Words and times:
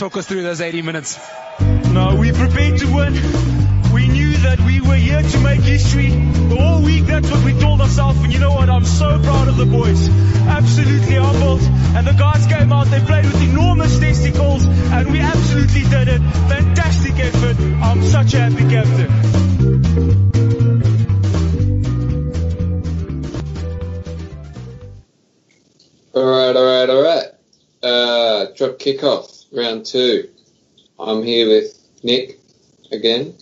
talk 0.00 0.16
us 0.16 0.26
through 0.26 0.42
those 0.42 0.62
80 0.62 0.80
minutes. 0.80 1.20
No, 1.92 2.16
we 2.18 2.32
prepared 2.32 2.78
to 2.78 2.86
win. 2.86 3.12
We 3.92 4.08
knew 4.08 4.32
that 4.48 4.58
we 4.64 4.80
were 4.80 4.94
here 4.94 5.20
to 5.20 5.40
make 5.40 5.60
history. 5.60 6.10
All 6.58 6.80
week, 6.80 7.04
that's 7.04 7.30
what 7.30 7.44
we 7.44 7.52
told 7.52 7.82
ourselves. 7.82 8.18
And 8.24 8.32
you 8.32 8.38
know 8.38 8.52
what? 8.52 8.70
I'm 8.70 8.86
so 8.86 9.20
proud 9.22 9.48
of 9.48 9.58
the 9.58 9.66
boys. 9.66 10.08
Absolutely 10.48 11.16
humbled. 11.16 11.60
And 11.94 12.06
the 12.06 12.14
guys 12.14 12.46
came 12.46 12.72
out, 12.72 12.86
they 12.86 13.00
played 13.00 13.26
with 13.26 13.42
enormous 13.42 13.98
testicles, 13.98 14.64
and 14.64 15.12
we 15.12 15.20
absolutely 15.20 15.82
did 15.82 16.08
it. 16.08 16.22
Fantastic 16.48 17.18
effort. 17.18 17.60
I'm 17.60 18.02
such 18.02 18.32
a 18.32 18.40
happy 18.40 18.70
captain. 18.70 19.10
All 26.14 26.24
right, 26.24 26.56
all 26.56 26.64
right, 26.64 26.88
all 26.88 27.02
right. 27.02 27.19
Uh, 28.60 28.66
drop 28.66 28.78
kickoff 28.78 29.46
round 29.52 29.86
two. 29.86 30.28
I'm 30.98 31.22
here 31.22 31.48
with 31.48 31.78
Nick 32.02 32.38
again, 32.92 33.34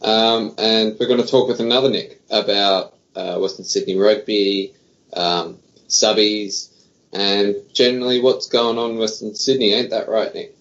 um, 0.00 0.54
and 0.58 0.96
we're 0.98 1.08
going 1.08 1.20
to 1.20 1.26
talk 1.26 1.48
with 1.48 1.60
another 1.60 1.90
Nick 1.90 2.20
about 2.30 2.94
uh, 3.14 3.38
Western 3.38 3.64
Sydney 3.64 3.96
rugby, 3.96 4.74
um, 5.12 5.58
subbies, 5.88 6.70
and 7.12 7.56
generally 7.72 8.20
what's 8.20 8.48
going 8.48 8.78
on 8.78 8.92
in 8.92 8.98
Western 8.98 9.34
Sydney. 9.34 9.74
Ain't 9.74 9.90
that 9.90 10.08
right, 10.08 10.34
Nick? 10.34 10.56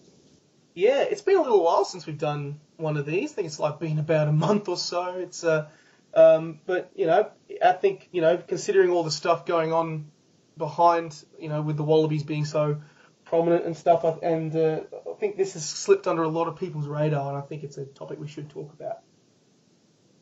Yeah, 0.74 1.02
it's 1.04 1.22
been 1.22 1.38
a 1.38 1.42
little 1.42 1.64
while 1.64 1.86
since 1.86 2.06
we've 2.06 2.18
done 2.18 2.60
one 2.78 2.98
of 2.98 3.06
these. 3.06 3.32
I 3.32 3.36
think 3.36 3.46
it's 3.48 3.60
like 3.60 3.80
been 3.80 4.00
about 4.00 4.28
a 4.28 4.34
month 4.34 4.68
or 4.68 4.78
so. 4.78 5.16
It's 5.20 5.44
uh, 5.44 5.68
um, 6.14 6.60
but 6.66 6.92
you 6.96 7.06
know, 7.06 7.30
I 7.64 7.72
think 7.74 8.10
you 8.12 8.22
know, 8.22 8.38
considering 8.38 8.90
all 8.90 9.04
the 9.04 9.12
stuff 9.12 9.46
going 9.46 9.72
on 9.72 10.12
behind, 10.58 11.24
you 11.40 11.50
know, 11.50 11.62
with 11.62 11.78
the 11.78 11.84
Wallabies 11.84 12.24
being 12.24 12.46
so 12.46 12.82
prominent 13.30 13.66
and 13.66 13.78
stuff, 13.78 14.04
and 14.24 14.56
uh, 14.56 14.82
I 15.10 15.14
think 15.20 15.38
this 15.38 15.54
has 15.54 15.64
slipped 15.64 16.08
under 16.08 16.24
a 16.24 16.28
lot 16.28 16.48
of 16.48 16.58
people's 16.58 16.88
radar, 16.88 17.30
and 17.30 17.38
I 17.38 17.42
think 17.42 17.64
it's 17.64 17.78
a 17.78 17.86
topic 17.86 18.20
we 18.20 18.28
should 18.28 18.50
talk 18.50 18.74
about. 18.74 19.00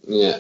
Yeah. 0.03 0.39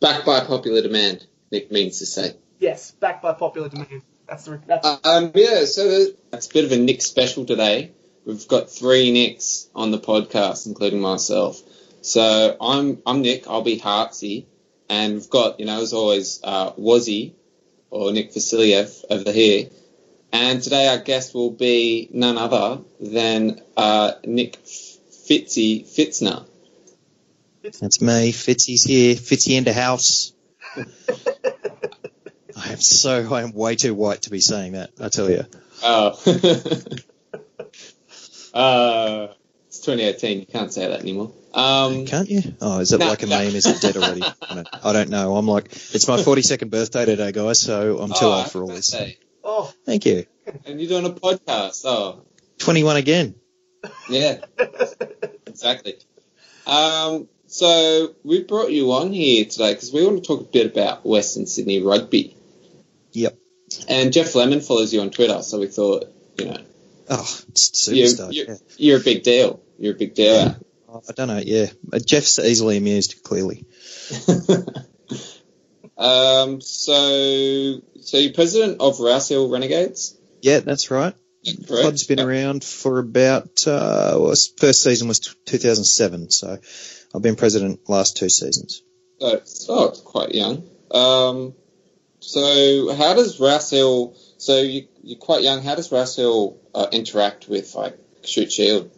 Backed 0.00 0.24
by 0.24 0.40
popular 0.40 0.80
demand, 0.80 1.26
Nick 1.52 1.70
means 1.70 1.98
to 1.98 2.06
say. 2.06 2.34
Yes, 2.58 2.90
backed 2.92 3.22
by 3.22 3.34
popular 3.34 3.68
demand. 3.68 4.02
That's 4.26 4.44
the 4.44 4.60
that's 4.66 4.86
Um, 5.04 5.32
yeah, 5.34 5.64
so 5.66 6.06
that's 6.30 6.46
a 6.48 6.52
bit 6.52 6.64
of 6.64 6.72
a 6.72 6.76
Nick 6.78 7.02
special 7.02 7.44
today. 7.44 7.92
We've 8.24 8.48
got 8.48 8.70
three 8.70 9.12
Nicks 9.12 9.68
on 9.74 9.90
the 9.90 9.98
podcast, 9.98 10.66
including 10.66 11.00
myself. 11.00 11.60
So 12.00 12.56
I'm 12.60 13.02
I'm 13.04 13.22
Nick. 13.22 13.48
I'll 13.48 13.62
be 13.62 13.78
Hartsy, 13.78 14.46
and 14.88 15.14
we've 15.14 15.30
got 15.30 15.60
you 15.60 15.66
know 15.66 15.82
as 15.82 15.92
always 15.92 16.40
uh, 16.42 16.72
Wazzy 16.72 17.34
or 17.90 18.12
Nick 18.12 18.32
Vasiliev 18.32 19.04
over 19.10 19.32
here. 19.32 19.68
And 20.32 20.62
today 20.62 20.88
our 20.88 20.98
guest 20.98 21.34
will 21.34 21.50
be 21.50 22.08
none 22.12 22.38
other 22.38 22.82
than 23.00 23.60
uh, 23.76 24.12
Nick 24.24 24.62
Pfitzy 24.64 25.84
Pfitzner. 25.84 26.46
That's 27.62 28.00
me. 28.00 28.32
Pfitzy's 28.32 28.84
here. 28.84 29.14
Pfitzy 29.16 29.56
in 29.56 29.64
the 29.64 29.72
house. 29.72 30.32
I 30.76 32.72
am 32.72 32.80
so, 32.80 33.32
I 33.34 33.42
am 33.42 33.52
way 33.52 33.76
too 33.76 33.94
white 33.94 34.22
to 34.22 34.30
be 34.30 34.40
saying 34.40 34.72
that, 34.72 34.90
I 35.00 35.08
tell 35.08 35.30
you. 35.30 35.44
Oh. 35.82 36.08
uh, 38.54 39.28
it's 39.66 39.80
2018. 39.80 40.40
You 40.40 40.46
can't 40.46 40.72
say 40.72 40.88
that 40.88 41.00
anymore. 41.00 41.32
Um, 41.52 42.06
Can't 42.06 42.30
you? 42.30 42.42
Oh, 42.60 42.78
is 42.78 42.92
it 42.92 43.00
No, 43.00 43.08
like 43.08 43.22
a 43.22 43.26
no. 43.26 43.38
meme? 43.38 43.56
Is 43.56 43.66
it 43.66 43.80
dead 43.80 43.96
already? 43.96 44.22
I 44.84 44.92
don't, 44.92 45.10
know. 45.10 45.36
I'm 45.36 45.48
like, 45.48 45.72
it's 45.72 46.06
my 46.06 46.16
42nd 46.18 46.70
birthday 46.70 47.04
today, 47.06 47.32
guys, 47.32 47.60
so 47.60 47.98
I'm 47.98 48.10
too 48.10 48.26
oh, 48.26 48.32
old 48.32 48.50
for 48.50 48.62
all 48.62 48.68
this. 48.68 48.92
birthday. 48.92 49.18
Oh 49.50 49.72
Thank 49.84 50.06
you. 50.06 50.26
And 50.64 50.80
you're 50.80 50.88
doing 50.88 51.06
a 51.06 51.10
podcast. 51.14 51.82
Oh, 51.84 52.22
21 52.58 52.96
again. 52.96 53.34
yeah, 54.08 54.40
exactly. 55.46 55.94
Um, 56.66 57.28
so 57.46 58.14
we 58.24 58.42
brought 58.44 58.70
you 58.70 58.92
on 58.92 59.12
here 59.12 59.44
today 59.44 59.72
because 59.74 59.92
we 59.92 60.04
want 60.04 60.22
to 60.22 60.26
talk 60.26 60.40
a 60.40 60.44
bit 60.52 60.66
about 60.66 61.04
Western 61.04 61.46
Sydney 61.46 61.82
rugby. 61.82 62.36
Yep. 63.12 63.36
And 63.88 64.12
Jeff 64.12 64.34
Lemon 64.34 64.60
follows 64.60 64.92
you 64.92 65.00
on 65.00 65.10
Twitter, 65.10 65.42
so 65.42 65.58
we 65.60 65.66
thought, 65.68 66.04
you 66.38 66.46
know, 66.46 66.58
Oh, 67.08 67.40
it's 67.48 67.88
you, 67.88 68.04
superstar. 68.04 68.32
you, 68.32 68.44
yeah. 68.48 68.54
you're 68.76 69.00
a 69.00 69.02
big 69.02 69.22
deal. 69.24 69.60
You're 69.78 69.94
a 69.94 69.98
big 69.98 70.14
deal. 70.14 70.56
Oh, 70.88 71.02
I 71.08 71.12
don't 71.12 71.28
know. 71.28 71.40
Yeah, 71.44 71.66
Uh, 71.92 71.98
Jeff's 72.04 72.38
easily 72.38 72.76
amused. 72.76 73.22
Clearly. 73.24 73.64
um, 76.00 76.60
so, 76.60 77.80
so 78.00 78.16
you're 78.16 78.32
president 78.32 78.80
of 78.80 79.00
Rouse 79.00 79.28
Hill 79.28 79.48
Renegades, 79.50 80.16
Yeah, 80.42 80.60
that's 80.60 80.90
right. 80.90 81.14
correct? 81.44 81.66
Club's 81.66 82.04
been 82.06 82.20
around 82.20 82.64
for 82.64 82.98
about. 82.98 83.66
Uh, 83.66 84.16
well, 84.18 84.34
first 84.58 84.82
season 84.82 85.08
was 85.08 85.20
2007, 85.46 86.30
so 86.30 86.58
I've 87.14 87.22
been 87.22 87.36
president 87.36 87.88
last 87.88 88.16
two 88.16 88.28
seasons. 88.28 88.82
So 89.20 89.28
it's, 89.34 89.66
oh, 89.68 89.88
it's 89.88 90.00
quite 90.00 90.34
young. 90.34 90.68
Um, 90.90 91.54
so 92.20 92.94
how 92.94 93.14
does 93.14 93.38
Rouse 93.38 93.70
Hill? 93.70 94.16
So 94.38 94.60
you, 94.60 94.88
you're 95.02 95.18
quite 95.18 95.42
young. 95.42 95.62
How 95.62 95.74
does 95.74 95.92
Rouse 95.92 96.16
Hill 96.16 96.58
uh, 96.74 96.86
interact 96.92 97.48
with 97.48 97.74
like 97.74 97.98
Shute 98.24 98.52
Shield? 98.52 98.90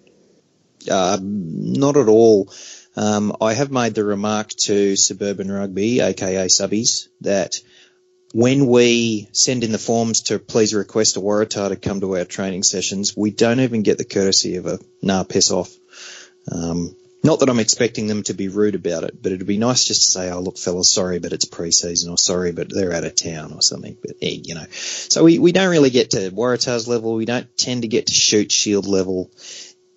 Uh, 0.91 1.19
not 1.21 1.97
at 1.97 2.09
all. 2.09 2.53
Um, 2.97 3.37
I 3.41 3.55
have 3.55 3.71
made 3.71 3.95
the 3.95 4.05
remark 4.05 4.49
to 4.65 4.97
Suburban 4.97 5.51
Rugby, 5.51 6.01
aka 6.01 6.47
Subbies, 6.47 7.09
that 7.23 7.61
when 8.35 8.67
we 8.67 9.29
send 9.33 9.65
in 9.65 9.73
the 9.73 9.79
forms 9.79 10.23
to 10.23 10.39
please 10.39 10.75
request 10.75 11.17
a 11.17 11.21
Waratah 11.21 11.69
to 11.69 11.77
come 11.77 12.01
to 12.01 12.17
our 12.17 12.25
training 12.25 12.63
sessions, 12.63 13.17
we 13.17 13.31
don't 13.31 13.61
even 13.61 13.83
get 13.83 13.99
the 13.99 14.05
courtesy 14.05 14.57
of 14.57 14.67
a 14.67 14.79
nah, 15.03 15.23
piss 15.23 15.51
off. 15.51 15.71
Um, 16.51 16.97
not 17.25 17.39
that 17.41 17.49
I'm 17.49 17.61
expecting 17.61 18.09
them 18.09 18.25
to 18.25 18.35
be 18.35 18.49
rude 18.49 18.75
about 18.75 19.05
it, 19.05 19.23
but 19.23 19.31
it'd 19.31 19.47
be 19.47 19.59
nice 19.59 19.85
just 19.85 20.03
to 20.03 20.11
say, 20.11 20.31
oh, 20.31 20.41
look, 20.41 20.59
fellas, 20.59 20.93
sorry, 20.93 21.21
but 21.21 21.33
it's 21.33 21.45
pre-season, 21.45 22.11
or 22.11 22.19
sorry, 22.19 22.51
but 22.53 22.73
they're 22.73 22.93
out 22.93 23.05
of 23.05 23.15
town, 23.15 23.53
or 23.53 23.63
something. 23.63 23.97
But, 24.03 24.17
eh, 24.21 24.39
you 24.43 24.55
know. 24.57 24.67
So 24.73 25.23
we, 25.23 25.39
we 25.39 25.53
don't 25.53 25.71
really 25.71 25.91
get 25.91 26.11
to 26.11 26.31
Waratahs 26.31 26.89
level. 26.89 27.15
We 27.15 27.25
don't 27.25 27.47
tend 27.57 27.83
to 27.83 27.89
get 27.89 28.09
to 28.09 28.15
Shute 28.15 28.51
Shield 28.51 28.87
level. 28.87 29.31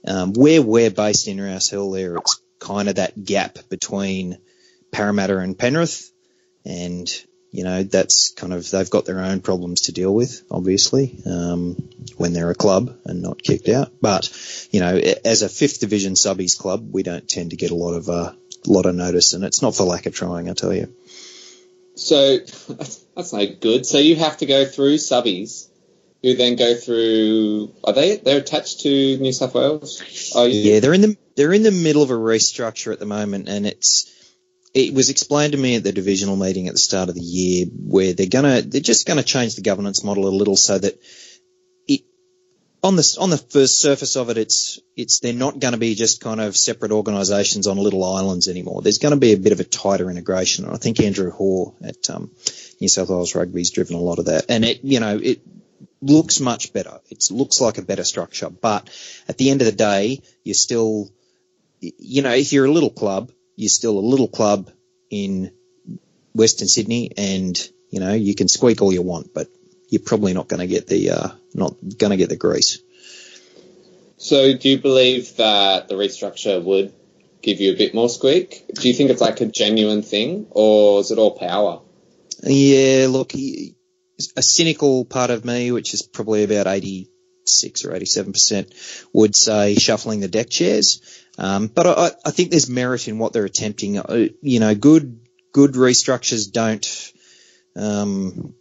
Um, 0.08 0.34
where 0.34 0.62
we're 0.62 0.92
based 0.92 1.28
in 1.28 1.42
Rouse 1.42 1.68
Hill 1.68 1.90
there, 1.90 2.18
it's 2.18 2.40
kind 2.60 2.90
of 2.90 2.96
that 2.96 3.24
gap 3.24 3.58
between 3.70 4.38
Parramatta 4.92 5.38
and 5.38 5.58
Penrith. 5.58 6.12
And, 6.66 7.08
you 7.52 7.64
know, 7.64 7.84
that's 7.84 8.32
kind 8.32 8.54
of, 8.54 8.70
they've 8.72 8.90
got 8.90 9.06
their 9.06 9.20
own 9.20 9.42
problems 9.42 9.82
to 9.82 9.92
deal 9.92 10.14
with, 10.14 10.44
obviously, 10.50 11.20
um, 11.26 11.76
when 12.18 12.34
they're 12.34 12.50
a 12.50 12.56
club 12.56 12.98
and 13.06 13.22
not 13.22 13.42
kicked 13.42 13.70
out. 13.70 13.92
But, 14.02 14.32
you 14.72 14.80
know, 14.80 14.98
as 15.24 15.42
a 15.44 15.50
fifth 15.50 15.80
division 15.80 16.14
subbies 16.14 16.58
club, 16.58 16.90
we 16.92 17.04
don't 17.04 17.28
tend 17.28 17.52
to 17.52 17.56
get 17.58 17.72
a 17.72 17.76
lot 17.76 17.94
of, 17.94 18.10
uh, 18.10 18.34
lot 18.68 18.88
of 18.88 18.96
notice 18.96 19.34
and 19.34 19.44
it's 19.44 19.62
not 19.62 19.76
for 19.76 19.84
lack 19.84 20.08
of 20.08 20.16
trying, 20.16 20.50
I 20.50 20.54
tell 20.54 20.74
you. 20.74 20.94
So 21.96 22.38
that's 23.16 23.32
no 23.34 23.46
good. 23.46 23.86
So 23.86 24.00
you 24.00 24.16
have 24.16 24.38
to 24.38 24.46
go 24.46 24.66
through 24.66 24.96
subbies, 24.96 25.68
who 26.24 26.36
then 26.36 26.56
go 26.56 26.76
through. 26.76 27.74
Are 27.84 27.94
they? 27.94 28.18
They're 28.18 28.40
attached 28.40 28.82
to 28.82 28.90
New 29.18 29.32
South 29.32 29.54
Wales. 29.54 30.32
Oh, 30.36 30.46
you- 30.46 30.72
Yeah, 30.72 30.80
they're 30.80 30.94
in 30.94 31.02
the 31.02 31.18
they're 31.36 31.54
in 31.54 31.64
the 31.64 31.72
middle 31.72 32.04
of 32.04 32.12
a 32.12 32.14
restructure 32.14 32.94
at 32.94 33.00
the 33.00 33.06
moment, 33.06 33.50
and 33.50 33.66
it's 33.66 34.12
it 34.74 34.94
was 34.94 35.10
explained 35.10 35.54
to 35.54 35.58
me 35.58 35.76
at 35.76 35.84
the 35.84 35.92
divisional 35.92 36.36
meeting 36.36 36.68
at 36.68 36.74
the 36.74 36.80
start 36.80 37.10
of 37.10 37.16
the 37.16 37.22
year 37.22 37.66
where 37.66 38.14
they're 38.14 38.28
gonna 38.28 38.62
they're 38.62 38.82
just 38.82 39.08
gonna 39.08 39.24
change 39.24 39.56
the 39.56 39.62
governance 39.62 40.04
model 40.04 40.28
a 40.28 40.30
little 40.30 40.56
so 40.56 40.78
that 40.78 41.00
it 41.88 42.02
on 42.84 42.96
the 42.96 43.18
on 43.20 43.30
the 43.30 43.38
first 43.38 43.80
surface 43.80 44.16
of 44.16 44.30
it, 44.30 44.38
it's 44.38 44.80
it's 44.96 45.20
they're 45.20 45.34
not 45.34 45.60
going 45.60 45.74
to 45.74 45.80
be 45.80 45.96
just 45.96 46.22
kind 46.22 46.40
of 46.40 46.56
separate 46.56 46.92
organisations 46.92 47.68
on 47.68 47.78
little 47.78 48.04
islands 48.04 48.48
anymore. 48.48 48.82
There's 48.82 49.00
going 49.00 49.14
to 49.14 49.20
be 49.20 49.34
a 49.34 49.38
bit 49.38 49.54
of 49.54 49.60
a 49.60 49.64
tighter 49.64 50.10
integration, 50.10 50.66
and 50.66 50.74
I 50.74 50.78
think 50.78 51.00
Andrew 51.00 51.32
Hore 51.32 51.74
at 51.84 52.10
um, 52.10 52.32
New 52.80 52.88
South 52.90 53.10
Wales 53.10 53.34
Rugby's 53.34 53.72
driven 53.72 53.96
a 53.96 54.00
lot 54.00 54.20
of 54.20 54.26
that, 54.26 54.46
and 54.50 54.64
it 54.64 54.84
you 54.84 55.00
know 55.00 55.18
it 55.18 55.42
looks 56.02 56.40
much 56.40 56.74
better. 56.74 57.00
It 57.10 57.26
looks 57.32 57.60
like 57.60 57.78
a 57.78 57.82
better 57.82 58.04
structure, 58.04 58.50
but 58.50 58.90
at 59.28 59.38
the 59.38 59.50
end 59.50 59.62
of 59.62 59.66
the 59.66 59.72
day, 59.72 60.22
you're 60.44 60.54
still, 60.54 61.10
you 61.98 62.22
know, 62.22 62.34
if 62.34 62.54
you're 62.54 62.66
a 62.66 62.72
little 62.72 62.90
club, 62.90 63.32
you're 63.56 63.70
still 63.70 63.98
a 63.98 64.00
little 64.00 64.28
club 64.28 64.72
in 65.10 65.52
Western 66.34 66.68
Sydney, 66.68 67.12
and 67.18 67.58
you 67.90 68.00
know 68.00 68.14
you 68.14 68.36
can 68.36 68.48
squeak 68.48 68.82
all 68.82 68.92
you 68.94 69.02
want, 69.02 69.34
but 69.34 69.48
you're 69.90 70.02
probably 70.02 70.34
not 70.34 70.48
going 70.48 70.60
to 70.60 70.68
get 70.68 70.88
the 70.88 71.12
uh, 71.12 71.30
not 71.54 71.76
going 71.98 72.12
to 72.12 72.18
get 72.18 72.30
the 72.30 72.36
grease. 72.36 72.80
So 74.18 74.58
do 74.58 74.70
you 74.70 74.80
believe 74.80 75.36
that 75.38 75.88
the 75.88 75.96
restructure 75.96 76.64
would 76.64 76.94
give 77.42 77.60
you 77.60 77.74
a 77.74 77.78
bit 77.78 77.94
more 77.94 78.10
squeak? 78.10 78.66
Do 78.74 78.88
you 78.88 78.94
think 78.94 79.10
it's 79.10 79.22
like 79.22 79.42
a 79.42 79.46
genuine 79.46 80.02
thing, 80.02 80.48
or 80.52 81.00
is 81.00 81.12
it 81.12 81.18
all 81.18 81.38
power? 81.38 81.82
Yeah, 82.44 83.08
look, 83.10 83.32
he- 83.32 83.76
a 84.36 84.42
cynical 84.42 85.04
part 85.06 85.30
of 85.30 85.44
me, 85.44 85.72
which 85.72 85.94
is 85.94 86.02
probably 86.02 86.44
about 86.44 86.68
86 86.68 87.84
or 87.84 87.92
87%, 87.92 88.72
would 89.14 89.36
say 89.36 89.76
shuffling 89.76 90.22
the 90.22 90.30
deck 90.30 90.50
chairs. 90.50 91.02
Um, 91.38 91.68
but 91.68 91.86
I, 91.88 92.12
I 92.26 92.32
think 92.32 92.52
there's 92.52 92.70
merit 92.70 93.08
in 93.08 93.18
what 93.18 93.34
they're 93.34 93.46
attempting. 93.46 94.00
Uh, 94.00 94.28
You 94.42 94.60
know, 94.60 94.74
good, 94.76 95.20
good 95.52 95.74
restructures 95.74 96.52
don't, 96.52 97.14
um, 97.76 98.54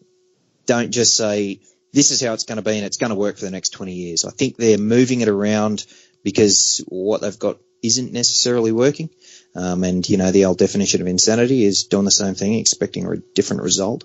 don't 0.67 0.91
just 0.91 1.17
say, 1.17 1.61
this 1.93 2.11
is 2.11 2.21
how 2.21 2.33
it's 2.33 2.45
going 2.45 2.57
to 2.57 2.63
be 2.63 2.77
and 2.77 2.85
it's 2.85 2.97
going 2.97 3.11
to 3.11 3.17
work 3.17 3.37
for 3.39 3.45
the 3.45 3.51
next 3.53 3.71
20 3.71 3.93
years. 3.93 4.25
I 4.25 4.31
think 4.31 4.57
they're 4.57 4.79
moving 4.79 5.21
it 5.21 5.29
around 5.29 5.87
because 6.25 6.85
what 6.89 7.21
they've 7.21 7.39
got 7.39 7.59
isn't 7.83 8.13
necessarily 8.13 8.73
working. 8.73 9.11
Um, 9.55 9.85
and 9.85 10.09
you 10.09 10.17
know, 10.17 10.33
the 10.33 10.47
old 10.47 10.59
definition 10.59 11.01
of 11.01 11.07
insanity 11.07 11.65
is 11.65 11.85
doing 11.85 12.05
the 12.05 12.11
same 12.11 12.35
thing, 12.35 12.55
expecting 12.55 13.07
a 13.07 13.17
different 13.35 13.63
result. 13.63 14.05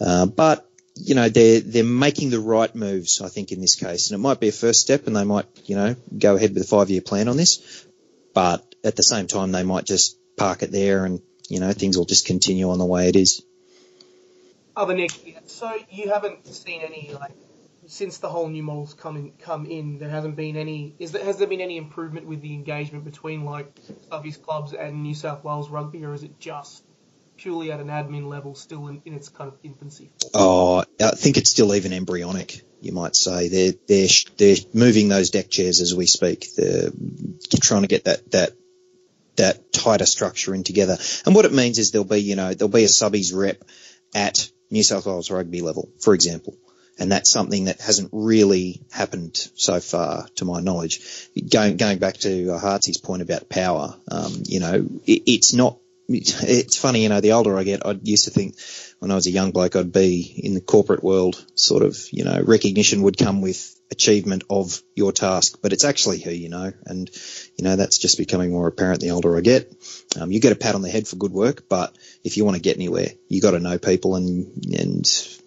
Uh, 0.00 0.24
but 0.24 0.64
you 0.94 1.14
know, 1.14 1.28
they're 1.28 1.60
they're 1.60 1.84
making 1.84 2.30
the 2.30 2.40
right 2.40 2.74
moves, 2.74 3.20
I 3.20 3.28
think, 3.28 3.52
in 3.52 3.60
this 3.60 3.76
case, 3.76 4.10
and 4.10 4.18
it 4.18 4.22
might 4.22 4.40
be 4.40 4.48
a 4.48 4.52
first 4.52 4.80
step, 4.80 5.06
and 5.06 5.14
they 5.14 5.24
might, 5.24 5.46
you 5.66 5.76
know, 5.76 5.96
go 6.16 6.34
ahead 6.36 6.54
with 6.54 6.62
a 6.62 6.66
five 6.66 6.90
year 6.90 7.00
plan 7.00 7.28
on 7.28 7.36
this. 7.36 7.86
But 8.34 8.64
at 8.84 8.96
the 8.96 9.02
same 9.02 9.26
time, 9.26 9.52
they 9.52 9.62
might 9.62 9.84
just 9.84 10.16
park 10.36 10.62
it 10.62 10.70
there, 10.70 11.04
and 11.04 11.20
you 11.48 11.60
know, 11.60 11.72
things 11.72 11.96
will 11.96 12.04
just 12.04 12.26
continue 12.26 12.70
on 12.70 12.78
the 12.78 12.84
way 12.84 13.08
it 13.08 13.16
is. 13.16 13.42
Other 14.76 14.94
Nick, 14.94 15.10
so 15.46 15.76
you 15.90 16.10
haven't 16.10 16.46
seen 16.46 16.82
any 16.82 17.12
like 17.12 17.32
since 17.88 18.18
the 18.18 18.28
whole 18.28 18.48
new 18.48 18.62
models 18.62 18.94
come 18.94 19.16
in, 19.16 19.32
come 19.38 19.66
in, 19.66 19.98
there 19.98 20.10
hasn't 20.10 20.36
been 20.36 20.56
any. 20.56 20.94
Is 20.98 21.12
there, 21.12 21.24
has 21.24 21.38
there 21.38 21.48
been 21.48 21.60
any 21.60 21.78
improvement 21.78 22.26
with 22.26 22.42
the 22.42 22.52
engagement 22.52 23.04
between 23.04 23.44
like 23.44 23.74
Subbies 24.10 24.40
clubs 24.40 24.74
and 24.74 25.02
New 25.02 25.14
South 25.14 25.42
Wales 25.42 25.70
rugby, 25.70 26.04
or 26.04 26.12
is 26.12 26.22
it 26.22 26.38
just 26.38 26.84
purely 27.36 27.72
at 27.72 27.80
an 27.80 27.88
admin 27.88 28.28
level, 28.28 28.54
still 28.54 28.88
in, 28.88 29.00
in 29.04 29.14
its 29.14 29.28
kind 29.30 29.48
of 29.48 29.58
infancy? 29.62 30.10
Oh, 30.34 30.84
I 31.00 31.10
think 31.12 31.38
it's 31.38 31.50
still 31.50 31.74
even 31.74 31.92
embryonic. 31.92 32.62
You 32.80 32.92
might 32.92 33.16
say 33.16 33.48
they're 33.48 33.74
they're 33.86 34.08
they're 34.36 34.56
moving 34.72 35.08
those 35.08 35.30
deck 35.30 35.50
chairs 35.50 35.80
as 35.80 35.94
we 35.94 36.06
speak. 36.06 36.48
They're 36.56 36.90
trying 37.60 37.82
to 37.82 37.88
get 37.88 38.04
that 38.04 38.30
that 38.32 38.52
that 39.36 39.72
tighter 39.72 40.06
structure 40.06 40.54
in 40.54 40.64
together. 40.64 40.98
And 41.26 41.34
what 41.34 41.44
it 41.44 41.52
means 41.52 41.78
is 41.78 41.90
there'll 41.90 42.04
be 42.04 42.20
you 42.20 42.36
know 42.36 42.54
there'll 42.54 42.72
be 42.72 42.84
a 42.84 42.88
subbies 42.88 43.34
rep 43.34 43.62
at 44.14 44.50
New 44.70 44.82
South 44.82 45.06
Wales 45.06 45.30
rugby 45.30 45.60
level, 45.60 45.88
for 46.00 46.14
example 46.14 46.56
and 46.98 47.12
that's 47.12 47.30
something 47.30 47.66
that 47.66 47.80
hasn't 47.80 48.10
really 48.12 48.80
happened 48.90 49.36
so 49.54 49.80
far, 49.80 50.26
to 50.36 50.44
my 50.44 50.60
knowledge. 50.60 51.28
Going 51.50 51.76
going 51.76 51.98
back 51.98 52.16
to 52.18 52.58
Hartsy's 52.58 52.98
point 52.98 53.22
about 53.22 53.48
power, 53.48 53.94
um, 54.10 54.42
you 54.44 54.60
know, 54.60 54.86
it, 55.06 55.22
it's 55.26 55.52
not. 55.54 55.78
It's 56.08 56.76
funny, 56.76 57.02
you 57.02 57.08
know. 57.10 57.20
The 57.20 57.32
older 57.32 57.58
I 57.58 57.64
get, 57.64 57.84
I 57.84 57.98
used 58.02 58.24
to 58.24 58.30
think 58.30 58.56
when 58.98 59.10
I 59.10 59.14
was 59.14 59.26
a 59.26 59.30
young 59.30 59.50
bloke, 59.50 59.76
I'd 59.76 59.92
be 59.92 60.22
in 60.42 60.54
the 60.54 60.60
corporate 60.60 61.04
world. 61.04 61.44
Sort 61.54 61.82
of, 61.82 61.98
you 62.12 62.24
know, 62.24 62.40
recognition 62.42 63.02
would 63.02 63.18
come 63.18 63.42
with 63.42 63.78
achievement 63.90 64.44
of 64.50 64.82
your 64.94 65.12
task, 65.12 65.58
but 65.62 65.72
it's 65.72 65.84
actually 65.84 66.18
who 66.18 66.30
you 66.30 66.48
know, 66.48 66.72
and 66.84 67.10
you 67.56 67.64
know 67.64 67.76
that's 67.76 67.98
just 67.98 68.18
becoming 68.18 68.50
more 68.50 68.68
apparent 68.68 69.00
the 69.00 69.10
older 69.10 69.36
I 69.36 69.40
get. 69.40 69.72
Um, 70.18 70.30
you 70.30 70.40
get 70.40 70.52
a 70.52 70.56
pat 70.56 70.74
on 70.74 70.82
the 70.82 70.90
head 70.90 71.06
for 71.06 71.16
good 71.16 71.32
work, 71.32 71.68
but 71.68 71.96
if 72.24 72.36
you 72.36 72.44
want 72.44 72.56
to 72.56 72.62
get 72.62 72.76
anywhere, 72.76 73.08
you 73.28 73.40
got 73.40 73.52
to 73.52 73.60
know 73.60 73.78
people 73.78 74.16
and 74.16 74.64
and 74.78 75.06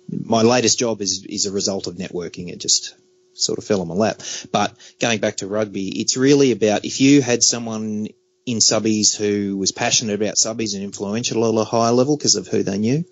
my 0.09 0.41
latest 0.41 0.79
job 0.79 1.01
is 1.01 1.25
is 1.25 1.45
a 1.45 1.51
result 1.51 1.87
of 1.87 1.95
networking. 1.95 2.51
It 2.51 2.59
just 2.59 2.95
sort 3.33 3.57
of 3.57 3.63
fell 3.63 3.81
on 3.81 3.87
my 3.87 3.95
lap. 3.95 4.21
But 4.51 4.75
going 4.99 5.19
back 5.19 5.37
to 5.37 5.47
rugby, 5.47 6.01
it's 6.01 6.17
really 6.17 6.51
about 6.51 6.85
if 6.85 6.99
you 6.99 7.21
had 7.21 7.43
someone 7.43 8.07
in 8.45 8.57
subbies 8.57 9.15
who 9.15 9.57
was 9.57 9.71
passionate 9.71 10.15
about 10.15 10.35
subbies 10.35 10.73
and 10.73 10.83
influential 10.83 11.45
at 11.45 11.61
a 11.61 11.63
higher 11.63 11.91
level 11.91 12.17
because 12.17 12.35
of 12.35 12.47
who 12.47 12.63
they 12.63 12.77
knew, 12.77 13.05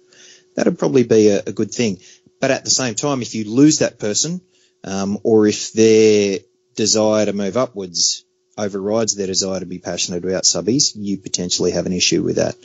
that'd 0.55 0.79
probably 0.79 1.03
be 1.03 1.29
a, 1.29 1.43
a, 1.45 1.51
good 1.51 1.71
thing. 1.71 1.99
But 2.39 2.51
at 2.51 2.63
the 2.63 2.69
same 2.69 2.95
time, 2.95 3.21
if 3.21 3.35
you 3.35 3.49
lose 3.49 3.79
that 3.79 3.99
person, 3.99 4.41
um, 4.83 5.19
or 5.23 5.47
if 5.47 5.73
their 5.73 6.39
desire 6.75 7.25
to 7.25 7.33
move 7.33 7.57
upwards 7.57 8.25
overrides 8.57 9.15
their 9.15 9.27
desire 9.27 9.59
to 9.59 9.65
be 9.65 9.79
passionate 9.79 10.23
about 10.23 10.43
subbies, 10.43 10.91
you 10.95 11.17
potentially 11.17 11.71
have 11.71 11.85
an 11.85 11.93
issue 11.93 12.23
with 12.23 12.37
that. 12.37 12.55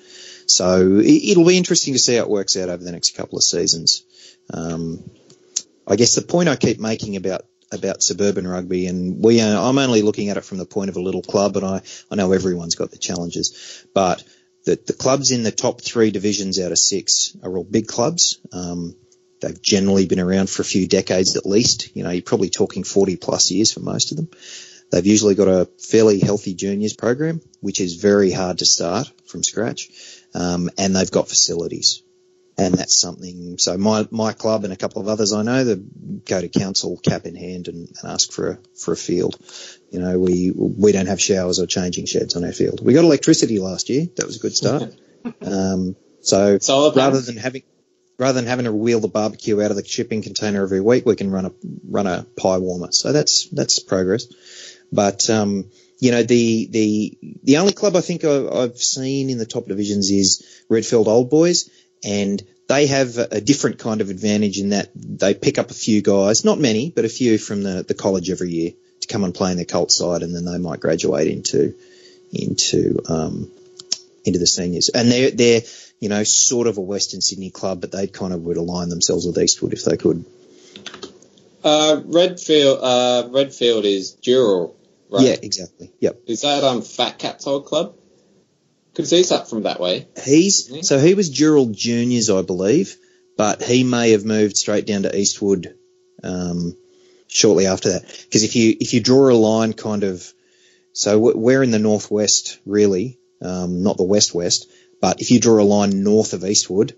So 0.46 1.00
it, 1.02 1.37
will 1.37 1.46
be 1.46 1.56
interesting 1.56 1.94
to 1.94 1.99
see 1.99 2.16
how 2.16 2.22
it 2.22 2.28
works 2.28 2.56
out 2.56 2.69
over 2.69 2.82
the 2.82 2.93
next 2.93 3.16
couple 3.16 3.38
of 3.38 3.44
seasons. 3.44 4.02
Um, 4.52 5.02
I 5.87 5.96
guess 5.96 6.14
the 6.14 6.22
point 6.22 6.49
I 6.49 6.56
keep 6.56 6.81
making 6.81 7.16
about 7.16 7.44
about 7.75 8.03
suburban 8.03 8.47
rugby, 8.47 8.87
and 8.87 9.23
we 9.23 9.41
are, 9.41 9.56
I'm 9.56 9.79
only 9.79 10.03
looking 10.03 10.29
at 10.29 10.37
it 10.37 10.44
from 10.44 10.59
the 10.59 10.67
point 10.67 10.91
of 10.91 10.97
a 10.97 11.03
little 11.03 11.23
club, 11.23 11.56
and 11.56 11.67
I, 11.67 11.82
I 12.11 12.15
know 12.15 12.32
everyone's 12.32 12.75
got 12.75 12.91
the 12.91 12.99
challenges, 12.99 13.85
but 13.94 14.23
the, 14.65 14.79
the 14.87 14.93
clubs 14.93 15.31
in 15.31 15.43
the 15.43 15.50
top 15.50 15.81
three 15.81 16.11
divisions 16.11 16.59
out 16.59 16.73
of 16.73 16.79
six 16.79 17.37
are 17.43 17.56
all 17.56 17.65
big 17.65 17.87
clubs. 17.87 18.38
Um, 18.53 18.97
they've 19.41 19.61
generally 19.61 20.06
been 20.06 20.21
around 20.21 20.49
for 20.49 20.62
a 20.62 20.67
few 20.67 20.87
decades 20.88 21.37
at 21.37 21.44
least. 21.44 21.94
You 21.94 22.05
know, 22.05 22.11
you're 22.11 22.23
probably 22.23 22.50
talking 22.50 22.85
40 22.85 23.17
plus 23.17 23.50
years 23.50 23.73
for 23.73 23.81
most 23.81 24.11
of 24.11 24.17
them. 24.17 24.29
They've 24.91 25.06
usually 25.06 25.35
got 25.35 25.49
a 25.49 25.69
fairly 25.79 26.21
healthy 26.21 26.55
juniors 26.55 26.94
program, 26.94 27.41
which 27.61 27.81
is 27.81 27.97
very 27.97 28.31
hard 28.31 28.59
to 28.59 28.65
start 28.65 29.11
from 29.26 29.43
scratch. 29.43 29.91
Um, 30.35 30.71
and 30.79 30.94
they've 30.94 31.11
got 31.11 31.29
facilities 31.29 32.04
and 32.56 32.75
that's 32.75 32.97
something. 32.97 33.59
So 33.59 33.77
my 33.77 34.06
my 34.11 34.33
club 34.33 34.65
and 34.65 34.73
a 34.73 34.77
couple 34.77 35.03
of 35.03 35.09
others 35.09 35.33
I 35.33 35.43
know 35.43 35.65
that 35.65 36.25
go 36.25 36.41
to 36.41 36.49
council 36.49 36.97
cap 36.97 37.27
in 37.27 37.35
hand 37.35 37.69
and, 37.69 37.89
and, 37.89 38.12
ask 38.12 38.33
for 38.33 38.51
a 38.51 38.59
for 38.77 38.93
a 38.93 38.97
field. 38.97 39.37
You 39.91 40.01
know, 40.01 40.19
we 40.19 40.53
we 40.55 40.93
don't 40.93 41.06
have 41.06 41.21
showers 41.21 41.59
or 41.59 41.67
changing 41.67 42.06
sheds 42.06 42.37
on 42.37 42.45
our 42.45 42.53
field. 42.53 42.85
We 42.85 42.95
got 42.95 43.05
electricity 43.05 43.59
last 43.59 43.89
year. 43.91 44.06
That 44.17 44.27
was 44.27 44.37
a 44.37 44.41
good 44.41 44.55
start. 44.55 44.95
um, 45.43 45.97
so 46.21 46.59
rather 46.95 47.21
than 47.21 47.37
having 47.37 47.62
rather 48.19 48.41
than 48.41 48.49
having 48.49 48.67
to 48.67 48.73
wheel 48.73 49.00
the 49.00 49.09
barbecue 49.09 49.61
out 49.61 49.71
of 49.71 49.77
the 49.77 49.85
shipping 49.85 50.23
container 50.23 50.62
every 50.62 50.81
week, 50.81 51.05
we 51.07 51.17
can 51.17 51.31
run 51.31 51.47
a 51.47 51.53
run 51.89 52.07
a 52.07 52.25
pie 52.37 52.59
warmer. 52.59 52.93
So 52.93 53.12
that's 53.12 53.49
that's 53.49 53.81
progress. 53.81 54.27
But 54.93 55.29
um, 55.29 55.71
you 55.99 56.12
know, 56.12 56.23
the 56.23 56.69
the 56.71 57.19
the 57.43 57.57
only 57.59 57.73
club 57.73 57.97
I 57.97 58.00
think 58.00 58.25
I've 58.25 58.79
seen 58.79 59.31
in 59.31 59.39
the 59.39 59.47
top 59.47 59.67
divisions 59.67 60.11
is 60.11 60.65
Redfield 60.69 61.09
Old 61.09 61.31
Boys 61.31 61.71
and 62.05 62.43
they 62.69 62.87
have 62.87 63.19
a 63.19 63.41
different 63.41 63.79
kind 63.79 64.01
of 64.01 64.11
advantage 64.11 64.59
in 64.59 64.71
that 64.71 64.91
they 64.95 65.35
pick 65.35 65.59
up 65.59 65.71
a 65.71 65.75
few 65.75 66.03
guys, 66.03 66.45
not 66.45 66.59
many, 66.59 66.91
but 66.91 67.05
a 67.05 67.09
few 67.09 67.39
from 67.39 67.62
the, 67.62 67.83
the 67.83 67.95
college 67.95 68.31
every 68.31 68.51
year 68.51 68.73
to 69.01 69.09
come 69.09 69.25
and 69.25 69.35
play 69.35 69.51
in 69.51 69.56
their 69.56 69.67
cult 69.67 69.93
side, 69.93 70.23
and 70.23 70.35
then 70.35 70.45
they 70.45 70.59
might 70.59 70.81
graduate 70.81 71.29
into 71.29 71.75
into 72.33 73.01
um, 73.09 73.51
into 74.25 74.39
the 74.39 74.47
seniors. 74.47 74.89
And 74.89 75.11
they're 75.11 75.31
they're 75.31 75.61
you 76.01 76.09
know 76.09 76.25
sort 76.25 76.67
of 76.67 76.79
a 76.79 76.81
Western 76.81 77.21
Sydney 77.21 77.51
club, 77.51 77.81
but 77.81 77.93
they 77.93 78.07
kind 78.07 78.33
of 78.33 78.43
would 78.43 78.57
align 78.57 78.89
themselves 78.89 79.27
with 79.27 79.39
Eastwood 79.39 79.73
if 79.73 79.85
they 79.85 79.97
could. 79.97 80.25
Uh, 81.62 82.03
Redfield 82.05 82.79
uh, 82.83 83.29
Redfield 83.31 83.85
is 83.85 84.17
Dural, 84.23 84.75
right? 85.11 85.27
Yeah, 85.27 85.37
exactly. 85.43 85.93
Yep. 86.00 86.23
Is 86.27 86.43
that 86.43 86.65
um 86.65 86.83
Fat 86.83 87.19
Cat's 87.19 87.47
old 87.47 87.67
club? 87.67 87.97
Because 88.94 89.11
he's 89.11 89.32
up 89.32 89.49
from 89.49 89.64
that 89.64 89.81
way. 89.81 90.06
He's 90.23 90.69
he? 90.69 90.82
so 90.82 90.99
he 90.99 91.14
was 91.14 91.31
Dural 91.31 91.75
Juniors, 91.75 92.31
I 92.31 92.43
believe, 92.43 92.96
but 93.37 93.62
he 93.62 93.82
may 93.82 94.12
have 94.12 94.25
moved 94.25 94.56
straight 94.56 94.87
down 94.87 95.02
to 95.02 95.19
Eastwood 95.19 95.75
um, 96.23 96.76
shortly 97.26 97.67
after 97.67 97.93
that. 97.93 98.02
Because 98.25 98.44
if 98.44 98.55
you 98.55 98.76
if 98.79 98.94
you 98.94 99.00
draw 99.00 99.31
a 99.31 99.35
line, 99.35 99.73
kind 99.73 100.05
of, 100.05 100.32
so 100.93 101.19
we're 101.19 101.62
in 101.62 101.73
the 101.73 101.80
northwest, 101.80 102.61
really, 102.64 103.19
um, 103.42 103.83
not 103.83 103.97
the 103.97 104.04
west 104.04 104.33
west, 104.33 104.71
but 105.00 105.21
if 105.21 105.33
you 105.33 105.40
draw 105.40 105.61
a 105.61 105.64
line 105.64 106.04
north 106.04 106.33
of 106.33 106.45
Eastwood, 106.45 106.97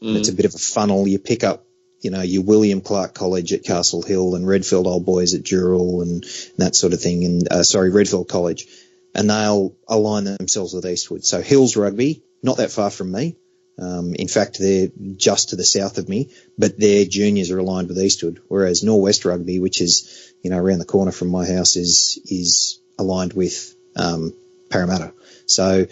mm. 0.00 0.16
it's 0.16 0.28
a 0.28 0.34
bit 0.34 0.46
of 0.46 0.54
a 0.54 0.58
funnel. 0.58 1.08
You 1.08 1.18
pick 1.18 1.42
up 1.42 1.66
you 2.02 2.10
know, 2.10 2.20
your 2.20 2.42
William 2.42 2.80
Clarke 2.80 3.14
College 3.14 3.52
at 3.52 3.62
Castle 3.62 4.02
Hill 4.02 4.34
and 4.34 4.46
Redfield 4.46 4.86
Old 4.86 5.06
Boys 5.06 5.34
at 5.34 5.42
Dural 5.42 6.02
and, 6.02 6.24
and 6.24 6.56
that 6.58 6.74
sort 6.74 6.92
of 6.92 7.00
thing. 7.00 7.24
And, 7.24 7.48
uh, 7.50 7.62
sorry, 7.62 7.90
Redfield 7.90 8.28
College 8.28 8.66
and 9.14 9.28
they'll 9.28 9.74
align 9.88 10.24
themselves 10.24 10.74
with 10.74 10.86
Eastwood. 10.86 11.24
So 11.24 11.42
Hills 11.42 11.76
Rugby, 11.76 12.22
not 12.42 12.58
that 12.58 12.70
far 12.70 12.90
from 12.90 13.12
me. 13.12 13.36
Um, 13.78 14.14
in 14.14 14.28
fact, 14.28 14.58
they're 14.58 14.88
just 15.16 15.50
to 15.50 15.56
the 15.56 15.64
south 15.64 15.98
of 15.98 16.08
me, 16.08 16.30
but 16.58 16.78
their 16.78 17.04
juniors 17.04 17.50
are 17.50 17.58
aligned 17.58 17.88
with 17.88 17.98
Eastwood, 17.98 18.40
whereas 18.48 18.82
Norwest 18.82 19.24
Rugby, 19.24 19.58
which 19.60 19.80
is 19.80 20.32
you 20.42 20.50
know 20.50 20.58
around 20.58 20.78
the 20.78 20.84
corner 20.84 21.12
from 21.12 21.28
my 21.28 21.46
house, 21.46 21.76
is 21.76 22.20
is 22.26 22.80
aligned 22.98 23.32
with 23.32 23.74
um, 23.96 24.34
Parramatta. 24.70 25.14
So 25.46 25.86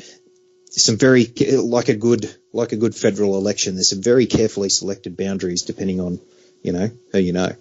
some 0.70 0.96
very 0.98 1.26
like 1.56 1.88
a 1.88 1.96
good 1.96 2.32
like 2.52 2.72
a 2.72 2.76
good 2.76 2.94
federal 2.94 3.36
election. 3.36 3.74
There's 3.74 3.88
some 3.88 4.02
very 4.02 4.26
carefully 4.26 4.68
selected 4.68 5.16
boundaries 5.16 5.62
depending 5.62 6.00
on 6.00 6.20
you 6.62 6.72
know 6.72 6.90
who 7.12 7.18
you 7.18 7.32
know. 7.32 7.52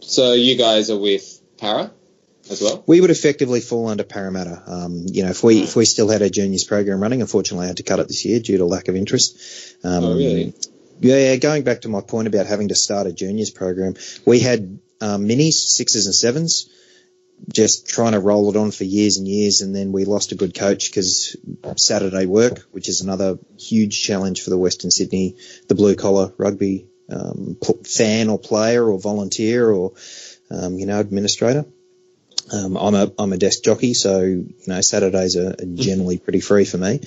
So 0.00 0.34
you 0.34 0.56
guys 0.56 0.90
are 0.90 0.98
with 0.98 1.40
Para? 1.58 1.90
As 2.50 2.60
well? 2.60 2.82
We 2.86 3.00
would 3.00 3.10
effectively 3.10 3.60
fall 3.60 3.88
under 3.88 4.04
Parramatta. 4.04 4.62
Um, 4.66 5.06
you 5.06 5.22
know, 5.24 5.30
if 5.30 5.42
we 5.42 5.62
if 5.62 5.76
we 5.76 5.84
still 5.84 6.08
had 6.08 6.22
our 6.22 6.28
juniors 6.28 6.64
program 6.64 7.00
running, 7.00 7.20
unfortunately, 7.20 7.64
I 7.64 7.68
had 7.68 7.78
to 7.78 7.82
cut 7.82 8.00
it 8.00 8.08
this 8.08 8.24
year 8.24 8.40
due 8.40 8.58
to 8.58 8.64
lack 8.64 8.88
of 8.88 8.96
interest. 8.96 9.76
Um, 9.84 10.04
oh, 10.04 10.16
really? 10.16 10.54
Yeah, 11.00 11.16
yeah. 11.16 11.36
going 11.36 11.62
back 11.62 11.82
to 11.82 11.88
my 11.88 12.00
point 12.00 12.28
about 12.28 12.46
having 12.46 12.68
to 12.68 12.74
start 12.74 13.06
a 13.06 13.12
juniors 13.12 13.50
program, 13.50 13.94
we 14.24 14.40
had 14.40 14.78
um, 15.00 15.28
minis, 15.28 15.54
sixes 15.54 16.06
and 16.06 16.14
sevens, 16.14 16.70
just 17.52 17.86
trying 17.86 18.12
to 18.12 18.20
roll 18.20 18.48
it 18.50 18.56
on 18.56 18.70
for 18.70 18.84
years 18.84 19.18
and 19.18 19.28
years, 19.28 19.60
and 19.60 19.74
then 19.74 19.92
we 19.92 20.04
lost 20.04 20.32
a 20.32 20.36
good 20.36 20.54
coach 20.54 20.90
because 20.90 21.36
Saturday 21.76 22.26
work, 22.26 22.60
which 22.72 22.88
is 22.88 23.02
another 23.02 23.38
huge 23.58 24.02
challenge 24.02 24.42
for 24.42 24.50
the 24.50 24.58
Western 24.58 24.90
Sydney, 24.90 25.36
the 25.68 25.74
blue 25.74 25.96
collar 25.96 26.32
rugby 26.38 26.86
um, 27.10 27.56
fan 27.84 28.28
or 28.28 28.38
player 28.38 28.84
or 28.90 28.98
volunteer 28.98 29.70
or 29.70 29.92
um, 30.50 30.78
you 30.78 30.86
know 30.86 30.98
administrator. 30.98 31.66
Um, 32.52 32.76
I'm 32.76 32.94
a 32.94 33.12
I'm 33.18 33.32
a 33.32 33.36
desk 33.38 33.64
jockey, 33.64 33.94
so 33.94 34.20
you 34.22 34.54
know 34.66 34.80
Saturdays 34.80 35.36
are 35.36 35.54
generally 35.74 36.18
pretty 36.18 36.40
free 36.40 36.64
for 36.64 36.78
me. 36.78 37.00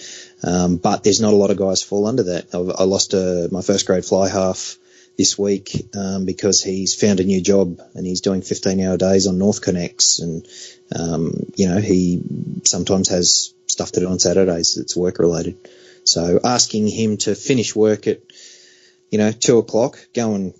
Um, 0.43 0.77
but 0.77 1.03
there's 1.03 1.21
not 1.21 1.33
a 1.33 1.37
lot 1.37 1.51
of 1.51 1.57
guys 1.57 1.81
fall 1.81 2.07
under 2.07 2.23
that. 2.23 2.53
I've, 2.53 2.69
i 2.77 2.83
lost 2.83 3.13
a, 3.13 3.47
my 3.51 3.61
first 3.61 3.85
grade 3.85 4.05
fly 4.05 4.27
half 4.27 4.77
this 5.17 5.37
week 5.37 5.87
um, 5.95 6.25
because 6.25 6.61
he's 6.61 6.95
found 6.95 7.19
a 7.19 7.25
new 7.25 7.41
job 7.41 7.81
and 7.93 8.05
he's 8.05 8.21
doing 8.21 8.41
15 8.41 8.79
hour 8.79 8.95
days 8.95 9.27
on 9.27 9.35
NorthConnex 9.35 10.21
and 10.21 10.47
um, 10.97 11.33
you 11.55 11.67
know 11.67 11.79
he 11.79 12.21
sometimes 12.63 13.09
has 13.09 13.53
stuff 13.67 13.91
to 13.93 13.99
do 13.99 14.09
on 14.09 14.19
Saturdays 14.19 14.75
that's 14.75 14.95
work 14.95 15.19
related. 15.19 15.57
So 16.03 16.39
asking 16.43 16.87
him 16.87 17.17
to 17.17 17.35
finish 17.35 17.75
work 17.75 18.07
at 18.07 18.21
you 19.09 19.19
know 19.19 19.31
two 19.31 19.57
o'clock, 19.57 19.99
go 20.13 20.35
and 20.35 20.53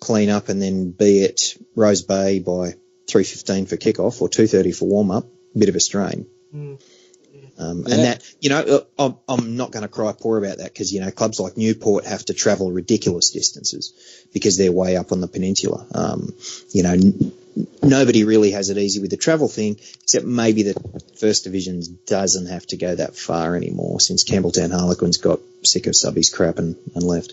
clean 0.00 0.28
up, 0.28 0.50
and 0.50 0.60
then 0.60 0.90
be 0.90 1.24
at 1.24 1.54
Rose 1.74 2.02
Bay 2.02 2.38
by 2.38 2.74
3:15 3.06 3.68
for 3.68 3.76
kickoff 3.76 4.20
or 4.20 4.28
2:30 4.28 4.74
for 4.74 4.86
warm 4.86 5.10
up, 5.10 5.26
bit 5.56 5.68
of 5.68 5.76
a 5.76 5.80
strain. 5.80 6.26
Mm. 6.54 6.78
Um, 7.58 7.84
Yeah. 7.86 7.94
And 7.94 8.04
that, 8.04 8.34
you 8.40 8.50
know, 8.50 8.60
uh, 8.60 8.80
I'm, 8.98 9.16
I'm 9.28 9.56
not 9.56 9.70
going 9.70 9.82
to 9.82 9.88
cry 9.88 10.12
poor 10.18 10.38
about 10.38 10.58
that 10.58 10.72
because, 10.72 10.92
you 10.92 11.00
know, 11.00 11.10
clubs 11.10 11.40
like 11.40 11.56
Newport 11.56 12.04
have 12.04 12.24
to 12.26 12.34
travel 12.34 12.70
ridiculous 12.70 13.30
distances 13.30 13.92
because 14.32 14.56
they're 14.56 14.72
way 14.72 14.96
up 14.96 15.12
on 15.12 15.20
the 15.20 15.28
peninsula. 15.28 15.86
Um, 15.94 16.34
you 16.70 16.82
know, 16.82 16.92
n- 16.92 17.32
nobody 17.82 18.24
really 18.24 18.50
has 18.50 18.68
it 18.68 18.76
easy 18.76 19.00
with 19.00 19.10
the 19.10 19.16
travel 19.16 19.48
thing, 19.48 19.78
except 20.02 20.26
maybe 20.26 20.64
the 20.64 20.74
First 21.18 21.44
Division 21.44 21.80
doesn't 22.06 22.46
have 22.46 22.66
to 22.68 22.76
go 22.76 22.94
that 22.94 23.16
far 23.16 23.56
anymore 23.56 24.00
since 24.00 24.24
Campbelltown 24.24 24.72
Harlequins 24.72 25.16
got 25.16 25.40
sick 25.62 25.86
of 25.86 25.94
subbies 25.94 26.34
crap 26.34 26.58
and, 26.58 26.76
and 26.94 27.04
left. 27.04 27.32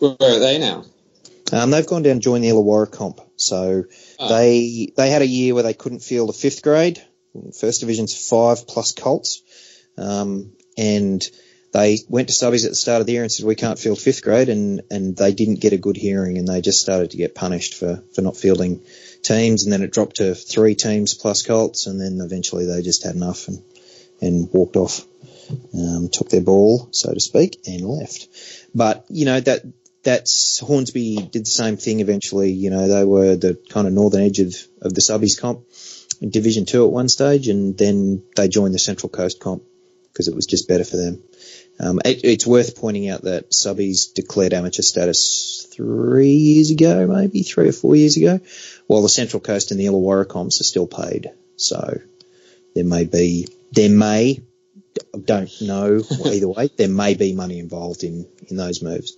Where 0.00 0.16
are 0.20 0.38
they 0.40 0.58
now? 0.58 0.84
Um, 1.52 1.70
they've 1.70 1.86
gone 1.86 2.02
down 2.02 2.12
and 2.12 2.22
joined 2.22 2.44
the 2.44 2.48
Illawarra 2.48 2.90
comp. 2.90 3.20
So 3.36 3.84
Oh. 4.18 4.28
they 4.28 4.92
they 4.96 5.10
had 5.10 5.22
a 5.22 5.26
year 5.26 5.54
where 5.54 5.62
they 5.62 5.74
couldn't 5.74 6.00
field 6.00 6.30
a 6.30 6.32
fifth 6.32 6.62
grade. 6.62 7.02
First 7.58 7.80
division's 7.80 8.14
five 8.14 8.66
plus 8.66 8.92
Colts, 8.92 9.42
um, 9.96 10.52
and 10.76 11.28
they 11.72 11.98
went 12.08 12.28
to 12.28 12.34
subbies 12.34 12.64
at 12.64 12.70
the 12.70 12.74
start 12.76 13.00
of 13.00 13.06
the 13.06 13.14
year 13.14 13.22
and 13.22 13.32
said 13.32 13.46
we 13.46 13.54
can't 13.54 13.78
field 13.78 13.98
fifth 13.98 14.22
grade, 14.22 14.48
and 14.50 14.82
and 14.90 15.16
they 15.16 15.32
didn't 15.32 15.60
get 15.60 15.72
a 15.72 15.78
good 15.78 15.96
hearing, 15.96 16.36
and 16.38 16.46
they 16.46 16.60
just 16.60 16.80
started 16.80 17.10
to 17.12 17.16
get 17.16 17.34
punished 17.34 17.74
for 17.74 18.02
for 18.14 18.20
not 18.22 18.36
fielding 18.36 18.82
teams, 19.22 19.64
and 19.64 19.72
then 19.72 19.82
it 19.82 19.92
dropped 19.92 20.16
to 20.16 20.34
three 20.34 20.74
teams 20.74 21.14
plus 21.14 21.42
Colts, 21.42 21.86
and 21.86 21.98
then 22.00 22.20
eventually 22.20 22.66
they 22.66 22.82
just 22.82 23.04
had 23.04 23.14
enough 23.14 23.48
and 23.48 23.62
and 24.20 24.48
walked 24.52 24.76
off, 24.76 25.04
um, 25.74 26.08
took 26.12 26.28
their 26.28 26.42
ball 26.42 26.88
so 26.92 27.12
to 27.14 27.20
speak, 27.20 27.60
and 27.66 27.80
left. 27.84 28.28
But 28.74 29.06
you 29.08 29.24
know 29.24 29.40
that 29.40 29.62
that's 30.02 30.58
Hornsby 30.58 31.16
did 31.30 31.44
the 31.44 31.50
same 31.50 31.76
thing 31.76 32.00
eventually. 32.00 32.52
You 32.52 32.70
know, 32.70 32.88
they 32.88 33.04
were 33.04 33.36
the 33.36 33.58
kind 33.68 33.86
of 33.86 33.92
northern 33.92 34.22
edge 34.22 34.40
of, 34.40 34.54
of 34.80 34.94
the 34.94 35.00
subbies 35.00 35.40
comp 35.40 35.64
in 36.20 36.30
Division 36.30 36.66
Two 36.66 36.84
at 36.84 36.92
one 36.92 37.08
stage, 37.08 37.48
and 37.48 37.76
then 37.76 38.22
they 38.36 38.48
joined 38.48 38.74
the 38.74 38.78
Central 38.78 39.10
Coast 39.10 39.40
comp 39.40 39.62
because 40.12 40.28
it 40.28 40.34
was 40.34 40.46
just 40.46 40.68
better 40.68 40.84
for 40.84 40.96
them. 40.96 41.22
Um, 41.80 42.00
it, 42.04 42.24
it's 42.24 42.46
worth 42.46 42.76
pointing 42.76 43.08
out 43.08 43.22
that 43.22 43.50
subbies 43.50 44.12
declared 44.12 44.52
amateur 44.52 44.82
status 44.82 45.66
three 45.72 46.34
years 46.34 46.70
ago, 46.70 47.06
maybe 47.06 47.42
three 47.42 47.68
or 47.68 47.72
four 47.72 47.96
years 47.96 48.16
ago, 48.16 48.40
while 48.86 49.02
the 49.02 49.08
Central 49.08 49.40
Coast 49.40 49.70
and 49.70 49.80
the 49.80 49.86
Illawarra 49.86 50.28
comps 50.28 50.60
are 50.60 50.64
still 50.64 50.86
paid. 50.86 51.32
So 51.56 52.00
there 52.74 52.84
may 52.84 53.04
be, 53.04 53.48
there 53.72 53.88
may, 53.88 54.42
don't 55.24 55.50
know 55.62 56.02
either 56.26 56.48
way, 56.48 56.68
there 56.76 56.88
may 56.88 57.14
be 57.14 57.32
money 57.32 57.58
involved 57.58 58.04
in, 58.04 58.26
in 58.48 58.56
those 58.56 58.82
moves. 58.82 59.16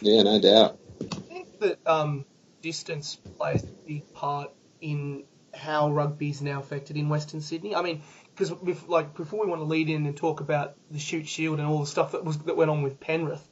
Yeah, 0.00 0.22
no 0.22 0.40
doubt. 0.40 0.78
I 1.00 1.04
think 1.04 1.60
that 1.60 1.78
um, 1.86 2.24
distance 2.62 3.18
plays 3.38 3.62
a 3.62 3.86
big 3.86 4.12
part 4.14 4.50
in 4.80 5.24
how 5.54 5.90
rugby 5.90 6.30
is 6.30 6.42
now 6.42 6.60
affected 6.60 6.96
in 6.96 7.08
Western 7.08 7.40
Sydney. 7.40 7.74
I 7.74 7.82
mean, 7.82 8.02
because 8.34 8.52
like 8.88 9.16
before 9.16 9.40
we 9.44 9.50
want 9.50 9.60
to 9.60 9.66
lead 9.66 9.88
in 9.88 10.06
and 10.06 10.16
talk 10.16 10.40
about 10.40 10.74
the 10.90 10.98
Shute 10.98 11.28
Shield 11.28 11.58
and 11.58 11.68
all 11.68 11.80
the 11.80 11.86
stuff 11.86 12.12
that 12.12 12.24
was 12.24 12.38
that 12.38 12.56
went 12.56 12.70
on 12.70 12.82
with 12.82 13.00
Penrith, 13.00 13.46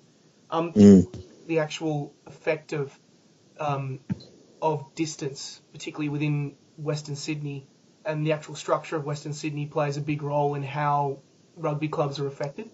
um, 0.50 0.72
Mm. 0.72 1.06
the 1.46 1.58
actual 1.58 2.14
effect 2.26 2.72
of 2.72 2.96
um, 3.58 4.00
of 4.62 4.94
distance, 4.94 5.60
particularly 5.72 6.08
within 6.08 6.56
Western 6.76 7.16
Sydney, 7.16 7.66
and 8.04 8.26
the 8.26 8.32
actual 8.32 8.54
structure 8.54 8.96
of 8.96 9.04
Western 9.04 9.32
Sydney 9.32 9.66
plays 9.66 9.96
a 9.96 10.00
big 10.00 10.22
role 10.22 10.54
in 10.54 10.62
how 10.62 11.18
rugby 11.56 11.88
clubs 11.88 12.18
are 12.20 12.26
affected. 12.26 12.70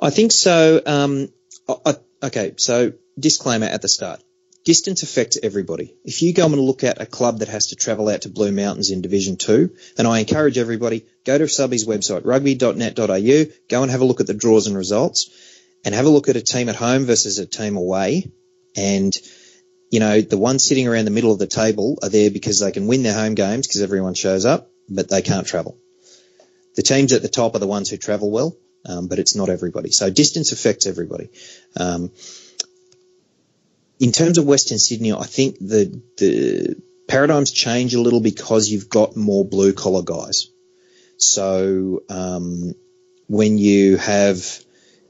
I 0.00 0.10
think 0.10 0.32
so. 0.32 0.80
Um, 0.84 1.28
I, 1.68 1.74
I- 1.86 2.26
okay, 2.26 2.54
so 2.56 2.92
disclaimer 3.18 3.66
at 3.66 3.82
the 3.82 3.88
start. 3.88 4.22
Distance 4.64 5.02
affects 5.02 5.38
everybody. 5.42 5.94
If 6.04 6.20
you 6.20 6.34
go 6.34 6.44
and 6.44 6.60
look 6.60 6.84
at 6.84 7.00
a 7.00 7.06
club 7.06 7.38
that 7.38 7.48
has 7.48 7.68
to 7.68 7.76
travel 7.76 8.08
out 8.08 8.22
to 8.22 8.28
Blue 8.28 8.52
Mountains 8.52 8.90
in 8.90 9.00
Division 9.00 9.36
2, 9.36 9.70
and 9.96 10.06
I 10.06 10.18
encourage 10.18 10.58
everybody, 10.58 11.06
go 11.24 11.38
to 11.38 11.48
Subby's 11.48 11.86
website, 11.86 12.22
rugby.net.au, 12.24 13.52
go 13.70 13.82
and 13.82 13.90
have 13.90 14.00
a 14.00 14.04
look 14.04 14.20
at 14.20 14.26
the 14.26 14.34
draws 14.34 14.66
and 14.66 14.76
results, 14.76 15.30
and 15.84 15.94
have 15.94 16.04
a 16.06 16.10
look 16.10 16.28
at 16.28 16.36
a 16.36 16.42
team 16.42 16.68
at 16.68 16.76
home 16.76 17.06
versus 17.06 17.38
a 17.38 17.46
team 17.46 17.76
away. 17.76 18.30
And, 18.76 19.12
you 19.90 20.00
know, 20.00 20.20
the 20.20 20.36
ones 20.36 20.64
sitting 20.64 20.86
around 20.86 21.06
the 21.06 21.12
middle 21.12 21.32
of 21.32 21.38
the 21.38 21.46
table 21.46 21.98
are 22.02 22.10
there 22.10 22.30
because 22.30 22.60
they 22.60 22.72
can 22.72 22.88
win 22.88 23.02
their 23.04 23.14
home 23.14 23.36
games 23.36 23.66
because 23.66 23.80
everyone 23.80 24.14
shows 24.14 24.44
up, 24.44 24.70
but 24.88 25.08
they 25.08 25.22
can't 25.22 25.46
travel. 25.46 25.78
The 26.74 26.82
teams 26.82 27.12
at 27.12 27.22
the 27.22 27.28
top 27.28 27.54
are 27.54 27.60
the 27.60 27.66
ones 27.66 27.88
who 27.88 27.96
travel 27.96 28.30
well 28.30 28.54
um, 28.88 29.06
but 29.06 29.18
it's 29.18 29.36
not 29.36 29.48
everybody. 29.48 29.90
So 29.90 30.10
distance 30.10 30.52
affects 30.52 30.86
everybody. 30.86 31.30
Um, 31.76 32.10
in 34.00 34.12
terms 34.12 34.38
of 34.38 34.46
Western 34.46 34.78
Sydney, 34.78 35.12
I 35.12 35.24
think 35.24 35.58
the 35.58 36.00
the 36.16 36.76
paradigms 37.08 37.50
change 37.50 37.94
a 37.94 38.00
little 38.00 38.20
because 38.20 38.68
you've 38.68 38.88
got 38.88 39.16
more 39.16 39.44
blue 39.44 39.72
collar 39.72 40.02
guys. 40.02 40.48
So 41.16 42.02
um, 42.08 42.74
when 43.26 43.58
you 43.58 43.96
have, 43.96 44.44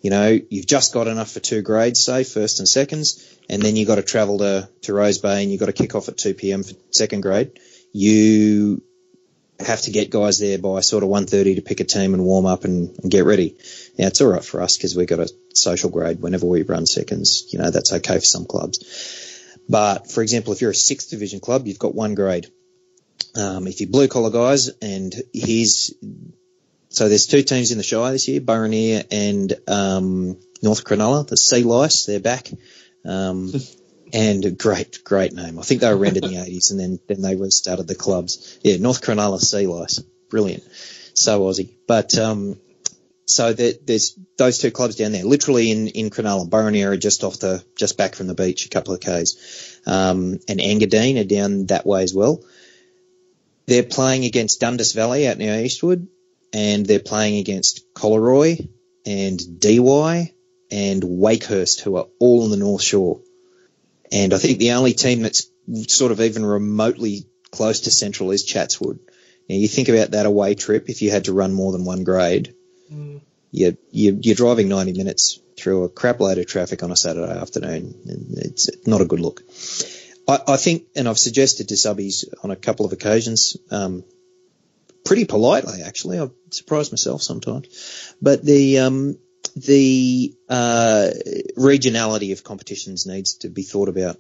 you 0.01 0.11
know, 0.11 0.39
you've 0.49 0.67
just 0.67 0.95
got 0.95 1.07
enough 1.07 1.31
for 1.33 1.41
two 1.41 1.61
grades, 1.61 2.03
say 2.03 2.25
first 2.25 2.61
and 2.61 2.69
seconds, 2.69 3.37
and 3.51 3.61
then 3.61 3.77
you've 3.77 3.89
got 3.89 3.97
to 3.97 4.03
travel 4.03 4.39
to 4.39 4.69
to 4.83 4.95
Rose 4.95 5.19
Bay 5.19 5.43
and 5.43 5.51
you've 5.51 5.61
got 5.61 5.67
to 5.67 5.73
kick 5.73 5.95
off 5.95 6.09
at 6.09 6.17
2 6.17 6.35
p.m. 6.35 6.63
for 6.63 6.75
second 6.91 7.21
grade. 7.21 7.59
You 7.93 8.83
have 9.61 9.83
to 9.83 9.91
get 9.91 10.11
guys 10.11 10.39
there 10.39 10.59
by 10.59 10.81
sort 10.81 11.03
of 11.03 11.09
1.30 11.09 11.57
to 11.57 11.63
pick 11.63 11.81
a 11.81 11.85
team 11.85 12.15
and 12.15 12.25
warm 12.25 12.47
up 12.47 12.65
and, 12.65 12.97
and 12.99 13.11
get 13.11 13.25
ready. 13.25 13.57
Now 13.99 14.07
it's 14.07 14.21
all 14.21 14.29
right 14.29 14.45
for 14.45 14.63
us 14.63 14.77
because 14.77 14.97
we've 14.97 15.09
got 15.09 15.19
a 15.19 15.31
social 15.55 15.91
grade 15.91 16.21
whenever 16.21 16.47
we 16.47 16.63
run 16.63 16.87
seconds. 16.87 17.49
You 17.51 17.59
know, 17.59 17.71
that's 17.71 17.93
okay 17.93 18.15
for 18.15 18.25
some 18.25 18.45
clubs. 18.45 19.59
But 19.69 20.11
for 20.11 20.23
example, 20.23 20.53
if 20.53 20.61
you're 20.61 20.71
a 20.71 20.75
sixth 20.75 21.11
division 21.11 21.41
club, 21.41 21.67
you've 21.67 21.79
got 21.79 21.95
one 21.95 22.15
grade. 22.15 22.51
Um, 23.37 23.67
if 23.67 23.81
you're 23.81 23.91
blue 23.91 24.09
collar 24.09 24.31
guys 24.31 24.71
and 24.81 25.15
here's, 25.33 25.93
so 26.89 27.09
there's 27.09 27.27
two 27.27 27.43
teams 27.43 27.73
in 27.73 27.79
the 27.79 27.85
Shire 27.85 28.13
this 28.13 28.29
year, 28.29 28.41
Burraneer 28.41 29.05
and, 29.11 29.53
um, 29.67 30.39
North 30.63 30.85
Cronulla, 30.85 31.27
the 31.27 31.37
Sea 31.37 31.63
Lice, 31.63 32.07
they're 32.07 32.21
back. 32.21 32.49
Um, 33.05 33.53
and 34.13 34.45
a 34.45 34.51
great, 34.51 35.03
great 35.05 35.33
name. 35.33 35.59
I 35.59 35.63
think 35.63 35.81
they 35.81 35.93
were 35.93 35.99
around 35.99 36.17
in 36.17 36.25
the 36.25 36.37
80s 36.37 36.71
and 36.71 36.81
then, 36.81 36.99
then 37.09 37.23
they 37.23 37.37
restarted 37.37 37.87
the 37.87 37.95
clubs. 37.95 38.59
Yeah, 38.63 38.77
North 38.79 39.03
Cronulla 39.03 39.41
Sea 39.41 39.67
Lice. 39.67 40.01
Brilliant. 40.31 40.65
So 41.15 41.41
Aussie. 41.43 41.71
But, 41.87 42.17
um, 42.19 42.59
so 43.27 43.53
there, 43.53 43.75
there's 43.85 44.19
those 44.39 44.59
two 44.59 44.71
clubs 44.71 44.97
down 44.97 45.13
there, 45.13 45.25
literally 45.25 45.71
in, 45.71 45.89
in 45.89 46.11
Cronulla, 46.11 46.49
Burraneer 46.49 46.93
are 46.93 46.97
just 46.97 47.25
off 47.25 47.39
the, 47.41 47.63
just 47.77 47.99
back 47.99 48.15
from 48.15 48.27
the 48.27 48.35
beach, 48.35 48.67
a 48.67 48.71
couple 48.71 48.95
of 48.95 49.01
Ks. 49.01 49.81
Um, 49.87 50.39
and 50.49 50.61
Engadine 50.61 51.21
are 51.21 51.25
down 51.25 51.67
that 51.67 51.87
way 51.87 52.03
as 52.03 52.15
well. 52.15 52.43
They're 53.67 53.83
playing 53.83 54.25
against 54.25 54.61
Dundas 54.61 54.93
Valley 54.93 55.29
out 55.29 55.37
near 55.37 55.63
Eastwood 55.63 56.09
and 56.55 56.87
they're 56.87 57.01
playing 57.01 57.39
against 57.39 57.93
Collaroy 57.95 58.67
and 59.05 59.61
DY 59.61 60.33
and 60.71 61.03
Wakehurst 61.03 61.81
who 61.81 61.97
are 61.97 62.07
all 62.19 62.45
on 62.45 62.51
the 62.51 62.57
North 62.57 62.83
Shore. 62.83 63.21
And 64.13 64.33
I 64.33 64.39
think 64.39 64.59
the 64.59 64.73
only 64.73 64.93
team 64.93 65.23
that's 65.23 65.51
sort 65.89 66.13
of 66.13 66.21
even 66.21 66.45
remotely 66.45 67.27
close 67.51 67.81
to 67.81 67.91
Central 67.91 68.31
is 68.31 68.45
Chatswood. 68.45 68.99
Now 69.49 69.57
you 69.57 69.69
think 69.69 69.89
about 69.89 70.13
that 70.13 70.27
away 70.27 70.55
trip 70.55 70.89
if 70.89 71.03
you 71.03 71.11
had 71.11 71.25
to 71.25 71.33
run 71.33 71.53
more 71.53 71.73
than 71.73 71.85
one 71.85 72.05
grade, 72.05 72.55
Mm. 72.91 73.21
you're, 73.51 73.75
you're, 73.91 74.35
driving 74.35 74.71
90 74.71 74.95
minutes 74.95 75.41
through 75.59 75.85
a 75.85 75.91
crap 75.91 76.21
load 76.21 76.39
of 76.39 76.47
traffic 76.47 76.83
on 76.83 76.91
a 76.91 76.97
Saturday 76.97 77.31
afternoon. 77.31 77.95
and 78.07 78.39
It's 78.39 78.71
not 78.87 79.03
a 79.03 79.05
good 79.05 79.21
look. 79.21 79.43
I, 80.27 80.39
I 80.49 80.57
think, 80.57 80.85
and 80.97 81.07
I've 81.07 81.19
suggested 81.19 81.69
to 81.69 81.75
subbies 81.75 82.25
on 82.43 82.51
a 82.51 82.57
couple 82.57 82.87
of 82.87 82.95
occasions, 82.95 83.59
um, 83.71 84.05
pretty 85.05 85.27
politely 85.27 85.83
actually. 85.83 86.19
I've 86.19 86.33
surprised 86.51 86.93
myself 86.93 87.23
sometimes, 87.23 88.15
but 88.23 88.43
the 88.43 88.79
um, 88.79 89.19
the 89.57 90.35
uh, 90.49 91.11
regionality 91.57 92.33
of 92.33 92.45
competitions 92.45 93.07
needs 93.07 93.35
to 93.39 93.49
be 93.49 93.63
thought 93.63 93.89
about. 93.89 94.17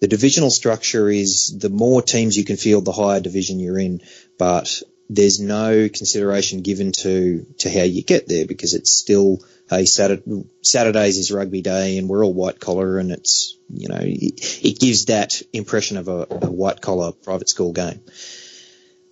The 0.00 0.08
divisional 0.08 0.50
structure 0.50 1.08
is 1.08 1.58
the 1.58 1.70
more 1.70 2.02
teams 2.02 2.36
you 2.36 2.44
can 2.44 2.56
field, 2.56 2.84
the 2.84 2.92
higher 2.92 3.20
division 3.20 3.58
you're 3.58 3.78
in, 3.78 4.00
but 4.38 4.82
there's 5.10 5.40
no 5.40 5.88
consideration 5.88 6.60
given 6.60 6.92
to 6.92 7.46
to 7.58 7.70
how 7.70 7.82
you 7.82 8.02
get 8.02 8.28
there 8.28 8.46
because 8.46 8.74
it's 8.74 8.92
still 8.92 9.38
hey 9.70 9.86
Saturday, 9.86 10.44
Saturdays 10.62 11.16
is 11.16 11.32
rugby 11.32 11.62
day 11.62 11.96
and 11.96 12.08
we're 12.08 12.24
all 12.24 12.34
white 12.34 12.60
collar 12.60 12.98
and 12.98 13.10
it's 13.10 13.56
you 13.70 13.88
know 13.88 14.00
it, 14.00 14.64
it 14.64 14.78
gives 14.78 15.06
that 15.06 15.40
impression 15.52 15.96
of 15.96 16.08
a, 16.08 16.26
a 16.30 16.50
white 16.50 16.80
collar 16.80 17.12
private 17.12 17.48
school 17.48 17.72
game. 17.72 18.00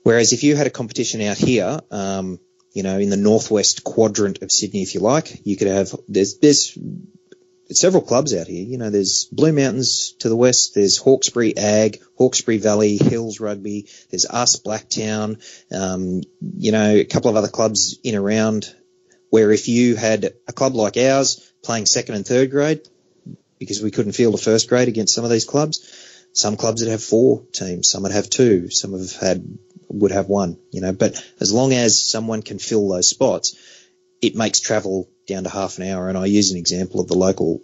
Whereas 0.02 0.32
if 0.32 0.44
you 0.44 0.54
had 0.54 0.68
a 0.68 0.70
competition 0.70 1.20
out 1.22 1.36
here, 1.36 1.80
um, 1.90 2.38
you 2.76 2.82
know, 2.82 2.98
in 2.98 3.08
the 3.08 3.16
northwest 3.16 3.84
quadrant 3.84 4.42
of 4.42 4.52
Sydney, 4.52 4.82
if 4.82 4.94
you 4.94 5.00
like, 5.00 5.46
you 5.46 5.56
could 5.56 5.68
have 5.68 5.94
there's 6.08 6.36
there's 6.40 6.76
several 7.70 8.02
clubs 8.02 8.34
out 8.34 8.48
here. 8.48 8.66
You 8.66 8.76
know, 8.76 8.90
there's 8.90 9.30
Blue 9.32 9.50
Mountains 9.50 10.14
to 10.18 10.28
the 10.28 10.36
west. 10.36 10.74
There's 10.74 10.98
Hawkesbury 10.98 11.56
Ag, 11.56 12.02
Hawkesbury 12.18 12.58
Valley, 12.58 12.98
Hills 12.98 13.40
Rugby. 13.40 13.88
There's 14.10 14.26
us, 14.26 14.60
Blacktown. 14.60 15.42
Um, 15.74 16.20
you 16.40 16.70
know, 16.70 16.90
a 16.96 17.04
couple 17.06 17.30
of 17.30 17.36
other 17.36 17.48
clubs 17.48 17.98
in 18.04 18.14
around 18.14 18.70
where 19.30 19.50
if 19.52 19.68
you 19.68 19.96
had 19.96 20.34
a 20.46 20.52
club 20.52 20.74
like 20.74 20.98
ours 20.98 21.50
playing 21.64 21.86
second 21.86 22.16
and 22.16 22.26
third 22.26 22.50
grade, 22.50 22.82
because 23.58 23.82
we 23.82 23.90
couldn't 23.90 24.12
field 24.12 24.34
a 24.34 24.38
first 24.38 24.68
grade 24.68 24.88
against 24.88 25.14
some 25.14 25.24
of 25.24 25.30
these 25.30 25.46
clubs, 25.46 26.28
some 26.34 26.58
clubs 26.58 26.82
would 26.82 26.90
have 26.90 27.02
four 27.02 27.42
teams, 27.52 27.88
some 27.88 28.02
would 28.02 28.12
have 28.12 28.28
two, 28.28 28.68
some 28.68 28.92
have 28.92 29.12
had 29.12 29.58
would 29.88 30.12
have 30.12 30.28
one. 30.28 30.58
You 30.70 30.80
know, 30.80 30.92
but 30.92 31.22
as 31.40 31.52
long 31.52 31.72
as 31.72 32.00
someone 32.00 32.42
can 32.42 32.58
fill 32.58 32.88
those 32.88 33.08
spots, 33.08 33.56
it 34.20 34.34
makes 34.34 34.60
travel 34.60 35.08
down 35.26 35.44
to 35.44 35.50
half 35.50 35.78
an 35.78 35.88
hour. 35.88 36.08
And 36.08 36.16
I 36.16 36.26
use 36.26 36.50
an 36.50 36.58
example 36.58 37.00
of 37.00 37.08
the 37.08 37.16
local 37.16 37.60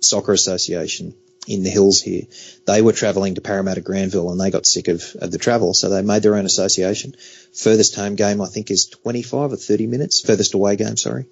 soccer 0.00 0.32
association 0.32 1.14
in 1.46 1.62
the 1.62 1.70
hills 1.70 2.00
here. 2.00 2.22
They 2.66 2.82
were 2.82 2.92
travelling 2.92 3.34
to 3.34 3.40
Parramatta 3.40 3.80
Granville 3.80 4.30
and 4.30 4.40
they 4.40 4.50
got 4.50 4.66
sick 4.66 4.88
of, 4.88 5.02
of 5.20 5.30
the 5.30 5.38
travel, 5.38 5.74
so 5.74 5.88
they 5.88 6.02
made 6.02 6.22
their 6.22 6.36
own 6.36 6.46
association. 6.46 7.14
Furthest 7.54 7.94
home 7.94 8.14
game 8.14 8.40
I 8.40 8.46
think 8.46 8.70
is 8.70 8.86
25 8.86 9.52
or 9.52 9.56
30 9.56 9.86
minutes. 9.86 10.20
Furthest 10.20 10.54
away 10.54 10.76
game, 10.76 10.96
sorry, 10.96 11.26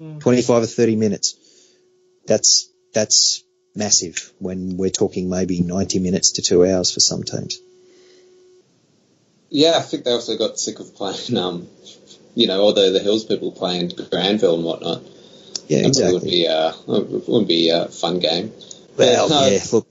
mm. 0.00 0.20
25 0.20 0.62
or 0.62 0.66
30 0.66 0.96
minutes. 0.96 1.36
That's 2.26 2.70
that's 2.92 3.44
massive 3.74 4.32
when 4.38 4.76
we're 4.76 4.90
talking 4.90 5.30
maybe 5.30 5.60
90 5.60 5.98
minutes 5.98 6.32
to 6.32 6.42
two 6.42 6.64
hours 6.66 6.92
for 6.92 7.00
some 7.00 7.22
teams. 7.22 7.58
Yeah, 9.52 9.74
I 9.76 9.82
think 9.82 10.04
they 10.04 10.12
also 10.12 10.38
got 10.38 10.58
sick 10.58 10.80
of 10.80 10.94
playing, 10.94 11.36
um, 11.36 11.68
you 12.34 12.46
know, 12.46 12.62
although 12.62 12.90
the 12.90 13.00
Hills 13.00 13.26
people 13.26 13.52
playing 13.52 13.92
Granville 14.10 14.54
and 14.54 14.64
whatnot. 14.64 15.02
Yeah, 15.68 15.86
exactly. 15.86 16.08
It 16.08 16.12
would 16.14 16.24
be, 16.24 16.48
uh, 16.48 16.72
it 16.88 17.28
would 17.28 17.46
be 17.46 17.68
a 17.68 17.88
fun 17.88 18.18
game. 18.18 18.50
Well, 18.96 19.28
but, 19.28 19.34
uh, 19.34 19.48
yeah, 19.50 19.60
look, 19.70 19.86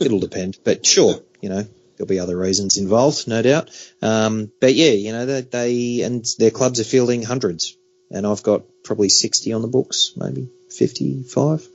it'll 0.00 0.18
depend, 0.18 0.58
but 0.64 0.84
sure, 0.84 1.14
you 1.40 1.48
know, 1.48 1.62
there'll 1.96 2.08
be 2.08 2.18
other 2.18 2.36
reasons 2.36 2.76
involved, 2.76 3.28
no 3.28 3.40
doubt. 3.40 3.70
Um, 4.02 4.50
but 4.60 4.74
yeah, 4.74 4.90
you 4.90 5.12
know, 5.12 5.26
they, 5.26 5.40
they, 5.42 6.00
and 6.02 6.26
their 6.36 6.50
clubs 6.50 6.80
are 6.80 6.84
fielding 6.84 7.22
hundreds, 7.22 7.76
and 8.10 8.26
I've 8.26 8.42
got 8.42 8.62
probably 8.82 9.10
60 9.10 9.52
on 9.52 9.62
the 9.62 9.68
books, 9.68 10.14
maybe 10.16 10.50
55. 10.76 11.68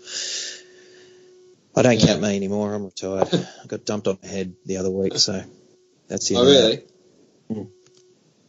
I 1.74 1.82
don't 1.82 2.00
yeah. 2.00 2.06
count 2.06 2.22
me 2.22 2.36
anymore. 2.36 2.74
I'm 2.74 2.84
retired. 2.84 3.30
I 3.34 3.68
got 3.68 3.86
dumped 3.86 4.10
on 4.10 4.20
my 4.22 4.28
head 4.28 4.56
the 4.66 4.78
other 4.78 4.92
week, 4.92 5.18
so 5.18 5.42
that's 6.10 6.30
it. 6.30 6.36
Oh, 6.36 6.44
really? 6.44 6.84
Mm. 7.56 7.70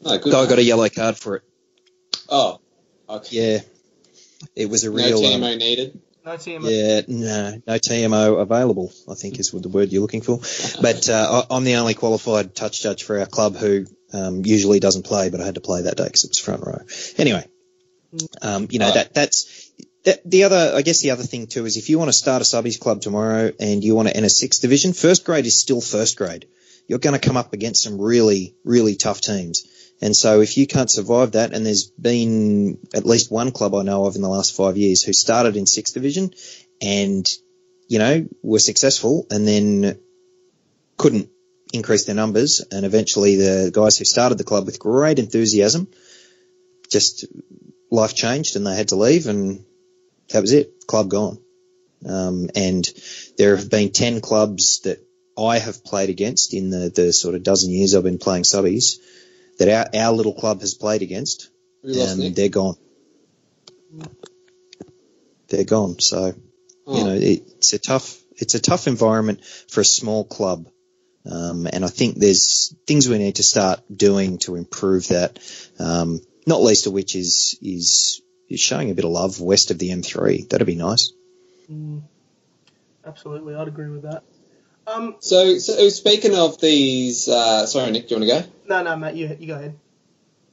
Oh, 0.04 0.18
good. 0.18 0.32
Guy 0.32 0.46
got 0.46 0.58
a 0.58 0.62
yellow 0.62 0.88
card 0.88 1.16
for 1.16 1.36
it. 1.36 1.42
Oh, 2.28 2.60
okay. 3.08 3.36
Yeah. 3.36 3.60
It 4.54 4.68
was 4.68 4.84
a 4.84 4.90
real. 4.90 5.22
No 5.22 5.28
TMO 5.28 5.52
um, 5.52 5.58
needed. 5.58 6.00
No 6.24 6.32
TMO. 6.32 6.70
Yeah, 6.70 7.02
no, 7.06 7.62
no 7.66 7.74
TMO 7.74 8.40
available. 8.40 8.92
I 9.10 9.14
think 9.14 9.38
is 9.38 9.50
the 9.50 9.68
word 9.68 9.90
you're 9.92 10.02
looking 10.02 10.22
for. 10.22 10.38
But 10.80 11.08
uh, 11.08 11.44
I, 11.50 11.56
am 11.56 11.64
the 11.64 11.76
only 11.76 11.94
qualified 11.94 12.54
touch 12.54 12.82
judge 12.82 13.04
for 13.04 13.18
our 13.18 13.26
club 13.26 13.56
who 13.56 13.86
um, 14.12 14.44
usually 14.44 14.80
doesn't 14.80 15.04
play, 15.04 15.28
but 15.28 15.40
I 15.40 15.44
had 15.44 15.56
to 15.56 15.60
play 15.60 15.82
that 15.82 15.96
day 15.96 16.04
because 16.04 16.24
it 16.24 16.30
was 16.30 16.38
front 16.38 16.62
row. 16.64 16.80
Anyway, 17.18 17.46
um, 18.40 18.68
you 18.70 18.78
know 18.78 18.86
right. 18.86 18.94
that 18.94 19.14
that's 19.14 19.70
that, 20.04 20.28
the 20.28 20.44
other. 20.44 20.72
I 20.74 20.82
guess 20.82 21.00
the 21.00 21.10
other 21.10 21.24
thing 21.24 21.46
too 21.46 21.66
is 21.66 21.76
if 21.76 21.90
you 21.90 21.98
want 21.98 22.08
to 22.08 22.14
start 22.14 22.40
a 22.40 22.44
subbies 22.44 22.80
club 22.80 23.02
tomorrow 23.02 23.52
and 23.60 23.84
you 23.84 23.94
want 23.94 24.08
to 24.08 24.16
enter 24.16 24.30
sixth 24.30 24.62
division, 24.62 24.94
first 24.94 25.24
grade 25.24 25.46
is 25.46 25.58
still 25.58 25.82
first 25.82 26.16
grade. 26.16 26.46
You're 26.86 26.98
going 26.98 27.18
to 27.18 27.26
come 27.26 27.36
up 27.36 27.52
against 27.52 27.82
some 27.82 28.00
really 28.00 28.54
really 28.64 28.96
tough 28.96 29.20
teams. 29.20 29.66
And 30.00 30.14
so 30.14 30.40
if 30.40 30.56
you 30.56 30.66
can't 30.66 30.90
survive 30.90 31.32
that, 31.32 31.52
and 31.52 31.64
there's 31.64 31.86
been 31.86 32.78
at 32.94 33.06
least 33.06 33.30
one 33.30 33.52
club 33.52 33.74
I 33.74 33.82
know 33.82 34.06
of 34.06 34.16
in 34.16 34.22
the 34.22 34.28
last 34.28 34.54
five 34.54 34.76
years 34.76 35.02
who 35.02 35.12
started 35.12 35.56
in 35.56 35.66
sixth 35.66 35.94
division 35.94 36.34
and, 36.82 37.26
you 37.88 37.98
know, 37.98 38.26
were 38.42 38.58
successful 38.58 39.26
and 39.30 39.46
then 39.46 39.98
couldn't 40.96 41.30
increase 41.72 42.04
their 42.04 42.14
numbers. 42.14 42.64
And 42.70 42.84
eventually 42.84 43.36
the 43.36 43.70
guys 43.72 43.96
who 43.96 44.04
started 44.04 44.38
the 44.38 44.44
club 44.44 44.66
with 44.66 44.78
great 44.78 45.18
enthusiasm, 45.18 45.88
just 46.90 47.24
life 47.90 48.14
changed 48.14 48.56
and 48.56 48.66
they 48.66 48.76
had 48.76 48.88
to 48.88 48.96
leave 48.96 49.26
and 49.26 49.64
that 50.30 50.40
was 50.40 50.52
it. 50.52 50.86
Club 50.86 51.08
gone. 51.08 51.38
Um, 52.06 52.50
and 52.54 52.86
there 53.38 53.56
have 53.56 53.70
been 53.70 53.90
10 53.90 54.20
clubs 54.20 54.80
that 54.80 54.98
I 55.38 55.58
have 55.58 55.84
played 55.84 56.10
against 56.10 56.54
in 56.54 56.70
the, 56.70 56.90
the 56.94 57.12
sort 57.12 57.34
of 57.34 57.42
dozen 57.42 57.70
years 57.70 57.94
I've 57.94 58.04
been 58.04 58.18
playing 58.18 58.44
subbies 58.44 58.98
that 59.58 59.68
our, 59.68 60.00
our 60.00 60.12
little 60.12 60.34
club 60.34 60.60
has 60.60 60.74
played 60.74 61.02
against, 61.02 61.50
and 61.82 62.34
they're 62.34 62.48
gone. 62.48 62.76
They're 65.48 65.64
gone. 65.64 66.00
So, 66.00 66.34
oh. 66.86 66.98
you 66.98 67.04
know, 67.04 67.14
it's 67.14 67.72
a 67.72 67.78
tough, 67.78 68.20
it's 68.36 68.54
a 68.54 68.60
tough 68.60 68.86
environment 68.86 69.44
for 69.44 69.80
a 69.80 69.84
small 69.84 70.24
club. 70.24 70.68
Um, 71.30 71.66
and 71.72 71.84
I 71.84 71.88
think 71.88 72.16
there's 72.16 72.74
things 72.86 73.08
we 73.08 73.18
need 73.18 73.36
to 73.36 73.42
start 73.42 73.80
doing 73.94 74.38
to 74.38 74.56
improve 74.56 75.08
that. 75.08 75.38
Um, 75.78 76.20
not 76.46 76.60
least 76.60 76.86
of 76.86 76.92
which 76.92 77.16
is, 77.16 77.58
is, 77.62 78.20
is 78.50 78.60
showing 78.60 78.90
a 78.90 78.94
bit 78.94 79.06
of 79.06 79.10
love 79.10 79.40
west 79.40 79.70
of 79.70 79.78
the 79.78 79.90
M3. 79.90 80.48
That'd 80.48 80.66
be 80.66 80.74
nice. 80.74 81.12
Mm, 81.70 82.02
absolutely. 83.06 83.54
I'd 83.54 83.68
agree 83.68 83.88
with 83.88 84.02
that. 84.02 84.24
Um, 84.86 85.16
so, 85.20 85.58
so 85.58 85.88
speaking 85.88 86.34
of 86.34 86.60
these, 86.60 87.28
uh, 87.28 87.66
sorry, 87.66 87.90
Nick, 87.90 88.08
do 88.08 88.14
you 88.14 88.20
want 88.20 88.30
to 88.30 88.48
go? 88.48 88.74
No, 88.76 88.82
no, 88.82 88.96
Matt, 88.96 89.16
you, 89.16 89.36
you 89.38 89.46
go 89.46 89.54
ahead. 89.54 89.78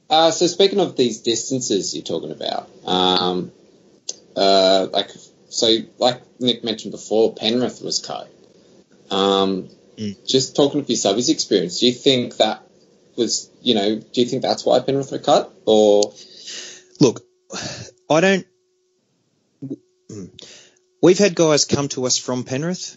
Uh, 0.08 0.30
so 0.30 0.46
speaking 0.46 0.80
of 0.80 0.96
these 0.96 1.20
distances 1.20 1.94
you're 1.94 2.04
talking 2.04 2.32
about, 2.32 2.68
um, 2.86 3.52
uh, 4.36 4.86
like, 4.92 5.10
so 5.48 5.74
like 5.98 6.22
Nick 6.40 6.64
mentioned 6.64 6.92
before, 6.92 7.34
Penrith 7.34 7.82
was 7.82 7.98
cut. 8.00 8.30
Um, 9.10 9.68
mm. 9.96 10.26
Just 10.26 10.56
talking 10.56 10.80
of 10.80 10.88
your 10.88 10.96
subbies 10.96 11.30
experience, 11.30 11.80
do 11.80 11.86
you 11.86 11.92
think 11.92 12.38
that 12.38 12.62
was, 13.16 13.50
you 13.60 13.74
know, 13.74 13.96
do 13.96 14.20
you 14.20 14.26
think 14.26 14.42
that's 14.42 14.64
why 14.64 14.80
Penrith 14.80 15.12
were 15.12 15.18
cut, 15.18 15.52
or? 15.66 16.12
Look, 17.00 17.24
I 18.10 18.20
don't. 18.20 18.46
We've 21.02 21.18
had 21.18 21.34
guys 21.34 21.64
come 21.64 21.88
to 21.88 22.06
us 22.06 22.18
from 22.18 22.44
Penrith 22.44 22.96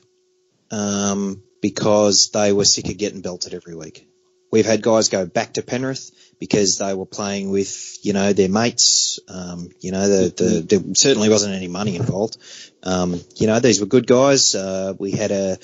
um, 0.71 1.41
because 1.61 2.29
they 2.31 2.53
were 2.53 2.65
sick 2.65 2.89
of 2.89 2.97
getting 2.97 3.21
belted 3.21 3.53
every 3.53 3.75
week. 3.75 4.07
We've 4.51 4.65
had 4.65 4.81
guys 4.81 5.09
go 5.09 5.25
back 5.25 5.53
to 5.53 5.61
Penrith 5.61 6.11
because 6.39 6.77
they 6.77 6.93
were 6.93 7.05
playing 7.05 7.49
with, 7.49 7.97
you 8.03 8.13
know, 8.13 8.31
their 8.31 8.49
mates. 8.49 9.19
Um, 9.27 9.69
you 9.81 9.91
know, 9.91 10.07
the, 10.07 10.29
the, 10.29 10.59
there 10.61 10.95
certainly 10.95 11.27
wasn't 11.29 11.55
any 11.55 11.67
money 11.67 11.95
involved. 11.95 12.37
Um, 12.83 13.19
you 13.35 13.47
know, 13.47 13.59
these 13.59 13.79
were 13.79 13.85
good 13.85 14.07
guys. 14.07 14.55
Uh, 14.55 14.93
we 14.97 15.11
had 15.11 15.31
a, 15.31 15.57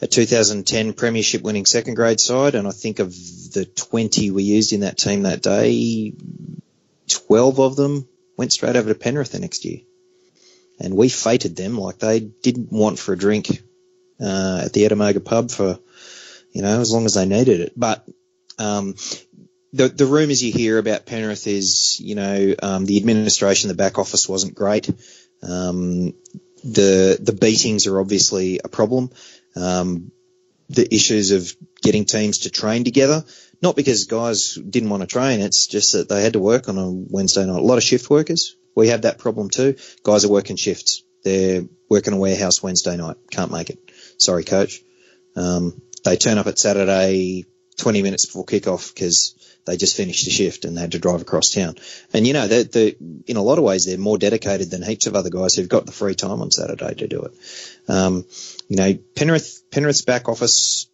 a 0.00 0.06
2010 0.06 0.92
premiership 0.94 1.42
winning 1.42 1.66
second 1.66 1.94
grade 1.94 2.20
side, 2.20 2.54
and 2.54 2.66
I 2.66 2.70
think 2.70 3.00
of 3.00 3.10
the 3.10 3.66
20 3.66 4.30
we 4.30 4.44
used 4.44 4.72
in 4.72 4.80
that 4.80 4.96
team 4.96 5.24
that 5.24 5.42
day, 5.42 6.14
12 7.08 7.60
of 7.60 7.76
them 7.76 8.08
went 8.36 8.52
straight 8.52 8.76
over 8.76 8.88
to 8.88 8.98
Penrith 8.98 9.32
the 9.32 9.40
next 9.40 9.64
year. 9.64 9.80
And 10.80 10.96
we 10.96 11.08
fated 11.08 11.56
them 11.56 11.76
like 11.76 11.98
they 11.98 12.20
didn't 12.20 12.70
want 12.70 12.98
for 12.98 13.12
a 13.12 13.18
drink 13.18 13.62
uh, 14.20 14.62
at 14.64 14.72
the 14.72 14.84
Ettamogah 14.84 15.24
pub 15.24 15.50
for, 15.50 15.78
you 16.52 16.62
know, 16.62 16.80
as 16.80 16.92
long 16.92 17.04
as 17.04 17.14
they 17.14 17.26
needed 17.26 17.60
it. 17.60 17.72
But 17.76 18.06
um, 18.58 18.94
the 19.72 19.88
the 19.88 20.06
rumours 20.06 20.42
you 20.42 20.52
hear 20.52 20.78
about 20.78 21.06
Penrith 21.06 21.46
is, 21.46 22.00
you 22.00 22.14
know, 22.14 22.54
um, 22.62 22.84
the 22.84 22.98
administration, 22.98 23.68
the 23.68 23.74
back 23.74 23.98
office 23.98 24.28
wasn't 24.28 24.54
great. 24.54 24.88
Um, 25.42 26.14
the 26.64 27.18
the 27.20 27.36
beatings 27.38 27.86
are 27.86 28.00
obviously 28.00 28.60
a 28.62 28.68
problem. 28.68 29.10
Um, 29.56 30.10
the 30.68 30.92
issues 30.94 31.30
of 31.30 31.54
getting 31.82 32.04
teams 32.04 32.38
to 32.38 32.50
train 32.50 32.84
together, 32.84 33.24
not 33.62 33.76
because 33.76 34.04
guys 34.04 34.54
didn't 34.54 34.90
want 34.90 35.02
to 35.02 35.06
train, 35.06 35.40
it's 35.40 35.66
just 35.66 35.92
that 35.92 36.08
they 36.08 36.22
had 36.22 36.34
to 36.34 36.40
work 36.40 36.68
on 36.68 36.76
a 36.78 36.90
Wednesday 36.90 37.46
night. 37.46 37.58
A 37.58 37.64
lot 37.64 37.78
of 37.78 37.82
shift 37.84 38.10
workers. 38.10 38.56
We 38.76 38.88
have 38.88 39.02
that 39.02 39.18
problem 39.18 39.50
too. 39.50 39.76
Guys 40.04 40.24
are 40.24 40.30
working 40.30 40.56
shifts. 40.56 41.02
They're 41.24 41.62
working 41.90 42.12
a 42.12 42.16
warehouse 42.16 42.62
Wednesday 42.62 42.96
night. 42.96 43.16
Can't 43.30 43.50
make 43.50 43.70
it. 43.70 43.87
Sorry, 44.18 44.44
coach. 44.44 44.82
Um, 45.36 45.80
they 46.04 46.16
turn 46.16 46.38
up 46.38 46.46
at 46.46 46.58
Saturday 46.58 47.44
20 47.78 48.02
minutes 48.02 48.26
before 48.26 48.44
kickoff 48.44 48.92
because 48.92 49.34
they 49.64 49.76
just 49.76 49.96
finished 49.96 50.26
a 50.26 50.30
shift 50.30 50.64
and 50.64 50.76
they 50.76 50.80
had 50.80 50.92
to 50.92 50.98
drive 50.98 51.22
across 51.22 51.50
town. 51.50 51.76
And 52.12 52.26
you 52.26 52.32
know, 52.32 52.48
they're, 52.48 52.64
they're, 52.64 52.92
in 53.26 53.36
a 53.36 53.42
lot 53.42 53.58
of 53.58 53.64
ways, 53.64 53.84
they're 53.84 53.98
more 53.98 54.18
dedicated 54.18 54.70
than 54.70 54.82
heaps 54.82 55.06
of 55.06 55.14
other 55.14 55.30
guys 55.30 55.54
who've 55.54 55.68
got 55.68 55.86
the 55.86 55.92
free 55.92 56.14
time 56.14 56.40
on 56.42 56.50
Saturday 56.50 56.94
to 56.94 57.06
do 57.06 57.22
it. 57.22 57.32
Um, 57.88 58.24
you 58.68 58.76
know, 58.76 58.98
Penrith, 59.14 59.62
Penrith's 59.70 60.02
back 60.02 60.28
office 60.28 60.87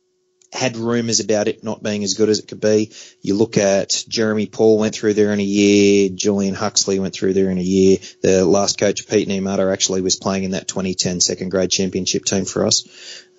had 0.54 0.76
rumours 0.76 1.18
about 1.18 1.48
it 1.48 1.64
not 1.64 1.82
being 1.82 2.04
as 2.04 2.14
good 2.14 2.28
as 2.28 2.38
it 2.38 2.46
could 2.46 2.60
be. 2.60 2.92
You 3.20 3.34
look 3.34 3.58
at 3.58 4.04
Jeremy 4.08 4.46
Paul 4.46 4.78
went 4.78 4.94
through 4.94 5.14
there 5.14 5.32
in 5.32 5.40
a 5.40 5.42
year. 5.42 6.10
Julian 6.14 6.54
Huxley 6.54 7.00
went 7.00 7.12
through 7.12 7.32
there 7.32 7.50
in 7.50 7.58
a 7.58 7.62
year. 7.62 7.98
The 8.22 8.44
last 8.44 8.78
coach, 8.78 9.08
Pete 9.08 9.26
Niemata, 9.28 9.72
actually 9.72 10.00
was 10.00 10.16
playing 10.16 10.44
in 10.44 10.52
that 10.52 10.68
2010 10.68 11.20
second 11.20 11.50
grade 11.50 11.70
championship 11.70 12.24
team 12.24 12.44
for 12.44 12.66
us. 12.66 12.86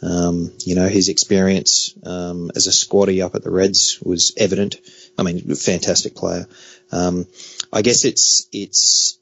Um, 0.02 0.52
you 0.66 0.76
know, 0.76 0.90
his 0.90 1.08
experience 1.08 1.96
um, 2.04 2.52
as 2.54 2.68
a 2.68 2.74
squatty 2.74 3.22
up 3.22 3.34
at 3.34 3.44
the 3.44 3.52
Reds 3.52 4.00
was 4.04 4.34
evident. 4.36 4.76
I 5.18 5.24
mean, 5.24 5.56
fantastic 5.56 6.16
player. 6.16 6.48
Um, 6.92 7.28
I 7.72 7.82
guess 7.82 8.04
it's 8.04 8.48
it's 8.52 9.18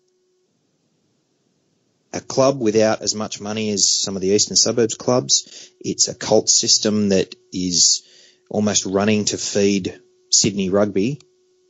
a 2.13 2.21
club 2.21 2.61
without 2.61 3.01
as 3.01 3.15
much 3.15 3.41
money 3.41 3.71
as 3.71 3.89
some 3.89 4.15
of 4.15 4.21
the 4.21 4.29
eastern 4.29 4.55
suburbs 4.55 4.93
clubs. 4.93 5.71
It's 5.79 6.07
a 6.07 6.15
cult 6.15 6.47
system 6.47 7.09
that 7.09 7.35
is 7.51 8.03
almost 8.49 8.85
running 8.85 9.25
to 9.25 9.37
feed 9.37 9.99
Sydney 10.29 10.69
rugby, 10.69 11.19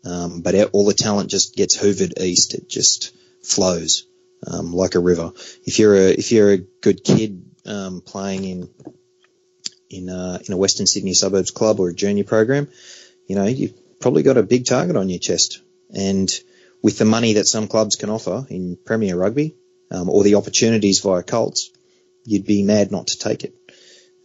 um, 0.05 0.41
but 0.41 0.55
all 0.73 0.85
the 0.85 0.93
talent 0.93 1.29
just 1.29 1.55
gets 1.55 1.77
hoovered 1.77 2.19
east. 2.21 2.53
It 2.53 2.69
just 2.69 3.15
flows 3.41 4.05
um, 4.45 4.73
like 4.73 4.95
a 4.95 4.99
river. 4.99 5.31
If 5.65 5.79
you're 5.79 5.95
a 5.95 6.09
if 6.09 6.31
you're 6.31 6.51
a 6.51 6.57
good 6.57 7.03
kid 7.03 7.45
um, 7.65 8.01
playing 8.01 8.43
in 8.43 8.69
in 9.89 10.09
a, 10.09 10.39
in 10.45 10.53
a 10.53 10.57
Western 10.57 10.87
Sydney 10.87 11.13
suburbs 11.13 11.51
club 11.51 11.79
or 11.79 11.89
a 11.89 11.93
junior 11.93 12.25
program, 12.25 12.67
you 13.27 13.35
know 13.37 13.45
you've 13.45 13.99
probably 14.01 14.23
got 14.23 14.37
a 14.37 14.43
big 14.43 14.65
target 14.65 14.97
on 14.97 15.09
your 15.09 15.19
chest. 15.19 15.61
And 15.95 16.29
with 16.81 16.97
the 16.97 17.05
money 17.05 17.33
that 17.33 17.47
some 17.47 17.67
clubs 17.67 17.95
can 17.95 18.09
offer 18.09 18.45
in 18.49 18.77
Premier 18.83 19.15
Rugby 19.15 19.55
um, 19.93 20.09
or 20.09 20.23
the 20.23 20.35
opportunities 20.35 20.99
via 20.99 21.23
Colts, 21.23 21.71
you'd 22.25 22.45
be 22.45 22.63
mad 22.63 22.91
not 22.91 23.07
to 23.07 23.19
take 23.19 23.43
it. 23.43 23.55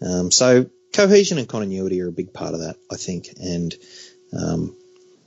Um, 0.02 0.30
so 0.30 0.66
cohesion 0.92 1.38
and 1.38 1.48
continuity 1.48 2.00
are 2.00 2.08
a 2.08 2.12
big 2.12 2.32
part 2.32 2.54
of 2.54 2.60
that, 2.60 2.76
I 2.90 2.96
think. 2.96 3.28
And 3.40 3.74
um, 4.32 4.76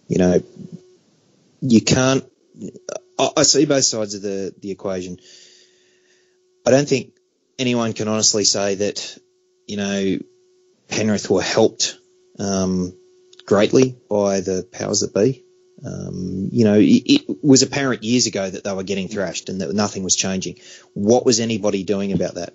you 0.08 0.18
know, 0.18 0.42
you 1.62 1.82
can't. 1.82 2.26
I, 3.18 3.30
I 3.38 3.44
see 3.44 3.66
both 3.66 3.86
sides 3.86 4.16
of 4.16 4.22
the 4.22 4.54
the 4.60 4.72
equation. 4.72 5.20
I 6.66 6.72
don't 6.72 6.88
think 6.88 7.14
anyone 7.58 7.94
can 7.94 8.08
honestly 8.08 8.44
say 8.44 8.76
that 8.76 9.18
you 9.68 9.78
know 9.78 10.18
Penrith 10.90 11.30
were 11.30 11.42
helped 11.42 11.98
um, 12.40 12.94
greatly 13.46 13.96
by 14.10 14.42
the 14.42 14.68
powers 14.72 15.02
that 15.02 15.14
be. 15.14 15.44
Um, 15.86 16.50
you 16.52 16.64
know, 16.64 16.76
it, 16.76 17.04
it, 17.06 17.44
was 17.44 17.64
apparent 17.64 18.04
years 18.04 18.28
ago 18.28 18.48
that 18.48 18.64
they 18.64 18.74
were 18.74 18.84
getting 18.84 19.08
thrashed 19.08 19.50
and 19.50 19.62
that 19.62 19.74
nothing 19.74 20.04
was 20.04 20.16
changing. 20.16 20.58
What 20.94 21.26
was 21.26 21.40
anybody 21.40 21.84
doing 21.84 22.12
about 22.12 22.36
that? 22.36 22.54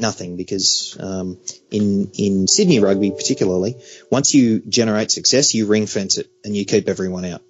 Nothing, 0.00 0.36
because 0.36 0.96
um, 1.00 1.38
in 1.70 2.10
in 2.14 2.46
Sydney 2.46 2.78
rugby 2.78 3.10
particularly, 3.10 3.76
once 4.10 4.32
you 4.32 4.60
generate 4.60 5.10
success, 5.10 5.54
you 5.54 5.66
ring 5.66 5.86
fence 5.86 6.18
it 6.18 6.30
and 6.44 6.56
you 6.56 6.64
keep 6.64 6.88
everyone 6.88 7.24
out. 7.24 7.42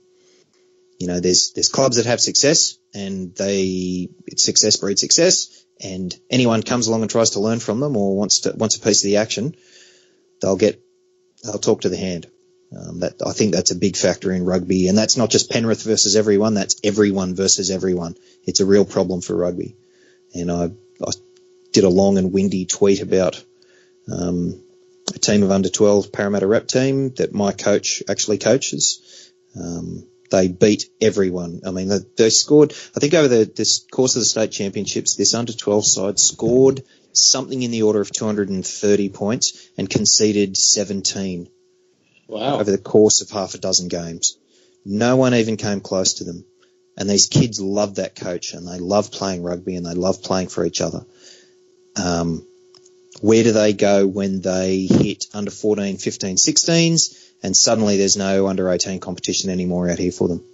You 0.99 1.09
know, 1.09 1.21
there's 1.21 1.53
there's 1.55 1.68
clubs 1.68 1.97
that 1.97 2.07
have 2.07 2.21
success 2.21 2.79
and 2.94 3.35
they 3.37 4.09
success 4.37 4.77
breeds 4.77 5.03
success, 5.03 5.64
and 5.81 6.14
anyone 6.31 6.62
comes 6.62 6.88
along 6.88 7.03
and 7.03 7.11
tries 7.11 7.31
to 7.31 7.40
learn 7.40 7.61
from 7.61 7.81
them 7.81 7.97
or 7.97 8.16
wants 8.16 8.40
to 8.40 8.53
wants 8.57 8.77
a 8.77 8.81
piece 8.81 9.05
of 9.05 9.09
the 9.09 9.18
action, 9.18 9.55
they'll 10.40 10.57
get 10.57 10.83
they'll 11.44 11.59
talk 11.59 11.83
to 11.83 11.90
the 11.90 11.97
hand. 11.97 12.29
Um, 12.76 13.00
that 13.00 13.14
I 13.24 13.33
think 13.33 13.54
that's 13.54 13.70
a 13.70 13.76
big 13.76 13.96
factor 13.96 14.31
in 14.31 14.44
rugby, 14.44 14.88
and 14.88 14.98
that's 14.98 15.16
not 15.16 15.31
just 15.31 15.50
Penrith 15.50 15.83
versus 15.83 16.16
everyone. 16.16 16.52
That's 16.52 16.76
everyone 16.85 17.35
versus 17.35 17.70
everyone. 17.70 18.16
It's 18.44 18.61
a 18.61 18.66
real 18.66 18.85
problem 18.85 19.22
for 19.22 19.35
rugby, 19.35 19.76
and 20.35 20.50
I, 20.50 20.70
I 21.00 21.12
did 21.72 21.85
a 21.85 21.88
long 21.88 22.18
and 22.18 22.31
windy 22.31 22.66
tweet 22.66 23.00
about 23.00 23.42
um, 24.12 24.62
a 25.14 25.18
team 25.18 25.42
of 25.42 25.50
under 25.50 25.70
12 25.70 26.12
Parramatta 26.12 26.46
rep 26.46 26.66
team 26.66 27.11
that 27.14 27.33
my 27.33 27.52
coach 27.52 28.02
actually 28.09 28.38
coaches. 28.38 29.33
Um, 29.59 30.07
they 30.31 30.48
beat 30.48 30.90
everyone. 31.00 31.62
I 31.66 31.70
mean, 31.70 31.88
they, 31.88 31.98
they 32.16 32.31
scored, 32.31 32.72
I 32.94 33.00
think 33.00 33.14
over 33.14 33.28
the 33.28 33.44
this 33.44 33.87
course 33.90 34.14
of 34.16 34.20
the 34.20 34.26
state 34.26 34.52
championships, 34.52 35.14
this 35.14 35.35
under 35.35 35.52
12 35.52 35.87
side 35.87 36.18
scored 36.18 36.83
something 37.12 37.62
in 37.62 37.70
the 37.70 37.83
order 37.83 38.00
of 38.00 38.12
230 38.12 39.09
points 39.09 39.70
and 39.78 39.88
conceded 39.88 40.57
17. 40.57 41.48
Wow. 42.28 42.60
Over 42.60 42.70
the 42.70 42.78
course 42.78 43.22
of 43.22 43.30
half 43.30 43.54
a 43.54 43.58
dozen 43.58 43.88
games. 43.88 44.36
No 44.84 45.16
one 45.16 45.34
even 45.34 45.56
came 45.56 45.80
close 45.80 46.14
to 46.14 46.24
them. 46.24 46.44
And 46.96 47.08
these 47.08 47.26
kids 47.26 47.60
love 47.60 47.96
that 47.96 48.16
coach 48.16 48.52
and 48.54 48.66
they 48.66 48.78
love 48.78 49.10
playing 49.10 49.42
rugby 49.42 49.76
and 49.76 49.86
they 49.86 49.94
love 49.94 50.22
playing 50.22 50.48
for 50.48 50.64
each 50.64 50.80
other. 50.80 51.04
Um, 51.96 52.44
where 53.20 53.42
do 53.42 53.52
they 53.52 53.72
go 53.72 54.06
when 54.06 54.40
they 54.40 54.86
hit 54.86 55.26
under 55.32 55.50
14, 55.50 55.96
15, 55.96 56.36
16s 56.36 57.32
and 57.42 57.56
suddenly 57.56 57.96
there's 57.96 58.16
no 58.16 58.46
under 58.48 58.70
18 58.70 59.00
competition 59.00 59.50
anymore 59.50 59.88
out 59.88 59.98
here 59.98 60.12
for 60.12 60.28
them? 60.28 60.44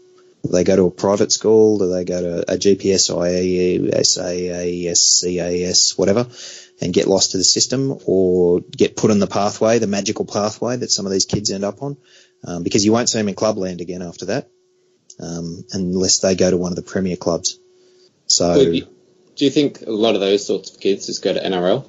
Do 0.45 0.51
they 0.51 0.65
go 0.65 0.77
to 0.77 0.87
a 0.87 0.91
private 0.91 1.33
school? 1.33 1.79
Do 1.79 1.91
they 1.91 2.05
go 2.05 2.21
to 2.21 2.53
a 2.53 2.57
GPS, 2.59 3.11
SAS, 4.05 5.25
CAS, 5.25 5.99
whatever, 5.99 6.27
and 6.81 6.93
get 6.93 7.07
lost 7.07 7.33
to 7.33 7.39
the 7.39 7.45
system 7.45 7.99
or 8.07 8.61
get 8.61 8.97
put 8.97 9.11
on 9.11 9.19
the 9.19 9.27
pathway, 9.27 9.79
the 9.79 9.87
magical 9.87 10.25
pathway 10.25 10.77
that 10.77 10.91
some 10.91 11.07
of 11.07 11.13
these 11.13 11.25
kids 11.25 11.51
end 11.51 11.65
up 11.65 11.83
on? 11.83 11.97
Um, 12.47 12.63
because 12.63 12.85
you 12.85 12.93
won't 12.93 13.09
see 13.09 13.19
them 13.19 13.29
in 13.29 13.35
clubland 13.35 13.81
again 13.81 14.03
after 14.03 14.27
that, 14.27 14.51
um, 15.19 15.65
unless 15.73 16.19
they 16.19 16.35
go 16.35 16.51
to 16.51 16.57
one 16.57 16.73
of 16.73 16.77
the 16.77 16.83
premier 16.83 17.17
clubs. 17.17 17.59
So. 18.27 18.73
Do 19.37 19.45
you 19.45 19.51
think 19.51 19.83
a 19.83 19.91
lot 19.91 20.15
of 20.15 20.21
those 20.21 20.47
sorts 20.47 20.71
of 20.71 20.81
kids 20.81 21.07
just 21.07 21.23
go 21.23 21.33
to 21.33 21.41
NRL? 21.41 21.85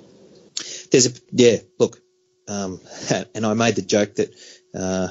There's 0.90 1.06
a 1.06 1.12
yeah. 1.32 1.58
Look, 1.78 2.02
um, 2.48 2.80
and 3.36 3.46
I 3.46 3.54
made 3.54 3.76
the 3.76 3.82
joke 3.82 4.16
that 4.16 4.34
uh, 4.74 5.10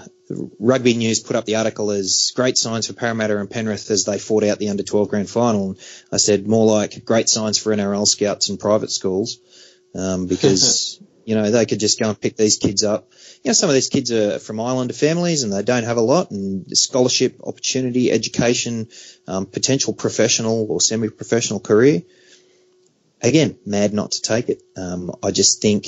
Rugby 0.59 0.95
News 0.95 1.21
put 1.21 1.37
up 1.37 1.45
the 1.45 1.57
article 1.57 1.91
as 1.91 2.33
great 2.35 2.57
signs 2.57 2.87
for 2.87 2.93
Parramatta 2.93 3.39
and 3.39 3.51
Penrith 3.51 3.91
as 3.91 4.05
they 4.05 4.19
fought 4.19 4.45
out 4.45 4.59
the 4.59 4.71
under 4.71 4.83
12 4.83 5.09
grand 5.09 5.29
final. 5.29 5.71
And 5.71 5.79
I 6.13 6.17
said 6.17 6.47
more 6.47 6.67
like 6.67 7.05
great 7.05 7.29
signs 7.29 7.59
for 7.59 7.75
NRL 7.75 8.07
scouts 8.07 8.49
and 8.49 8.59
private 8.59 8.91
schools 8.91 9.39
um, 9.95 10.27
because 10.27 11.01
you 11.25 11.35
know 11.35 11.51
they 11.51 11.67
could 11.67 11.81
just 11.81 11.99
go 11.99 12.09
and 12.09 12.21
pick 12.21 12.37
these 12.37 12.59
kids 12.59 12.85
up. 12.85 13.11
You 13.43 13.51
know, 13.51 13.53
some 13.53 13.69
of 13.69 13.75
these 13.75 13.89
kids 13.89 14.11
are 14.13 14.39
from 14.39 14.61
Islander 14.61 14.95
families 14.95 15.43
and 15.43 15.53
they 15.53 15.63
don't 15.63 15.85
have 15.85 15.97
a 15.97 16.03
lot, 16.03 16.31
and 16.31 16.77
scholarship, 16.77 17.41
opportunity, 17.43 18.11
education, 18.11 18.89
um, 19.27 19.47
potential 19.47 19.93
professional 19.93 20.67
or 20.71 20.81
semi-professional 20.81 21.61
career 21.61 22.03
again, 23.25 23.57
mad 23.65 23.93
not 23.93 24.13
to 24.13 24.23
take 24.23 24.49
it. 24.49 24.63
Um, 24.77 25.11
I 25.23 25.31
just 25.31 25.61
think 25.63 25.87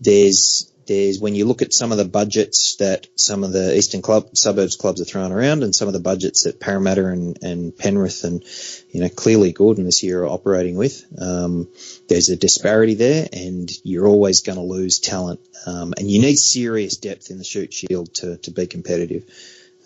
there's 0.00 0.67
there's 0.88 1.20
when 1.20 1.34
you 1.34 1.44
look 1.44 1.62
at 1.62 1.72
some 1.72 1.92
of 1.92 1.98
the 1.98 2.04
budgets 2.04 2.76
that 2.76 3.06
some 3.14 3.44
of 3.44 3.52
the 3.52 3.76
eastern 3.76 4.02
club 4.02 4.36
suburbs 4.36 4.74
clubs 4.74 5.00
are 5.00 5.04
throwing 5.04 5.32
around, 5.32 5.62
and 5.62 5.74
some 5.74 5.86
of 5.86 5.94
the 5.94 6.00
budgets 6.00 6.44
that 6.44 6.58
Parramatta 6.58 7.06
and, 7.06 7.38
and 7.42 7.76
Penrith 7.76 8.24
and 8.24 8.42
you 8.90 9.02
know 9.02 9.08
clearly 9.08 9.52
Gordon 9.52 9.84
this 9.84 10.02
year 10.02 10.24
are 10.24 10.28
operating 10.28 10.76
with. 10.76 11.04
Um, 11.20 11.68
there's 12.08 12.30
a 12.30 12.36
disparity 12.36 12.94
there, 12.94 13.28
and 13.32 13.70
you're 13.84 14.08
always 14.08 14.40
going 14.40 14.56
to 14.58 14.64
lose 14.64 14.98
talent, 14.98 15.40
um, 15.66 15.92
and 15.96 16.10
you 16.10 16.20
need 16.20 16.36
serious 16.36 16.96
depth 16.96 17.30
in 17.30 17.38
the 17.38 17.44
Shute 17.44 17.72
Shield 17.72 18.12
to 18.14 18.38
to 18.38 18.50
be 18.50 18.66
competitive. 18.66 19.24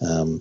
Um, 0.00 0.40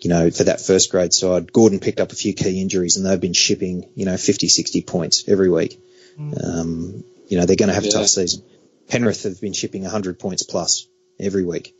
you 0.00 0.10
know, 0.10 0.30
for 0.30 0.44
that 0.44 0.60
first 0.60 0.90
grade 0.90 1.12
side, 1.12 1.52
Gordon 1.52 1.78
picked 1.78 2.00
up 2.00 2.10
a 2.10 2.16
few 2.16 2.32
key 2.32 2.60
injuries 2.60 2.96
and 2.96 3.06
they've 3.06 3.20
been 3.20 3.34
shipping, 3.34 3.88
you 3.94 4.04
know, 4.04 4.16
50, 4.16 4.48
60 4.48 4.82
points 4.82 5.28
every 5.28 5.48
week. 5.48 5.80
Mm. 6.18 6.44
Um, 6.44 7.04
you 7.28 7.38
know, 7.38 7.46
they're 7.46 7.54
going 7.54 7.68
to 7.68 7.74
have 7.74 7.84
yeah. 7.84 7.90
a 7.90 7.92
tough 7.92 8.08
season. 8.08 8.42
Penrith 8.88 9.22
have 9.24 9.40
been 9.40 9.52
shipping 9.52 9.82
100 9.82 10.18
points 10.18 10.42
plus 10.42 10.86
every 11.18 11.44
week. 11.44 11.74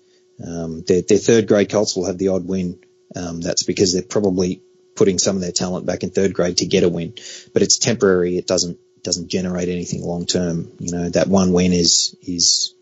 Um, 0.44 0.82
their, 0.82 1.02
their, 1.02 1.18
third 1.18 1.46
grade 1.46 1.70
Colts 1.70 1.94
will 1.94 2.06
have 2.06 2.18
the 2.18 2.28
odd 2.28 2.46
win. 2.46 2.80
Um, 3.14 3.40
that's 3.40 3.62
because 3.62 3.92
they're 3.92 4.02
probably 4.02 4.62
putting 4.96 5.18
some 5.18 5.36
of 5.36 5.42
their 5.42 5.52
talent 5.52 5.86
back 5.86 6.02
in 6.02 6.10
third 6.10 6.34
grade 6.34 6.58
to 6.58 6.66
get 6.66 6.84
a 6.84 6.88
win, 6.88 7.14
but 7.52 7.62
it's 7.62 7.78
temporary. 7.78 8.38
It 8.38 8.46
doesn't 8.46 8.78
doesn't 9.02 9.28
generate 9.28 9.68
anything 9.68 10.02
long 10.02 10.26
term. 10.26 10.72
You 10.78 10.92
know, 10.92 11.08
that 11.10 11.28
one 11.28 11.52
win 11.52 11.72
is 11.72 12.16
is 12.22 12.74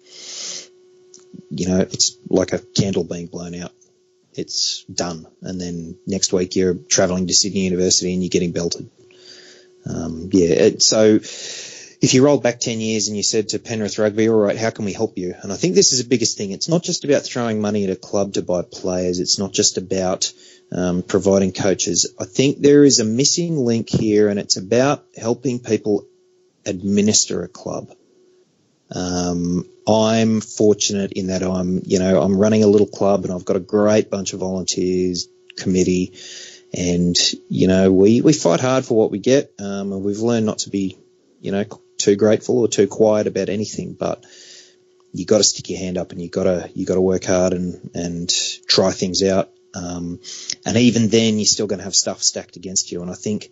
you 1.50 1.68
know 1.68 1.80
it's 1.80 2.16
like 2.28 2.52
a 2.52 2.58
candle 2.58 3.04
being 3.04 3.26
blown 3.26 3.54
out 3.56 3.72
it's 4.34 4.84
done. 4.84 5.26
And 5.42 5.60
then 5.60 5.98
next 6.06 6.32
week 6.32 6.56
you're 6.56 6.74
traveling 6.74 7.26
to 7.26 7.34
Sydney 7.34 7.64
University 7.64 8.12
and 8.12 8.22
you're 8.22 8.30
getting 8.30 8.52
belted. 8.52 8.90
Um, 9.86 10.28
yeah, 10.32 10.48
it, 10.48 10.82
so 10.82 11.18
if 12.00 12.14
you 12.14 12.24
rolled 12.24 12.42
back 12.42 12.60
10 12.60 12.80
years 12.80 13.08
and 13.08 13.16
you 13.16 13.22
said 13.22 13.50
to 13.50 13.58
Penrith 13.58 13.98
Rugby, 13.98 14.28
all 14.28 14.36
right, 14.36 14.56
how 14.56 14.70
can 14.70 14.86
we 14.86 14.92
help 14.92 15.18
you? 15.18 15.34
And 15.42 15.52
I 15.52 15.56
think 15.56 15.74
this 15.74 15.92
is 15.92 16.02
the 16.02 16.08
biggest 16.08 16.38
thing. 16.38 16.50
It's 16.50 16.68
not 16.68 16.82
just 16.82 17.04
about 17.04 17.24
throwing 17.24 17.60
money 17.60 17.84
at 17.84 17.90
a 17.90 17.96
club 17.96 18.34
to 18.34 18.42
buy 18.42 18.62
players. 18.62 19.20
It's 19.20 19.38
not 19.38 19.52
just 19.52 19.76
about 19.76 20.32
um, 20.72 21.02
providing 21.02 21.52
coaches. 21.52 22.14
I 22.18 22.24
think 22.24 22.60
there 22.60 22.84
is 22.84 23.00
a 23.00 23.04
missing 23.04 23.56
link 23.56 23.90
here 23.90 24.28
and 24.28 24.38
it's 24.38 24.56
about 24.56 25.04
helping 25.16 25.58
people 25.58 26.06
administer 26.64 27.42
a 27.42 27.48
club. 27.48 27.90
Um, 28.90 29.68
I'm 29.86 30.40
fortunate 30.40 31.12
in 31.12 31.28
that 31.28 31.42
I'm, 31.42 31.82
you 31.84 31.98
know, 31.98 32.22
I'm 32.22 32.38
running 32.38 32.64
a 32.64 32.66
little 32.66 32.86
club 32.86 33.24
and 33.24 33.32
I've 33.32 33.44
got 33.44 33.56
a 33.56 33.60
great 33.60 34.10
bunch 34.10 34.32
of 34.32 34.40
volunteers, 34.40 35.28
committee, 35.56 36.14
and 36.72 37.16
you 37.48 37.66
know, 37.66 37.92
we 37.92 38.20
we 38.20 38.32
fight 38.32 38.60
hard 38.60 38.84
for 38.84 38.96
what 38.96 39.10
we 39.10 39.18
get, 39.18 39.52
um, 39.58 39.92
and 39.92 40.04
we've 40.04 40.20
learned 40.20 40.46
not 40.46 40.58
to 40.58 40.70
be, 40.70 40.98
you 41.40 41.50
know, 41.50 41.64
too 42.00 42.16
grateful 42.16 42.58
or 42.58 42.68
too 42.68 42.86
quiet 42.86 43.26
about 43.26 43.48
anything, 43.48 43.94
but 43.94 44.24
you 45.12 45.26
got 45.26 45.38
to 45.38 45.44
stick 45.44 45.68
your 45.68 45.78
hand 45.78 45.98
up 45.98 46.12
and 46.12 46.20
you 46.20 46.28
got 46.28 46.44
to 46.44 46.70
you 46.74 46.86
got 46.86 46.94
to 46.94 47.00
work 47.00 47.24
hard 47.24 47.52
and 47.52 47.90
and 47.94 48.28
try 48.66 48.90
things 48.90 49.22
out. 49.22 49.50
Um, 49.74 50.20
and 50.66 50.76
even 50.76 51.08
then, 51.08 51.38
you're 51.38 51.46
still 51.46 51.66
going 51.66 51.78
to 51.78 51.84
have 51.84 51.94
stuff 51.94 52.22
stacked 52.22 52.56
against 52.56 52.90
you. 52.90 53.02
And 53.02 53.10
I 53.10 53.14
think, 53.14 53.50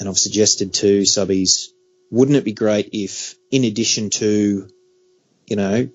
and 0.00 0.08
I've 0.08 0.18
suggested 0.18 0.72
to 0.74 1.02
subbies 1.02 1.68
wouldn't 2.10 2.36
it 2.36 2.44
be 2.44 2.52
great 2.52 2.90
if, 2.92 3.36
in 3.50 3.64
addition 3.64 4.10
to, 4.10 4.68
you 5.46 5.56
know, 5.56 5.88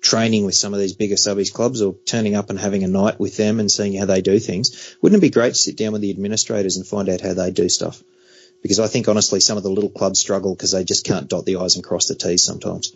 training 0.00 0.46
with 0.46 0.54
some 0.54 0.72
of 0.72 0.80
these 0.80 0.94
bigger 0.94 1.14
subbies 1.14 1.52
clubs 1.52 1.82
or 1.82 1.94
turning 2.06 2.34
up 2.34 2.50
and 2.50 2.58
having 2.58 2.84
a 2.84 2.88
night 2.88 3.20
with 3.20 3.36
them 3.36 3.60
and 3.60 3.70
seeing 3.70 3.94
how 3.94 4.06
they 4.06 4.22
do 4.22 4.38
things, 4.38 4.96
wouldn't 5.00 5.22
it 5.22 5.26
be 5.26 5.30
great 5.30 5.50
to 5.50 5.58
sit 5.58 5.76
down 5.76 5.92
with 5.92 6.00
the 6.00 6.10
administrators 6.10 6.76
and 6.76 6.86
find 6.86 7.08
out 7.08 7.20
how 7.20 7.34
they 7.34 7.50
do 7.50 7.68
stuff? 7.68 8.02
Because 8.62 8.78
I 8.78 8.86
think 8.86 9.08
honestly 9.08 9.40
some 9.40 9.56
of 9.56 9.62
the 9.62 9.70
little 9.70 9.90
clubs 9.90 10.20
struggle 10.20 10.54
because 10.54 10.72
they 10.72 10.84
just 10.84 11.04
can't 11.04 11.28
dot 11.28 11.46
the 11.46 11.56
i's 11.56 11.76
and 11.76 11.84
cross 11.84 12.06
the 12.06 12.14
t's 12.14 12.44
sometimes. 12.44 12.92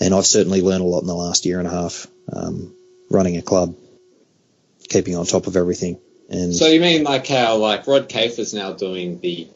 And 0.00 0.14
I've 0.14 0.26
certainly 0.26 0.60
learned 0.60 0.82
a 0.82 0.86
lot 0.86 1.00
in 1.00 1.06
the 1.06 1.14
last 1.14 1.46
year 1.46 1.58
and 1.58 1.68
a 1.68 1.70
half 1.70 2.06
um, 2.32 2.74
running 3.10 3.36
a 3.36 3.42
club, 3.42 3.76
keeping 4.88 5.16
on 5.16 5.26
top 5.26 5.46
of 5.46 5.56
everything. 5.56 6.00
And 6.28 6.54
So 6.54 6.66
you 6.66 6.80
mean 6.80 7.04
like 7.04 7.26
how 7.26 7.56
like 7.56 7.86
Rod 7.86 8.08
Kafer's 8.08 8.52
now 8.52 8.72
doing 8.72 9.20
the 9.20 9.48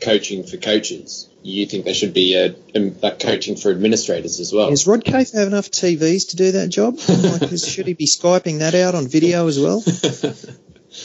coaching 0.00 0.44
for 0.44 0.56
coaches? 0.56 1.28
You 1.42 1.66
think 1.66 1.84
there 1.84 1.94
should 1.94 2.14
be 2.14 2.34
a, 2.36 2.54
um, 2.76 2.96
like 3.02 3.20
coaching 3.20 3.56
for 3.56 3.70
administrators 3.70 4.40
as 4.40 4.52
well? 4.52 4.70
Does 4.70 4.86
Rod 4.86 5.04
Kafer 5.04 5.38
have 5.38 5.48
enough 5.48 5.70
TVs 5.70 6.30
to 6.30 6.36
do 6.36 6.52
that 6.52 6.68
job? 6.68 6.98
Like, 7.08 7.58
should 7.58 7.86
he 7.86 7.94
be 7.94 8.06
skyping 8.06 8.58
that 8.58 8.74
out 8.74 8.94
on 8.94 9.08
video 9.08 9.46
as 9.46 9.58
well? 9.58 9.82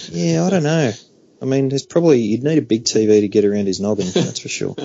Yeah, 0.10 0.46
I 0.46 0.50
don't 0.50 0.64
know. 0.64 0.92
I 1.44 1.46
mean, 1.46 1.68
there's 1.68 1.86
probably 1.86 2.22
you'd 2.22 2.42
need 2.42 2.58
a 2.58 2.62
big 2.62 2.86
TV 2.86 3.20
to 3.20 3.28
get 3.28 3.44
around 3.44 3.68
his 3.68 3.82
noggin. 3.82 4.10
That's 4.14 4.40
for 4.40 4.48
sure. 4.48 4.76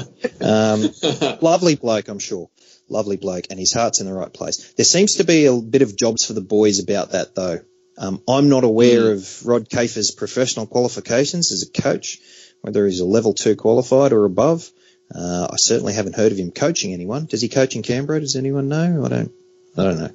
Um, 0.40 0.90
lovely 1.40 1.76
bloke, 1.76 2.08
I'm 2.08 2.18
sure. 2.18 2.50
Lovely 2.88 3.16
bloke, 3.16 3.44
and 3.50 3.60
his 3.60 3.72
heart's 3.72 4.00
in 4.00 4.06
the 4.06 4.12
right 4.12 4.32
place. 4.32 4.72
There 4.72 4.84
seems 4.84 5.16
to 5.16 5.24
be 5.24 5.46
a 5.46 5.54
bit 5.54 5.82
of 5.82 5.96
jobs 5.96 6.24
for 6.24 6.32
the 6.32 6.40
boys 6.40 6.80
about 6.80 7.12
that, 7.12 7.36
though. 7.36 7.60
Um, 7.96 8.24
I'm 8.28 8.48
not 8.48 8.64
aware 8.64 9.12
of 9.12 9.46
Rod 9.46 9.70
Kafer's 9.70 10.10
professional 10.10 10.66
qualifications 10.66 11.52
as 11.52 11.62
a 11.62 11.80
coach, 11.80 12.18
whether 12.62 12.84
he's 12.86 12.98
a 12.98 13.04
level 13.04 13.34
two 13.34 13.54
qualified 13.54 14.12
or 14.12 14.24
above. 14.24 14.68
Uh, 15.14 15.46
I 15.52 15.56
certainly 15.58 15.94
haven't 15.94 16.16
heard 16.16 16.32
of 16.32 16.38
him 16.38 16.50
coaching 16.50 16.92
anyone. 16.92 17.26
Does 17.26 17.40
he 17.40 17.48
coach 17.48 17.76
in 17.76 17.82
Canberra? 17.82 18.18
Does 18.18 18.34
anyone 18.34 18.68
know? 18.68 19.04
I 19.04 19.08
don't. 19.08 19.32
I 19.76 19.84
don't 19.84 19.98
know. 19.98 20.10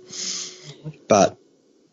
But 1.07 1.37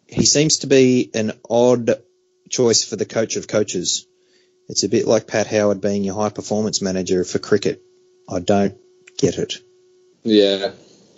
he 0.08 0.26
seems 0.26 0.58
to 0.58 0.66
be 0.66 1.08
an 1.14 1.34
odd 1.48 2.02
choice 2.48 2.82
for 2.82 2.96
the 2.96 3.06
coach 3.06 3.36
of 3.36 3.46
coaches. 3.46 4.08
It's 4.70 4.84
a 4.84 4.88
bit 4.88 5.06
like 5.06 5.26
Pat 5.26 5.48
Howard 5.48 5.80
being 5.80 6.04
your 6.04 6.14
high 6.14 6.28
performance 6.30 6.80
manager 6.80 7.24
for 7.24 7.40
cricket. 7.40 7.82
I 8.28 8.38
don't 8.38 8.76
get 9.18 9.36
it. 9.36 9.58
yeah. 10.22 10.70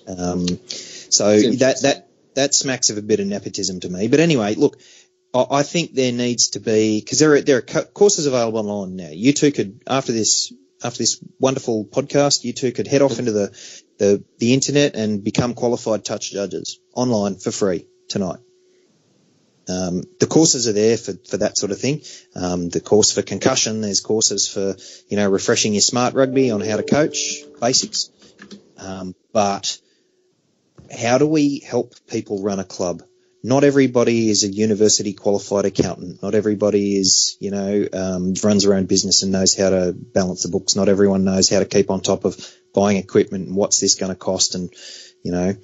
Um, 0.08 0.46
so 0.66 1.38
that 1.38 1.82
that 1.82 2.08
that 2.34 2.54
smacks 2.54 2.90
of 2.90 2.96
a 2.98 3.02
bit 3.02 3.20
of 3.20 3.26
nepotism 3.26 3.80
to 3.80 3.88
me. 3.88 4.08
But 4.08 4.20
anyway, 4.20 4.54
look, 4.54 4.80
I, 5.34 5.44
I 5.50 5.62
think 5.62 5.94
there 5.94 6.12
needs 6.12 6.50
to 6.50 6.60
be 6.60 7.00
because 7.00 7.18
there 7.18 7.34
are 7.34 7.40
there 7.42 7.58
are 7.58 7.62
co- 7.62 7.84
courses 7.84 8.26
available 8.26 8.58
online 8.58 8.96
now. 8.96 9.10
You 9.12 9.32
two 9.32 9.52
could 9.52 9.82
after 9.86 10.12
this 10.12 10.52
after 10.82 10.98
this 10.98 11.22
wonderful 11.38 11.84
podcast, 11.84 12.44
you 12.44 12.54
two 12.54 12.72
could 12.72 12.88
head 12.88 13.02
off 13.02 13.18
into 13.18 13.32
the 13.32 13.48
the, 13.98 14.24
the 14.38 14.54
internet 14.54 14.96
and 14.96 15.22
become 15.22 15.54
qualified 15.54 16.04
touch 16.04 16.32
judges 16.32 16.80
online 16.94 17.36
for 17.36 17.52
free 17.52 17.86
tonight. 18.08 18.40
Um, 19.68 20.03
the 20.18 20.27
courses 20.27 20.66
are 20.66 20.72
there 20.72 20.96
for, 20.96 21.12
for 21.29 21.37
that 21.38 21.57
sort 21.57 21.72
of 21.72 21.79
thing. 21.79 22.03
Um, 22.35 22.68
the 22.68 22.81
course 22.81 23.12
for 23.12 23.22
concussion, 23.22 23.81
there's 23.81 24.01
courses 24.01 24.48
for, 24.48 24.77
you 25.09 25.16
know, 25.16 25.31
refreshing 25.31 25.72
your 25.72 25.83
smart 25.83 26.14
rugby 26.14 26.51
on 26.51 26.61
how 26.61 26.77
to 26.77 26.83
coach, 26.83 27.42
basics. 27.61 28.11
Um, 28.79 29.14
but 29.33 29.79
how 30.90 31.18
do 31.18 31.27
we 31.27 31.61
help 31.61 31.94
people 32.09 32.42
run 32.42 32.59
a 32.59 32.64
club? 32.64 33.03
Not 33.44 33.64
everybody 33.64 34.31
is 34.31 34.44
a 34.44 34.48
university 34.48 35.14
qualified 35.14 35.64
accountant. 35.64 36.22
Not 36.22 36.35
everybody 36.35 36.96
is, 36.96 37.37
you 37.40 37.51
know, 37.51 37.87
um, 37.92 38.35
runs 38.42 38.62
their 38.62 38.75
own 38.75 38.87
business 38.87 39.22
and 39.22 39.33
knows 39.33 39.57
how 39.57 39.70
to 39.70 39.92
balance 39.92 40.44
the 40.44 40.48
books. 40.48 40.77
Not 40.77 40.88
everyone 40.88 41.25
knows 41.25 41.48
how 41.48 41.59
to 41.59 41.64
keep 41.64 41.90
on 41.90 42.03
top 42.03 42.25
of 42.25 42.37
buying 42.72 42.98
equipment 42.98 43.48
and 43.48 43.57
what's 43.57 43.81
this 43.81 43.96
going 43.96 44.12
to 44.12 44.18
cost. 44.18 44.55
And, 44.55 44.72
you 45.25 45.33
know, 45.33 45.57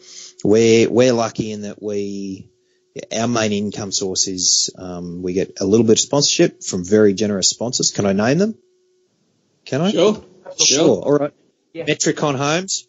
we're, 0.42 0.90
we're 0.90 1.12
lucky 1.12 1.52
in 1.52 1.62
that 1.62 1.80
we, 1.80 2.50
our 3.16 3.28
main 3.28 3.52
income 3.52 3.92
source 3.92 4.26
is, 4.28 4.70
um, 4.76 5.22
we 5.22 5.32
get 5.32 5.58
a 5.60 5.64
little 5.64 5.84
bit 5.86 5.92
of 5.92 6.00
sponsorship 6.00 6.62
from 6.62 6.84
very 6.84 7.14
generous 7.14 7.50
sponsors. 7.50 7.90
Can 7.92 8.06
I 8.06 8.12
name 8.12 8.38
them? 8.38 8.54
Can 9.64 9.80
I? 9.80 9.90
Sure. 9.90 10.24
Sure. 10.58 11.02
All 11.02 11.18
right. 11.18 11.32
Yeah. 11.72 11.84
Metricon 11.84 12.36
Homes, 12.36 12.88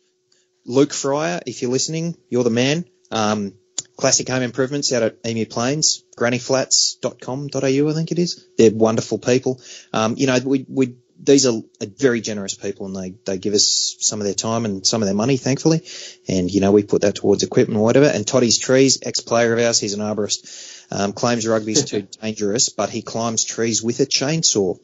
Luke 0.65 0.93
Fryer, 0.93 1.41
if 1.45 1.62
you're 1.62 1.72
listening, 1.72 2.17
you're 2.30 2.43
the 2.43 2.50
man. 2.50 2.86
Um, 3.12 3.54
Classic 3.98 4.28
Home 4.30 4.43
Improvements 4.43 4.93
out 4.93 5.04
at 5.04 5.17
Emu 5.28 5.45
Plains, 5.45 6.04
grannyflats.com.au, 6.17 7.89
I 7.89 7.93
think 7.93 8.12
it 8.12 8.19
is. 8.19 8.48
They're 8.58 8.72
wonderful 8.72 9.17
people. 9.17 9.62
Um, 9.91 10.15
you 10.17 10.28
know, 10.28 10.39
we, 10.39 10.65
we, 10.69 10.95
these 11.21 11.45
are 11.45 11.62
very 11.97 12.21
generous 12.21 12.53
people 12.53 12.86
and 12.86 12.95
they, 12.95 13.13
they 13.25 13.38
give 13.38 13.53
us 13.53 13.95
some 13.99 14.19
of 14.19 14.25
their 14.25 14.34
time 14.34 14.65
and 14.65 14.86
some 14.86 15.01
of 15.01 15.05
their 15.05 15.15
money, 15.15 15.38
thankfully. 15.38 15.84
And, 16.27 16.49
you 16.49 16.62
know, 16.62 16.71
we 16.71 16.84
put 16.84 17.01
that 17.01 17.15
towards 17.15 17.43
equipment 17.43 17.79
or 17.79 17.84
whatever. 17.84 18.05
And 18.05 18.25
Toddy's 18.25 18.58
Trees, 18.58 18.99
ex-player 19.03 19.53
of 19.53 19.60
ours, 19.60 19.79
he's 19.79 19.93
an 19.93 19.99
arborist, 19.99 20.86
um, 20.91 21.13
claims 21.13 21.45
rugby's 21.45 21.86
too 21.86 22.01
dangerous, 22.21 22.69
but 22.69 22.89
he 22.89 23.01
climbs 23.01 23.43
trees 23.43 23.84
with 23.84 23.99
a 23.99 24.05
chainsaw. 24.05 24.79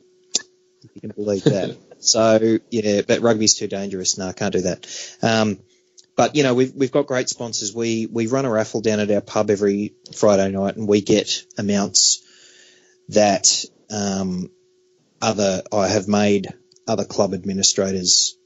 If 0.84 0.92
you 0.94 1.02
can 1.02 1.12
believe 1.12 1.44
that. 1.46 1.78
So 2.00 2.60
yeah, 2.70 3.02
but 3.08 3.22
rugby's 3.22 3.56
too 3.56 3.68
dangerous. 3.68 4.18
No, 4.18 4.28
I 4.28 4.34
can't 4.34 4.54
do 4.54 4.62
that. 4.62 5.18
Um, 5.22 5.60
but 6.16 6.36
you 6.36 6.44
know, 6.44 6.54
we've 6.54 6.74
we've 6.74 6.92
got 6.92 7.08
great 7.08 7.30
sponsors. 7.30 7.74
We 7.74 8.06
we 8.06 8.28
run 8.28 8.46
a 8.46 8.52
raffle 8.52 8.82
down 8.82 9.00
at 9.00 9.12
our 9.12 9.22
pub 9.22 9.50
every 9.50 9.96
Friday 10.16 10.52
night, 10.52 10.76
and 10.76 10.88
we 10.88 11.02
get 11.02 11.44
amounts 11.58 12.24
that 13.10 13.66
um, 13.90 14.50
other 15.22 15.64
I 15.72 15.88
have 15.88 16.08
made 16.08 16.48
other 16.88 17.06
club 17.06 17.34
administrators 17.34 18.38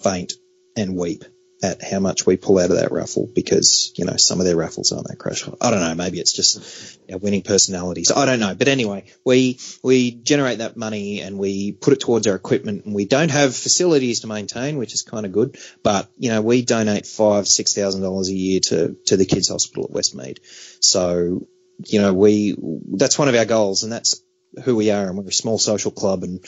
faint 0.00 0.34
and 0.76 0.96
weep 0.96 1.24
at 1.62 1.82
how 1.82 2.00
much 2.00 2.24
we 2.24 2.36
pull 2.36 2.58
out 2.58 2.70
of 2.70 2.76
that 2.76 2.90
raffle 2.90 3.28
because 3.34 3.92
you 3.96 4.04
know 4.04 4.16
some 4.16 4.40
of 4.40 4.46
their 4.46 4.56
raffles 4.56 4.92
aren't 4.92 5.08
that 5.08 5.18
crash 5.18 5.42
hot. 5.42 5.58
I 5.60 5.70
don't 5.70 5.80
know. 5.80 5.94
Maybe 5.94 6.18
it's 6.18 6.32
just 6.32 6.98
winning 7.08 7.42
personalities. 7.42 8.10
I 8.10 8.24
don't 8.24 8.40
know. 8.40 8.54
But 8.54 8.68
anyway, 8.68 9.04
we 9.24 9.58
we 9.82 10.10
generate 10.10 10.58
that 10.58 10.76
money 10.76 11.20
and 11.20 11.38
we 11.38 11.72
put 11.72 11.92
it 11.92 12.00
towards 12.00 12.26
our 12.26 12.34
equipment, 12.34 12.86
and 12.86 12.94
we 12.94 13.04
don't 13.04 13.30
have 13.30 13.54
facilities 13.54 14.20
to 14.20 14.26
maintain, 14.26 14.78
which 14.78 14.94
is 14.94 15.02
kind 15.02 15.26
of 15.26 15.32
good. 15.32 15.58
But 15.82 16.08
you 16.16 16.30
know, 16.30 16.40
we 16.40 16.62
donate 16.62 17.06
five 17.06 17.46
six 17.46 17.74
thousand 17.74 18.02
dollars 18.02 18.28
a 18.28 18.34
year 18.34 18.60
to 18.64 18.96
to 19.06 19.16
the 19.16 19.26
kids' 19.26 19.48
hospital 19.48 19.84
at 19.84 19.90
Westmead. 19.90 20.38
So 20.80 21.46
you 21.86 22.00
know, 22.00 22.14
we 22.14 22.56
that's 22.92 23.18
one 23.18 23.28
of 23.28 23.34
our 23.34 23.44
goals, 23.44 23.82
and 23.82 23.92
that's 23.92 24.22
who 24.64 24.76
we 24.76 24.90
are. 24.90 25.08
And 25.08 25.18
we're 25.18 25.28
a 25.28 25.32
small 25.32 25.58
social 25.58 25.90
club, 25.90 26.22
and 26.22 26.44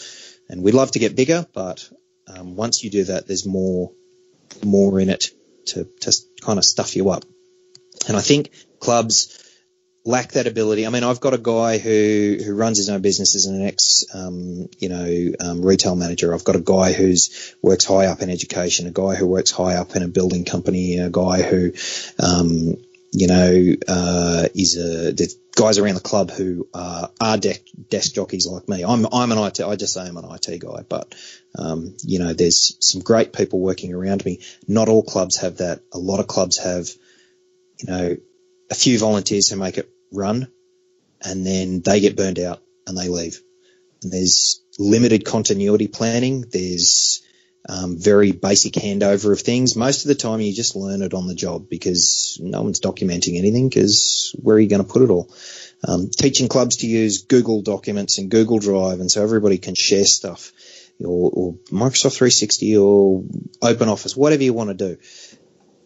and 0.49 0.63
we'd 0.63 0.75
love 0.75 0.93
to 0.93 0.99
get 0.99 1.17
bigger, 1.17 1.47
but 1.53 1.89
um, 2.27 2.57
once 2.57 2.83
you 2.85 2.91
do 2.91 3.05
that, 3.05 3.27
there's 3.27 3.47
more 3.47 3.93
more 4.65 5.01
in 5.01 5.09
it 5.09 5.31
to 5.67 5.89
to 6.01 6.13
kind 6.41 6.59
of 6.59 6.65
stuff 6.65 6.97
you 6.97 7.11
up. 7.11 7.25
And 8.09 8.17
I 8.17 8.21
think 8.21 8.51
clubs 8.81 9.39
lack 10.05 10.33
that 10.33 10.47
ability. 10.47 10.87
I 10.87 10.91
mean, 10.91 11.05
I've 11.05 11.21
got 11.21 11.35
a 11.35 11.39
guy 11.39 11.79
who 11.79 12.39
who 12.45 12.55
runs 12.55 12.79
his 12.79 12.89
own 12.89 13.03
business 13.03 13.37
as 13.37 13.47
an 13.47 13.63
ex, 13.63 14.05
um, 14.15 14.69
you 14.79 14.89
know, 14.89 15.33
um, 15.41 15.65
retail 15.65 15.95
manager. 15.95 16.35
I've 16.35 16.45
got 16.45 16.57
a 16.57 16.61
guy 16.61 16.93
who's 16.93 17.55
works 17.63 17.85
high 17.85 18.07
up 18.07 18.21
in 18.23 18.31
education, 18.31 18.87
a 18.87 18.91
guy 18.91 19.15
who 19.15 19.27
works 19.27 19.51
high 19.51 19.77
up 19.77 19.95
in 19.95 20.03
a 20.03 20.09
building 20.09 20.45
company, 20.45 20.99
a 20.99 21.11
guy 21.11 21.43
who, 21.43 21.73
um, 22.19 22.77
you 23.13 23.27
know, 23.29 23.75
uh, 23.89 24.49
is 24.55 24.77
a 24.77 25.13
guys 25.55 25.79
around 25.79 25.95
the 25.95 26.01
club 26.01 26.31
who 26.31 26.69
uh, 26.73 27.09
are 27.21 27.37
desk, 27.37 27.61
desk 27.91 28.15
jockeys 28.15 28.47
like 28.47 28.69
me. 28.69 28.85
I'm 28.85 29.07
I'm 29.13 29.33
an 29.33 29.39
IT. 29.39 29.61
I 29.61 29.77
just 29.77 29.95
say 29.95 30.03
I'm 30.03 30.17
an 30.17 30.25
IT 30.31 30.61
guy, 30.61 30.83
but 30.89 31.15
um, 31.59 31.95
you 32.03 32.19
know, 32.19 32.33
there's 32.33 32.77
some 32.81 33.03
great 33.03 33.33
people 33.33 33.61
working 33.61 33.93
around 33.93 34.25
me. 34.25 34.41
Not 34.67 34.89
all 34.89 35.03
clubs 35.03 35.39
have 35.39 35.59
that. 35.59 35.81
A 35.93 35.99
lot 35.99 36.21
of 36.21 36.27
clubs 36.27 36.59
have, 36.59 36.89
you 37.79 37.87
know, 37.87 38.17
a 38.71 38.75
few 38.75 38.99
volunteers 38.99 39.49
who 39.49 39.57
make 39.57 39.79
it 39.79 39.91
run, 40.13 40.49
and 41.21 41.47
then 41.47 41.83
they 41.83 42.01
get 42.01 42.17
burned 42.17 42.39
out 42.39 42.63
and 42.87 42.97
they 42.97 43.09
leave. 43.09 43.41
And 44.03 44.13
there's 44.13 44.63
limited 44.79 45.25
continuity 45.25 45.87
planning. 45.87 46.45
There's 46.51 47.23
um, 47.69 47.97
very 47.97 48.33
basic 48.33 48.73
handover 48.75 49.33
of 49.33 49.41
things. 49.41 49.77
Most 49.77 50.05
of 50.05 50.09
the 50.09 50.15
time, 50.15 50.41
you 50.41 50.53
just 50.53 50.75
learn 50.75 51.03
it 51.03 51.15
on 51.15 51.29
the 51.29 51.35
job 51.35 51.69
because 51.69 52.39
no 52.41 52.63
one's 52.63 52.81
documenting 52.81 53.39
anything. 53.39 53.69
Because 53.69 54.35
where 54.41 54.57
are 54.57 54.61
you 54.61 54.69
going 54.69 54.85
to 54.85 54.93
put 54.93 55.03
it 55.03 55.11
all? 55.11 55.33
Um, 55.87 56.09
teaching 56.11 56.49
clubs 56.49 56.79
to 56.79 56.87
use 56.87 57.23
Google 57.23 57.63
Documents 57.63 58.19
and 58.19 58.31
Google 58.31 58.59
Drive, 58.59 59.01
and 59.01 59.11
so 59.11 59.23
everybody 59.23 59.59
can 59.59 59.75
share 59.75 60.05
stuff, 60.05 60.53
or, 61.01 61.31
or 61.33 61.53
Microsoft 61.71 62.17
360 62.17 62.77
or 62.77 63.25
Open 63.61 63.89
Office, 63.89 64.17
whatever 64.17 64.43
you 64.43 64.53
want 64.53 64.71
to 64.71 64.75
do. 64.75 64.97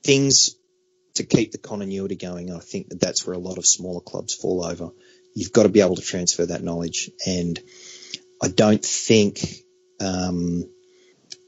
Things 0.03 0.57
to 1.15 1.25
keep 1.25 1.53
the 1.53 1.59
continuity 1.59 2.17
going. 2.17 2.53
I 2.53 2.59
think 2.59 2.89
that 2.89 3.01
that's 3.01 3.27
where 3.27 3.35
a 3.35 3.39
lot 3.39 3.59
of 3.59 3.67
smaller 3.67 4.01
clubs 4.01 4.35
fall 4.35 4.65
over. 4.65 4.91
You've 5.35 5.53
got 5.53 5.65
to 5.65 5.69
be 5.71 5.81
able 5.81 5.97
to 5.97 6.03
transfer 6.03 6.47
that 6.47 6.62
knowledge, 6.62 7.11
and 7.27 7.59
I 8.43 8.49
don't 8.49 8.85
think 8.85 9.41
um, 10.01 10.65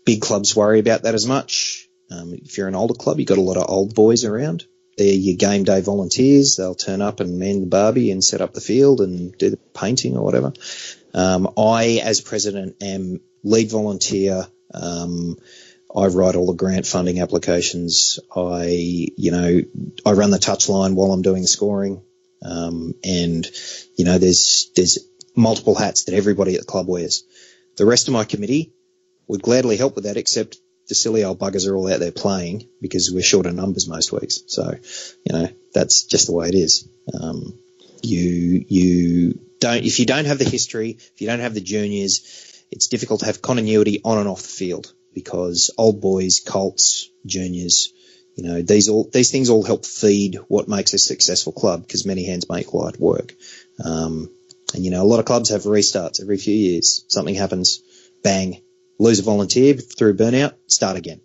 big 0.09 0.23
clubs 0.23 0.57
worry 0.57 0.81
about 0.81 1.03
that 1.03 1.15
as 1.15 1.27
much. 1.27 1.87
Um, 2.11 2.33
if 2.33 2.57
you're 2.57 2.67
an 2.67 2.75
older 2.75 2.95
club, 2.95 3.19
you've 3.19 3.29
got 3.29 3.37
a 3.37 3.43
lot 3.43 3.59
of 3.59 3.69
old 3.69 3.95
boys 3.95 4.25
around. 4.25 4.65
They're 4.97 5.13
your 5.13 5.37
game 5.37 5.65
day 5.65 5.83
volunteers. 5.83 6.57
They'll 6.57 6.75
turn 6.75 7.03
up 7.03 7.21
and 7.21 7.39
man 7.39 7.61
the 7.61 7.67
barbie 7.67 8.11
and 8.11 8.25
set 8.25 8.41
up 8.41 8.55
the 8.55 8.63
field 8.63 9.03
and 9.03 9.37
do 9.37 9.51
the 9.51 9.59
painting 9.75 10.17
or 10.17 10.25
whatever. 10.25 10.55
Um, 11.13 11.53
I, 11.59 12.01
as 12.03 12.23
president, 12.23 12.77
am 12.83 13.21
lead 13.45 13.71
volunteer. 13.71 14.47
Um, 14.73 15.37
I 15.95 16.07
write 16.07 16.37
all 16.37 16.47
the 16.47 16.55
grant 16.55 16.87
funding 16.87 17.21
applications. 17.21 18.19
I, 18.35 18.65
you 19.15 19.31
know, 19.31 19.61
I 20.07 20.13
run 20.13 20.31
the 20.31 20.39
touchline 20.39 20.95
while 20.95 21.13
I'm 21.13 21.23
doing 21.23 21.43
the 21.43 21.49
scoring. 21.49 22.01
Um, 22.43 22.95
and, 23.05 23.47
you 23.95 24.07
know, 24.07 24.17
there's, 24.17 24.71
there's 24.75 24.99
multiple 25.37 25.75
hats 25.75 26.05
that 26.05 26.15
everybody 26.15 26.55
at 26.55 26.61
the 26.61 26.67
club 26.67 26.89
wears. 26.89 27.25
The 27.77 27.85
rest 27.85 28.09
of 28.09 28.15
my 28.15 28.25
committee 28.25 28.73
would 29.29 29.43
gladly 29.43 29.77
help 29.77 29.95
with 29.95 30.05
that, 30.05 30.17
except 30.17 30.59
the 30.89 30.95
silly 30.95 31.23
old 31.23 31.39
buggers 31.39 31.69
are 31.69 31.77
all 31.77 31.93
out 31.93 32.01
there 32.01 32.13
playing 32.13 32.69
because 32.81 33.11
we're 33.13 33.23
short 33.23 33.47
of 33.47 33.55
numbers 33.55 33.89
most 33.89 34.11
weeks. 34.11 34.41
So, 34.47 34.75
you 35.25 35.33
know, 35.33 35.49
that's 35.75 36.05
just 36.05 36.27
the 36.27 36.33
way 36.33 36.49
it 36.49 36.55
is. 36.55 36.89
Um, 37.13 37.59
you 38.03 38.65
you 38.69 39.41
don't 39.61 39.85
if 39.85 39.99
you 39.99 40.07
don't 40.07 40.25
have 40.25 40.39
the 40.39 40.45
history, 40.45 40.91
if 40.99 41.21
you 41.21 41.27
don't 41.27 41.41
have 41.41 41.55
the 41.55 41.61
juniors, 41.61 42.65
it's 42.71 42.89
difficult 42.89 43.21
to 43.21 43.27
have 43.27 43.43
continuity 43.43 44.01
on 44.05 44.19
and 44.19 44.29
off 44.29 44.43
the 44.43 44.49
field 44.49 44.93
because 45.15 45.71
old 45.77 46.01
boys, 46.01 46.41
Colts, 46.41 47.11
juniors, 47.27 47.93
you 48.37 48.45
know, 48.45 48.63
these 48.63 48.89
all 48.89 49.09
these 49.13 49.31
things 49.31 49.51
all 49.51 49.65
help 49.65 49.85
feed 49.85 50.37
what 50.49 50.69
makes 50.69 50.95
a 50.95 50.99
successful 50.99 51.53
club 51.53 51.83
because 51.83 52.07
many 52.07 52.25
hands 52.25 52.49
make 52.49 52.73
light 52.73 52.99
work. 52.99 53.35
Um, 53.85 54.31
and 54.75 54.85
you 54.85 54.91
know, 54.91 55.03
a 55.03 55.05
lot 55.11 55.19
of 55.19 55.27
clubs 55.27 55.51
have 55.51 55.63
restarts 55.63 56.21
every 56.21 56.39
few 56.39 56.55
years. 56.55 57.05
Something 57.09 57.35
happens, 57.35 57.83
bang, 58.23 58.63
lose 58.99 59.19
a 59.21 59.23
volunteer 59.23 59.75
through 59.75 60.17
burnout, 60.17 60.55
start 60.67 60.97
again. 60.97 61.21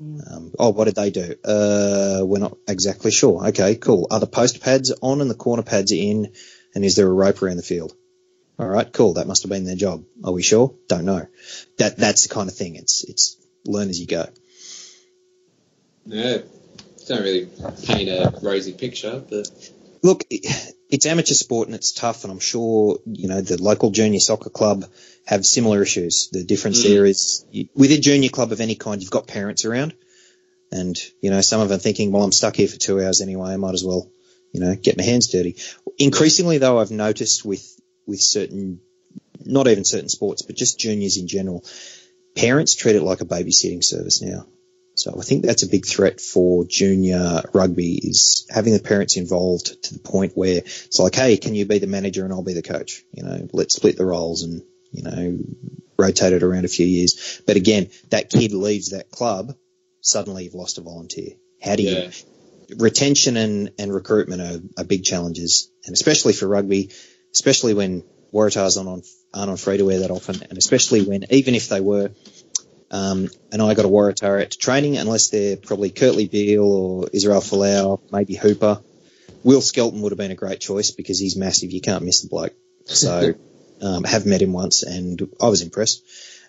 Um, 0.00 0.52
oh, 0.58 0.70
what 0.70 0.86
did 0.86 0.94
they 0.94 1.10
do? 1.10 1.34
Uh, 1.44 2.20
we're 2.24 2.38
not 2.38 2.56
exactly 2.66 3.10
sure. 3.10 3.48
Okay, 3.48 3.74
cool. 3.76 4.06
Are 4.10 4.18
the 4.20 4.26
post 4.26 4.62
pads 4.62 4.90
on 5.02 5.20
and 5.20 5.28
the 5.28 5.34
corner 5.34 5.62
pads 5.62 5.92
in? 5.92 6.32
And 6.74 6.84
is 6.84 6.96
there 6.96 7.06
a 7.06 7.12
rope 7.12 7.42
around 7.42 7.58
the 7.58 7.62
field? 7.62 7.94
All 8.58 8.66
right, 8.66 8.90
cool. 8.90 9.14
That 9.14 9.26
must 9.26 9.42
have 9.42 9.50
been 9.50 9.64
their 9.64 9.76
job. 9.76 10.04
Are 10.24 10.32
we 10.32 10.42
sure? 10.42 10.74
Don't 10.88 11.04
know. 11.04 11.26
That 11.78 11.98
that's 11.98 12.26
the 12.26 12.34
kind 12.34 12.48
of 12.48 12.56
thing. 12.56 12.76
It's 12.76 13.04
it's 13.04 13.36
learn 13.66 13.90
as 13.90 14.00
you 14.00 14.06
go. 14.06 14.26
Yeah, 16.06 16.38
don't 17.06 17.22
really 17.22 17.48
paint 17.84 18.08
a 18.08 18.32
rosy 18.42 18.72
picture, 18.72 19.22
but 19.28 19.48
Look, 20.02 20.24
it- 20.30 20.74
it's 20.90 21.06
amateur 21.06 21.34
sport 21.34 21.68
and 21.68 21.74
it's 21.74 21.92
tough, 21.92 22.24
and 22.24 22.32
I'm 22.32 22.40
sure 22.40 22.98
you 23.06 23.28
know 23.28 23.40
the 23.40 23.62
local 23.62 23.90
junior 23.90 24.20
soccer 24.20 24.50
club 24.50 24.84
have 25.26 25.46
similar 25.46 25.82
issues. 25.82 26.28
The 26.32 26.44
difference 26.44 26.80
Mm. 26.80 26.88
there 26.88 27.06
is 27.06 27.44
you, 27.50 27.68
with 27.74 27.92
a 27.92 27.98
junior 27.98 28.28
club 28.28 28.52
of 28.52 28.60
any 28.60 28.74
kind, 28.74 29.00
you've 29.00 29.10
got 29.10 29.26
parents 29.26 29.64
around, 29.64 29.94
and 30.72 30.96
you 31.20 31.30
know 31.30 31.40
some 31.40 31.60
of 31.60 31.68
them 31.68 31.80
thinking, 31.80 32.12
well, 32.12 32.22
I'm 32.24 32.32
stuck 32.32 32.56
here 32.56 32.68
for 32.68 32.76
two 32.76 33.00
hours 33.02 33.20
anyway. 33.20 33.50
I 33.50 33.56
might 33.56 33.74
as 33.74 33.84
well, 33.84 34.10
you 34.52 34.60
know, 34.60 34.74
get 34.74 34.96
my 34.98 35.04
hands 35.04 35.28
dirty. 35.28 35.56
Increasingly, 35.98 36.58
though, 36.58 36.78
I've 36.80 36.90
noticed 36.90 37.44
with 37.44 37.64
with 38.06 38.20
certain, 38.20 38.80
not 39.44 39.68
even 39.68 39.84
certain 39.84 40.08
sports, 40.08 40.42
but 40.42 40.56
just 40.56 40.80
juniors 40.80 41.16
in 41.16 41.28
general, 41.28 41.64
parents 42.34 42.74
treat 42.74 42.96
it 42.96 43.02
like 43.02 43.20
a 43.20 43.24
babysitting 43.26 43.84
service 43.84 44.20
now. 44.22 44.46
So 45.00 45.16
I 45.18 45.22
think 45.22 45.42
that's 45.42 45.62
a 45.62 45.68
big 45.68 45.86
threat 45.86 46.20
for 46.20 46.66
junior 46.66 47.40
rugby 47.54 47.94
is 47.94 48.46
having 48.50 48.74
the 48.74 48.80
parents 48.80 49.16
involved 49.16 49.82
to 49.84 49.94
the 49.94 49.98
point 49.98 50.32
where 50.34 50.58
it's 50.58 50.98
like, 50.98 51.14
hey, 51.14 51.38
can 51.38 51.54
you 51.54 51.64
be 51.64 51.78
the 51.78 51.86
manager 51.86 52.22
and 52.22 52.34
I'll 52.34 52.42
be 52.42 52.52
the 52.52 52.60
coach? 52.60 53.02
You 53.12 53.22
know, 53.22 53.48
let's 53.54 53.76
split 53.76 53.96
the 53.96 54.04
roles 54.04 54.42
and, 54.42 54.62
you 54.92 55.02
know, 55.02 55.38
rotate 55.96 56.34
it 56.34 56.42
around 56.42 56.66
a 56.66 56.68
few 56.68 56.84
years. 56.84 57.40
But 57.46 57.56
again, 57.56 57.88
that 58.10 58.28
kid 58.28 58.52
leaves 58.52 58.90
that 58.90 59.10
club, 59.10 59.54
suddenly 60.02 60.44
you've 60.44 60.54
lost 60.54 60.76
a 60.76 60.82
volunteer. 60.82 61.30
How 61.62 61.76
do 61.76 61.82
you, 61.82 62.10
retention 62.76 63.38
and, 63.38 63.72
and 63.78 63.94
recruitment 63.94 64.42
are, 64.42 64.82
are 64.82 64.84
big 64.84 65.02
challenges, 65.02 65.70
and 65.86 65.94
especially 65.94 66.34
for 66.34 66.46
rugby, 66.46 66.90
especially 67.32 67.72
when 67.72 68.04
Waratahs 68.34 68.76
aren't 68.76 68.88
on, 68.90 69.02
aren't 69.32 69.50
on 69.50 69.56
free 69.56 69.78
to 69.78 69.86
wear 69.86 70.00
that 70.00 70.10
often, 70.10 70.42
and 70.42 70.58
especially 70.58 71.04
when, 71.04 71.24
even 71.30 71.54
if 71.54 71.70
they 71.70 71.80
were, 71.80 72.10
um, 72.90 73.28
and 73.52 73.62
I 73.62 73.74
got 73.74 73.84
a 73.84 73.88
Waratah 73.88 74.42
at 74.42 74.50
training, 74.50 74.96
unless 74.96 75.28
they're 75.28 75.56
probably 75.56 75.90
Kurtley 75.90 76.30
Beale 76.30 76.64
or 76.64 77.08
Israel 77.12 77.40
Folau, 77.40 78.00
maybe 78.10 78.34
Hooper. 78.34 78.82
Will 79.44 79.60
Skelton 79.60 80.02
would 80.02 80.12
have 80.12 80.18
been 80.18 80.32
a 80.32 80.36
great 80.36 80.60
choice 80.60 80.90
because 80.90 81.18
he's 81.18 81.36
massive. 81.36 81.70
You 81.70 81.80
can't 81.80 82.04
miss 82.04 82.22
the 82.22 82.28
bloke. 82.28 82.52
So, 82.84 83.34
um, 83.82 84.04
have 84.04 84.26
met 84.26 84.42
him 84.42 84.52
once 84.52 84.82
and 84.82 85.30
I 85.40 85.48
was 85.48 85.62
impressed. 85.62 86.02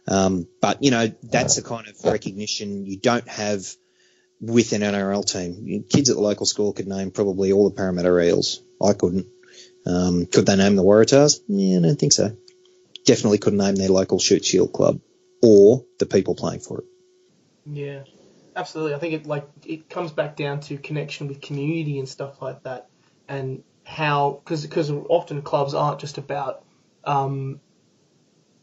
Um, 0.08 0.48
but 0.62 0.84
you 0.84 0.90
know, 0.92 1.12
that's 1.24 1.56
the 1.56 1.62
kind 1.62 1.88
of 1.88 2.04
recognition 2.04 2.86
you 2.86 2.98
don't 2.98 3.28
have 3.28 3.64
with 4.42 4.74
an 4.74 4.82
NRL 4.82 5.24
team. 5.32 5.86
Kids 5.88 6.10
at 6.10 6.16
the 6.16 6.22
local 6.22 6.48
school 6.48 6.74
could 6.74 6.88
name 6.88 7.12
probably 7.12 7.52
all 7.54 7.70
the 7.70 7.76
Parramatta 7.76 8.20
Eels. 8.20 8.62
I 8.84 8.94
couldn't. 8.94 9.28
Um, 9.86 10.26
could 10.26 10.48
they 10.48 10.56
name 10.56 10.76
the 10.76 10.84
Waratahs? 10.84 11.40
Yeah, 11.48 11.78
I 11.78 11.82
don't 11.82 12.00
think 12.00 12.14
so. 12.14 12.36
Definitely 13.06 13.38
couldn't 13.38 13.60
name 13.60 13.76
their 13.76 13.90
local 13.90 14.20
Shute 14.20 14.44
Shield 14.44 14.74
club 14.74 15.00
or 15.42 15.84
the 16.00 16.06
people 16.06 16.36
playing 16.36 16.60
for 16.60 16.80
it. 16.80 16.86
Yeah, 17.66 18.04
absolutely. 18.56 18.96
I 18.96 19.00
think 19.00 19.14
it 19.14 19.26
like 19.26 19.48
it 19.66 19.90
comes 19.90 20.12
back 20.12 20.36
down 20.36 20.62
to 20.62 20.78
connection 20.78 21.28
with 21.28 21.42
community 21.42 22.00
and 22.00 22.08
stuff 22.08 22.42
like 22.42 22.64
that, 22.64 22.88
and 23.28 23.64
how 23.84 24.42
because 24.44 24.64
because 24.64 24.92
often 24.92 25.42
clubs 25.42 25.74
aren't 25.74 26.00
just 26.00 26.18
about 26.18 26.64
um, 27.04 27.60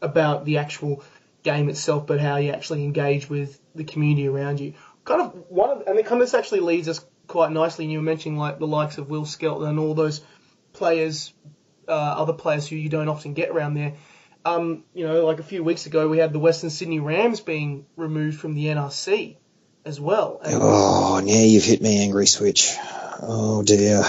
about 0.01 0.45
the 0.45 0.57
actual 0.57 1.03
game 1.43 1.69
itself, 1.69 2.07
but 2.07 2.19
how 2.19 2.37
you 2.37 2.51
actually 2.51 2.83
engage 2.83 3.29
with 3.29 3.59
the 3.75 3.83
community 3.83 4.27
around 4.27 4.59
you. 4.59 4.73
Kind 5.05 5.21
of 5.21 5.33
one 5.49 5.69
of 5.69 5.87
and 5.87 5.97
it 5.97 6.05
kind 6.05 6.21
of 6.21 6.27
this 6.27 6.33
actually 6.33 6.59
leads 6.61 6.87
us 6.87 7.05
quite 7.27 7.51
nicely. 7.51 7.85
And 7.85 7.91
you 7.91 7.99
were 7.99 8.03
mentioning 8.05 8.37
like 8.37 8.59
the 8.59 8.67
likes 8.67 8.97
of 8.97 9.09
Will 9.09 9.25
Skelton 9.25 9.67
and 9.67 9.79
all 9.79 9.93
those 9.93 10.21
players, 10.73 11.33
uh, 11.87 11.91
other 11.91 12.33
players 12.33 12.67
who 12.67 12.75
you 12.75 12.89
don't 12.89 13.07
often 13.07 13.33
get 13.33 13.49
around 13.49 13.75
there. 13.75 13.93
Um, 14.45 14.83
you 14.93 15.05
know, 15.05 15.25
like 15.25 15.39
a 15.39 15.43
few 15.43 15.63
weeks 15.63 15.85
ago, 15.85 16.07
we 16.07 16.17
had 16.17 16.31
the 16.33 16.39
Western 16.39 16.69
Sydney 16.69 16.99
Rams 16.99 17.41
being 17.41 17.85
removed 17.97 18.39
from 18.39 18.55
the 18.55 18.65
NRC 18.67 19.35
as 19.85 19.99
well. 19.99 20.39
And, 20.43 20.55
Oh, 20.61 21.19
now 21.23 21.33
you've 21.41 21.63
hit 21.65 21.81
me, 21.81 22.01
angry 22.03 22.25
switch. 22.27 22.75
Oh 23.21 23.63
dear. 23.63 23.97
well, 23.97 24.03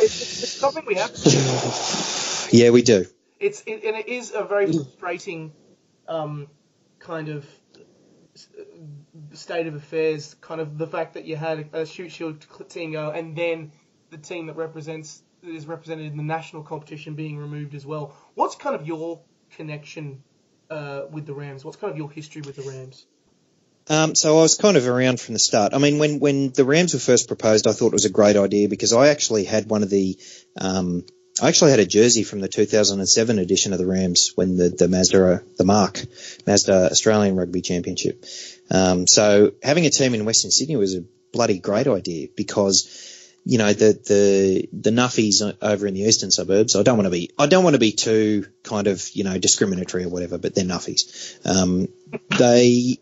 it's, 0.00 0.20
it's, 0.20 0.42
it's 0.42 0.52
something 0.52 0.84
we 0.86 0.94
have 0.96 1.14
to. 1.14 2.48
Yeah, 2.50 2.70
we 2.70 2.80
do. 2.80 3.04
It's 3.38 3.62
it, 3.66 3.84
and 3.84 3.94
it 3.94 4.08
is 4.08 4.32
a 4.34 4.42
very 4.42 4.72
frustrating 4.72 5.52
um, 6.08 6.48
kind 6.98 7.28
of 7.28 7.46
state 9.34 9.66
of 9.66 9.74
affairs. 9.74 10.34
Kind 10.40 10.60
of 10.62 10.78
the 10.78 10.86
fact 10.86 11.14
that 11.14 11.26
you 11.26 11.36
had 11.36 11.68
a 11.74 11.84
Shute 11.84 12.10
Shield 12.10 12.46
team 12.68 12.92
go, 12.92 13.10
and 13.10 13.36
then 13.36 13.72
the 14.10 14.16
team 14.18 14.46
that 14.46 14.56
represents 14.56 15.22
that 15.42 15.50
is 15.50 15.66
represented 15.66 16.06
in 16.06 16.16
the 16.16 16.22
national 16.22 16.62
competition 16.62 17.14
being 17.14 17.36
removed 17.36 17.74
as 17.74 17.84
well. 17.86 18.16
What's 18.34 18.56
kind 18.56 18.74
of 18.74 18.86
your 18.86 19.20
connection 19.56 20.22
uh, 20.70 21.02
with 21.10 21.26
the 21.26 21.34
Rams? 21.34 21.64
What's 21.64 21.76
kind 21.76 21.90
of 21.90 21.98
your 21.98 22.10
history 22.10 22.42
with 22.42 22.56
the 22.56 22.62
Rams? 22.62 23.06
Um, 23.90 24.14
so 24.14 24.38
I 24.38 24.42
was 24.42 24.56
kind 24.56 24.76
of 24.76 24.86
around 24.86 25.18
from 25.18 25.32
the 25.32 25.38
start. 25.38 25.72
I 25.72 25.78
mean, 25.78 25.98
when, 25.98 26.20
when 26.20 26.50
the 26.50 26.64
Rams 26.64 26.92
were 26.92 27.00
first 27.00 27.26
proposed, 27.26 27.66
I 27.66 27.72
thought 27.72 27.88
it 27.88 27.92
was 27.92 28.04
a 28.04 28.10
great 28.10 28.36
idea 28.36 28.68
because 28.68 28.92
I 28.92 29.08
actually 29.08 29.44
had 29.44 29.70
one 29.70 29.82
of 29.82 29.88
the, 29.88 30.18
um, 30.60 31.04
I 31.40 31.48
actually 31.48 31.70
had 31.70 31.80
a 31.80 31.86
jersey 31.86 32.22
from 32.22 32.40
the 32.40 32.48
2007 32.48 33.38
edition 33.38 33.72
of 33.72 33.78
the 33.78 33.86
Rams 33.86 34.32
when 34.34 34.56
the, 34.56 34.68
the 34.68 34.88
Mazda, 34.88 35.42
the 35.56 35.64
Mark, 35.64 36.02
Mazda 36.46 36.90
Australian 36.90 37.36
Rugby 37.36 37.62
Championship. 37.62 38.24
Um, 38.70 39.06
so 39.06 39.52
having 39.62 39.86
a 39.86 39.90
team 39.90 40.14
in 40.14 40.26
Western 40.26 40.50
Sydney 40.50 40.76
was 40.76 40.94
a 40.94 41.04
bloody 41.32 41.58
great 41.58 41.86
idea 41.86 42.28
because, 42.36 43.17
you 43.44 43.58
know, 43.58 43.72
the, 43.72 43.98
the, 44.06 44.68
the 44.72 44.90
Nuffies 44.90 45.56
over 45.62 45.86
in 45.86 45.94
the 45.94 46.02
eastern 46.02 46.30
suburbs, 46.30 46.76
I 46.76 46.82
don't 46.82 46.96
want 46.96 47.06
to 47.06 47.10
be, 47.10 47.30
I 47.38 47.46
don't 47.46 47.64
want 47.64 47.74
to 47.74 47.80
be 47.80 47.92
too 47.92 48.46
kind 48.62 48.86
of, 48.86 49.08
you 49.14 49.24
know, 49.24 49.38
discriminatory 49.38 50.04
or 50.04 50.08
whatever, 50.08 50.38
but 50.38 50.54
they're 50.54 50.64
Nuffies. 50.64 51.38
Um, 51.46 51.88
they, 52.38 52.98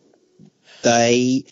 they 0.82 1.44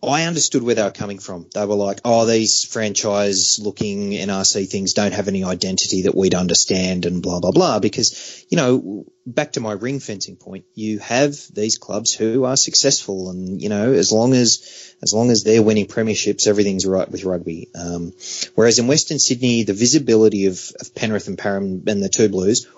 I 0.00 0.24
understood 0.24 0.62
where 0.62 0.76
they 0.76 0.82
were 0.82 0.92
coming 0.92 1.18
from. 1.18 1.46
They 1.52 1.66
were 1.66 1.74
like, 1.74 2.00
oh, 2.04 2.24
these 2.24 2.64
franchise 2.64 3.58
looking 3.60 4.12
NRC 4.12 4.68
things 4.68 4.92
don't 4.92 5.12
have 5.12 5.26
any 5.26 5.42
identity 5.42 6.02
that 6.02 6.14
we'd 6.14 6.36
understand 6.36 7.04
and 7.04 7.20
blah, 7.20 7.40
blah, 7.40 7.50
blah. 7.50 7.80
Because, 7.80 8.44
you 8.48 8.56
know, 8.56 9.06
back 9.26 9.52
to 9.52 9.60
my 9.60 9.72
ring 9.72 9.98
fencing 9.98 10.36
point, 10.36 10.66
you 10.74 11.00
have 11.00 11.36
these 11.52 11.78
clubs 11.78 12.14
who 12.14 12.44
are 12.44 12.56
successful 12.56 13.30
and, 13.30 13.60
you 13.60 13.68
know, 13.68 13.92
as 13.92 14.12
long 14.12 14.34
as, 14.34 14.94
as 15.02 15.12
long 15.12 15.32
as 15.32 15.42
they're 15.42 15.64
winning 15.64 15.86
premierships, 15.86 16.46
everything's 16.46 16.86
right 16.86 17.10
with 17.10 17.24
rugby. 17.24 17.68
Um, 17.74 18.12
whereas 18.54 18.78
in 18.78 18.86
Western 18.86 19.18
Sydney, 19.18 19.64
the 19.64 19.74
visibility 19.74 20.46
of, 20.46 20.60
of 20.80 20.94
Penrith 20.94 21.26
and 21.26 21.36
Param 21.36 21.88
and 21.88 22.00
the 22.00 22.08
two 22.08 22.28
Blues 22.28 22.68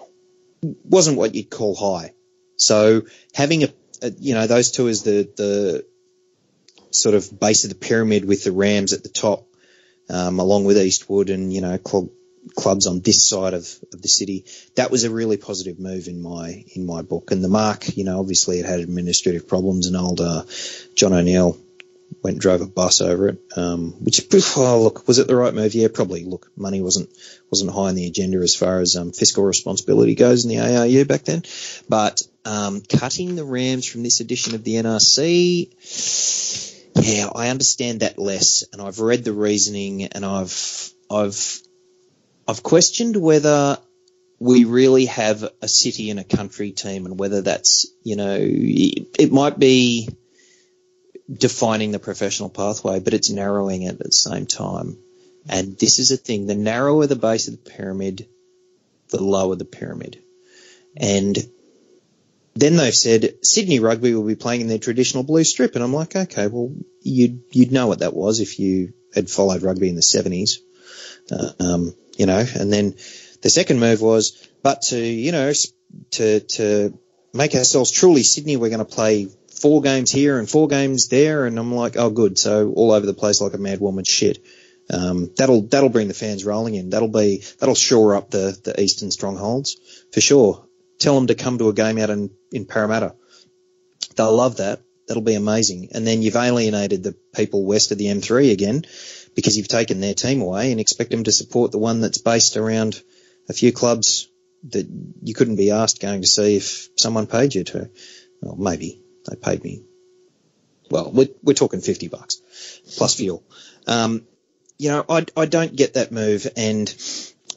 wasn't 0.62 1.18
what 1.18 1.35
you'd 1.35 1.50
call 1.50 1.74
high. 1.74 2.14
So 2.56 3.02
having 3.35 3.64
a, 3.64 3.68
a 4.00 4.11
you 4.11 4.33
know, 4.33 4.46
those 4.46 4.71
two 4.71 4.88
as 4.88 5.02
the, 5.02 5.29
the, 5.37 5.90
sort 6.91 7.15
of 7.15 7.38
base 7.38 7.65
of 7.65 7.71
the 7.71 7.77
pyramid 7.77 8.25
with 8.25 8.45
the 8.45 8.53
Rams 8.53 8.93
at 8.93 9.03
the 9.03 9.09
top, 9.09 9.47
um, 10.09 10.38
along 10.38 10.65
with 10.65 10.79
Eastwood 10.79 11.31
and, 11.31 11.53
you 11.53 11.61
know, 11.61 11.79
club, 11.79 12.09
clubs 12.57 12.87
on 12.87 13.01
this 13.01 13.25
side 13.25 13.55
of, 13.55 13.69
of 13.93 14.03
the 14.03 14.09
city. 14.09 14.45
That 14.75 14.91
was 14.91 15.05
a 15.05 15.11
really 15.11 15.37
positive 15.37 15.79
move 15.79 16.09
in 16.09 16.23
my, 16.23 16.65
in 16.75 16.87
my 16.87 17.03
book. 17.03 17.31
And 17.31 17.45
the 17.45 17.49
mark, 17.49 17.97
you 17.97 18.05
know, 18.05 18.19
obviously 18.19 18.59
it 18.59 18.67
had 18.67 18.81
administrative 18.81 19.49
problems 19.49 19.87
and 19.87 19.97
old, 19.97 20.21
uh, 20.21 20.45
John 20.95 21.13
O'Neill 21.13 21.59
went 22.23 22.35
and 22.35 22.41
drove 22.41 22.61
a 22.61 22.67
bus 22.67 23.01
over 23.01 23.29
it. 23.29 23.43
Um, 23.57 23.93
which, 24.05 24.21
oh, 24.57 24.83
look, 24.83 25.07
was 25.07 25.19
it 25.19 25.29
the 25.29 25.37
right 25.37 25.55
move? 25.55 25.75
Yeah, 25.75 25.88
probably. 25.93 26.25
Look, 26.25 26.51
money 26.57 26.81
wasn't, 26.81 27.11
wasn't 27.51 27.73
high 27.73 27.88
on 27.88 27.95
the 27.95 28.07
agenda 28.07 28.38
as 28.38 28.57
far 28.57 28.81
as, 28.81 28.97
um, 28.97 29.13
fiscal 29.13 29.45
responsibility 29.45 30.15
goes 30.15 30.45
in 30.45 30.51
the 30.51 30.61
ARU 30.61 31.05
back 31.05 31.23
then. 31.23 31.45
But, 31.88 32.21
um, 32.45 32.81
cutting 32.81 33.37
the 33.37 33.45
Rams 33.45 33.87
from 33.87 34.03
this 34.03 34.21
edition 34.21 34.55
of 34.55 34.65
the 34.65 34.75
NRC, 34.75 35.69
yeah, 37.03 37.29
I 37.35 37.48
understand 37.48 38.01
that 38.01 38.19
less, 38.19 38.65
and 38.73 38.83
I've 38.83 39.01
read 39.01 39.25
the 39.25 39.33
reasoning, 39.33 40.05
and 40.05 40.25
I've 40.25 40.90
I've 41.11 41.61
I've 42.46 42.63
questioned 42.63 43.17
whether 43.17 43.79
we 44.38 44.65
really 44.65 45.07
have 45.07 45.44
a 45.63 45.69
city 45.69 46.11
and 46.11 46.21
a 46.21 46.25
country 46.25 46.73
team, 46.73 47.07
and 47.07 47.19
whether 47.19 47.42
that's 47.42 47.87
you 48.03 48.17
know 48.17 48.37
it, 48.38 49.09
it 49.19 49.33
might 49.33 49.59
be 49.59 50.09
defining 51.33 51.92
the 51.92 51.98
professional 51.98 52.51
pathway, 52.51 53.01
but 53.01 53.15
it's 53.15 53.31
narrowing 53.31 53.83
it 53.83 53.92
at 53.92 53.98
the 53.98 54.13
same 54.13 54.46
time. 54.46 54.98
And 55.48 55.79
this 55.79 55.98
is 55.98 56.11
a 56.11 56.17
thing: 56.17 56.46
the 56.46 56.55
narrower 56.55 57.07
the 57.07 57.17
base 57.17 57.48
of 57.48 57.63
the 57.63 57.71
pyramid, 57.71 58.29
the 59.11 59.23
lower 59.23 59.57
the 59.57 59.65
pyramid. 59.65 60.23
And 60.96 61.38
then 62.55 62.77
they've 62.77 62.94
said 62.94 63.44
Sydney 63.44 63.79
Rugby 63.79 64.15
will 64.15 64.27
be 64.27 64.35
playing 64.35 64.63
in 64.63 64.69
their 64.69 64.79
traditional 64.79 65.23
blue 65.23 65.44
strip, 65.44 65.75
and 65.75 65.85
I'm 65.85 65.94
like, 65.94 66.17
okay, 66.17 66.46
well, 66.46 66.75
you'd 67.01 67.42
you'd 67.51 67.73
know 67.73 67.87
what 67.87 68.01
that 68.01 68.15
was 68.15 68.40
if 68.40 68.59
you 68.59 68.92
had 69.15 69.31
followed 69.31 69.63
rugby 69.63 69.88
in 69.88 69.96
the 69.96 70.01
70s, 70.03 70.59
uh, 71.33 71.53
um, 71.59 71.94
you 72.17 72.27
know. 72.27 72.44
And 72.55 72.73
then 72.73 72.94
the 73.42 73.51
second 73.51 73.81
move 73.81 74.01
was, 74.01 74.48
but 74.63 74.83
to 74.83 74.98
you 74.98 75.33
know, 75.33 75.53
to 76.13 76.40
to 76.40 76.98
make 77.33 77.55
ourselves 77.55 77.90
truly 77.90 78.23
Sydney, 78.23 78.57
we're 78.57 78.71
going 78.71 78.79
to 78.79 78.85
play 78.85 79.29
four 79.61 79.83
games 79.83 80.11
here 80.11 80.38
and 80.38 80.48
four 80.48 80.69
games 80.69 81.09
there, 81.09 81.46
and 81.46 81.59
I'm 81.59 81.75
like, 81.75 81.96
oh, 81.96 82.11
good. 82.11 82.38
So 82.38 82.73
all 82.73 82.92
over 82.92 83.07
the 83.07 83.15
place 83.15 83.40
like 83.40 83.55
a 83.55 83.59
mad 83.59 83.81
woman. 83.81 84.05
Shit. 84.05 84.44
Um, 84.92 85.31
that'll 85.37 85.63
that'll 85.63 85.88
bring 85.88 86.09
the 86.09 86.15
fans 86.15 86.44
rolling 86.44 86.75
in. 86.75 86.90
That'll 86.90 87.09
be 87.09 87.44
that'll 87.59 87.77
shore 87.77 88.17
up 88.17 88.31
the 88.31 88.59
the 88.65 88.81
eastern 88.81 89.11
strongholds 89.11 89.77
for 90.13 90.21
sure. 90.21 90.67
Tell 90.98 91.15
them 91.15 91.29
to 91.29 91.35
come 91.35 91.59
to 91.59 91.69
a 91.69 91.73
game 91.73 91.98
out 91.98 92.11
in 92.11 92.31
in 92.51 92.67
Parramatta. 92.67 93.15
They'll 94.17 94.35
love 94.35 94.57
that. 94.57 94.81
That'll 95.11 95.25
be 95.25 95.35
amazing. 95.35 95.88
And 95.90 96.06
then 96.06 96.23
you've 96.23 96.37
alienated 96.37 97.02
the 97.02 97.17
people 97.35 97.65
west 97.65 97.90
of 97.90 97.98
the 97.98 98.04
M3 98.04 98.52
again 98.52 98.85
because 99.35 99.56
you've 99.56 99.67
taken 99.67 99.98
their 99.98 100.15
team 100.15 100.40
away 100.40 100.71
and 100.71 100.79
expect 100.79 101.11
them 101.11 101.25
to 101.25 101.33
support 101.33 101.73
the 101.73 101.79
one 101.79 102.00
that's 102.00 102.19
based 102.19 102.56
around 102.56 103.02
a 103.48 103.52
few 103.52 103.73
clubs 103.73 104.29
that 104.69 104.87
you 105.21 105.35
couldn't 105.35 105.56
be 105.56 105.73
asked 105.73 106.00
going 106.00 106.21
to 106.21 106.29
see 106.29 106.54
if 106.54 106.90
someone 106.96 107.27
paid 107.27 107.56
you 107.56 107.65
to. 107.65 107.90
Well, 108.40 108.54
maybe 108.54 109.02
they 109.29 109.35
paid 109.35 109.65
me. 109.65 109.83
Well, 110.92 111.11
we're, 111.11 111.31
we're 111.42 111.54
talking 111.54 111.81
50 111.81 112.06
bucks 112.06 112.40
plus 112.96 113.17
fuel. 113.17 113.42
Um, 113.88 114.25
you 114.79 114.90
know, 114.90 115.04
I, 115.08 115.27
I 115.37 115.46
don't 115.46 115.75
get 115.75 115.94
that 115.94 116.13
move. 116.13 116.46
And, 116.56 116.88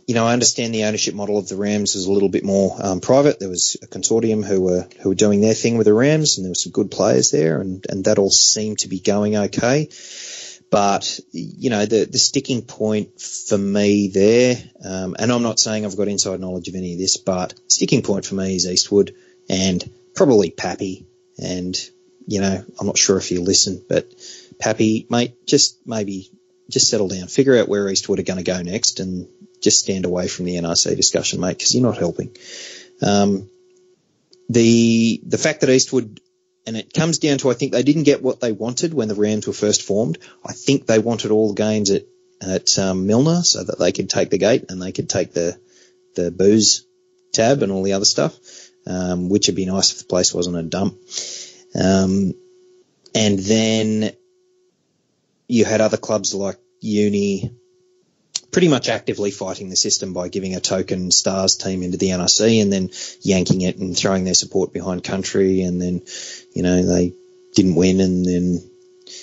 you 0.07 0.15
know, 0.15 0.25
I 0.25 0.33
understand 0.33 0.73
the 0.73 0.83
ownership 0.83 1.15
model 1.15 1.37
of 1.37 1.47
the 1.47 1.55
Rams 1.55 1.95
is 1.95 2.05
a 2.05 2.11
little 2.11 2.29
bit 2.29 2.43
more 2.43 2.75
um, 2.79 2.99
private. 2.99 3.39
There 3.39 3.49
was 3.49 3.77
a 3.81 3.87
consortium 3.87 4.43
who 4.43 4.61
were 4.61 4.87
who 5.01 5.09
were 5.09 5.15
doing 5.15 5.41
their 5.41 5.53
thing 5.53 5.77
with 5.77 5.85
the 5.85 5.93
Rams, 5.93 6.37
and 6.37 6.45
there 6.45 6.51
were 6.51 6.55
some 6.55 6.71
good 6.71 6.91
players 6.91 7.31
there, 7.31 7.61
and, 7.61 7.85
and 7.89 8.05
that 8.05 8.17
all 8.17 8.29
seemed 8.29 8.79
to 8.79 8.89
be 8.89 8.99
going 8.99 9.35
okay. 9.35 9.89
But 10.69 11.19
you 11.31 11.69
know, 11.69 11.85
the 11.85 12.05
the 12.05 12.17
sticking 12.17 12.63
point 12.63 13.21
for 13.21 13.57
me 13.57 14.09
there, 14.09 14.57
um, 14.83 15.15
and 15.17 15.31
I'm 15.31 15.43
not 15.43 15.59
saying 15.59 15.85
I've 15.85 15.95
got 15.95 16.07
inside 16.07 16.39
knowledge 16.39 16.67
of 16.67 16.75
any 16.75 16.93
of 16.93 16.99
this, 16.99 17.17
but 17.17 17.53
sticking 17.67 18.01
point 18.01 18.25
for 18.25 18.35
me 18.35 18.55
is 18.55 18.67
Eastwood 18.67 19.15
and 19.49 19.89
probably 20.15 20.49
Pappy. 20.49 21.05
And 21.37 21.77
you 22.27 22.41
know, 22.41 22.65
I'm 22.79 22.87
not 22.87 22.97
sure 22.97 23.17
if 23.17 23.31
you 23.31 23.41
listen, 23.41 23.83
but 23.87 24.11
Pappy, 24.59 25.05
mate, 25.09 25.45
just 25.45 25.85
maybe 25.87 26.31
just 26.69 26.89
settle 26.89 27.07
down, 27.07 27.27
figure 27.27 27.57
out 27.57 27.67
where 27.69 27.89
Eastwood 27.89 28.19
are 28.19 28.23
going 28.23 28.43
to 28.43 28.43
go 28.43 28.61
next, 28.61 28.99
and 28.99 29.27
just 29.63 29.79
stand 29.79 30.05
away 30.05 30.27
from 30.27 30.45
the 30.45 30.55
NRC 30.55 30.95
discussion, 30.95 31.39
mate, 31.39 31.57
because 31.57 31.73
you're 31.73 31.83
not 31.83 31.97
helping. 31.97 32.35
Um, 33.01 33.49
the 34.49 35.21
the 35.25 35.37
fact 35.37 35.61
that 35.61 35.69
Eastwood 35.69 36.19
and 36.65 36.77
it 36.77 36.93
comes 36.93 37.19
down 37.19 37.37
to 37.39 37.49
I 37.49 37.53
think 37.53 37.71
they 37.71 37.83
didn't 37.83 38.03
get 38.03 38.21
what 38.21 38.39
they 38.39 38.51
wanted 38.51 38.93
when 38.93 39.07
the 39.07 39.15
Rams 39.15 39.47
were 39.47 39.53
first 39.53 39.81
formed. 39.81 40.17
I 40.45 40.53
think 40.53 40.85
they 40.85 40.99
wanted 40.99 41.31
all 41.31 41.49
the 41.49 41.61
games 41.61 41.89
at 41.91 42.03
at 42.41 42.77
um, 42.77 43.07
Millner 43.07 43.41
so 43.43 43.63
that 43.63 43.79
they 43.79 43.91
could 43.91 44.09
take 44.09 44.29
the 44.29 44.37
gate 44.37 44.65
and 44.69 44.81
they 44.81 44.91
could 44.91 45.09
take 45.09 45.33
the 45.33 45.57
the 46.15 46.29
booze 46.29 46.85
tab 47.31 47.63
and 47.63 47.71
all 47.71 47.83
the 47.83 47.93
other 47.93 48.05
stuff, 48.05 48.37
um, 48.85 49.29
which 49.29 49.47
would 49.47 49.55
be 49.55 49.65
nice 49.65 49.91
if 49.91 49.99
the 49.99 50.05
place 50.05 50.33
wasn't 50.33 50.57
a 50.57 50.63
dump. 50.63 50.99
Um, 51.75 52.33
and 53.15 53.39
then 53.39 54.11
you 55.47 55.65
had 55.65 55.81
other 55.81 55.97
clubs 55.97 56.33
like 56.33 56.57
Uni 56.81 57.51
pretty 58.53 58.67
much 58.67 58.87
actively 58.87 59.31
fighting 59.31 59.69
the 59.69 59.75
system 59.75 60.13
by 60.13 60.29
giving 60.29 60.55
a 60.55 60.59
token 60.59 61.09
stars 61.09 61.57
team 61.57 61.81
into 61.81 61.97
the 61.97 62.09
NRC 62.09 62.61
and 62.61 62.71
then 62.71 62.91
yanking 63.21 63.61
it 63.61 63.77
and 63.77 63.97
throwing 63.97 64.23
their 64.23 64.35
support 64.35 64.71
behind 64.71 65.03
country 65.03 65.63
and 65.63 65.81
then, 65.81 66.03
you 66.53 66.61
know, 66.61 66.83
they 66.83 67.13
didn't 67.55 67.75
win 67.75 67.99
and 67.99 68.23
then 68.23 68.69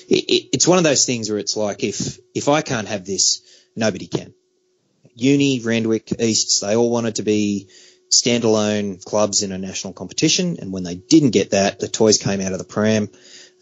it, 0.09 0.25
it, 0.25 0.49
it's 0.53 0.67
one 0.67 0.79
of 0.79 0.85
those 0.85 1.07
things 1.07 1.31
where 1.31 1.39
it's 1.39 1.57
like 1.57 1.85
if, 1.85 2.19
if 2.35 2.49
I 2.49 2.61
can't 2.61 2.89
have 2.89 3.07
this, 3.07 3.41
nobody 3.77 4.09
can. 4.09 4.35
Uni, 5.15 5.61
Randwick, 5.61 6.13
Easts, 6.21 6.61
they 6.61 6.75
all 6.75 6.91
wanted 6.91 7.17
to 7.17 7.23
be 7.23 7.69
standalone 8.11 9.05
clubs 9.05 9.45
in 9.45 9.53
a 9.53 9.59
national 9.59 9.93
competition 9.93 10.57
and 10.61 10.73
when 10.73 10.83
they 10.83 10.97
didn't 10.97 11.31
get 11.31 11.53
that, 11.53 11.79
the 11.79 11.87
toys 11.87 12.19
came 12.19 12.41
out 12.41 12.53
of 12.53 12.59
the 12.59 12.65
pram 12.65 13.09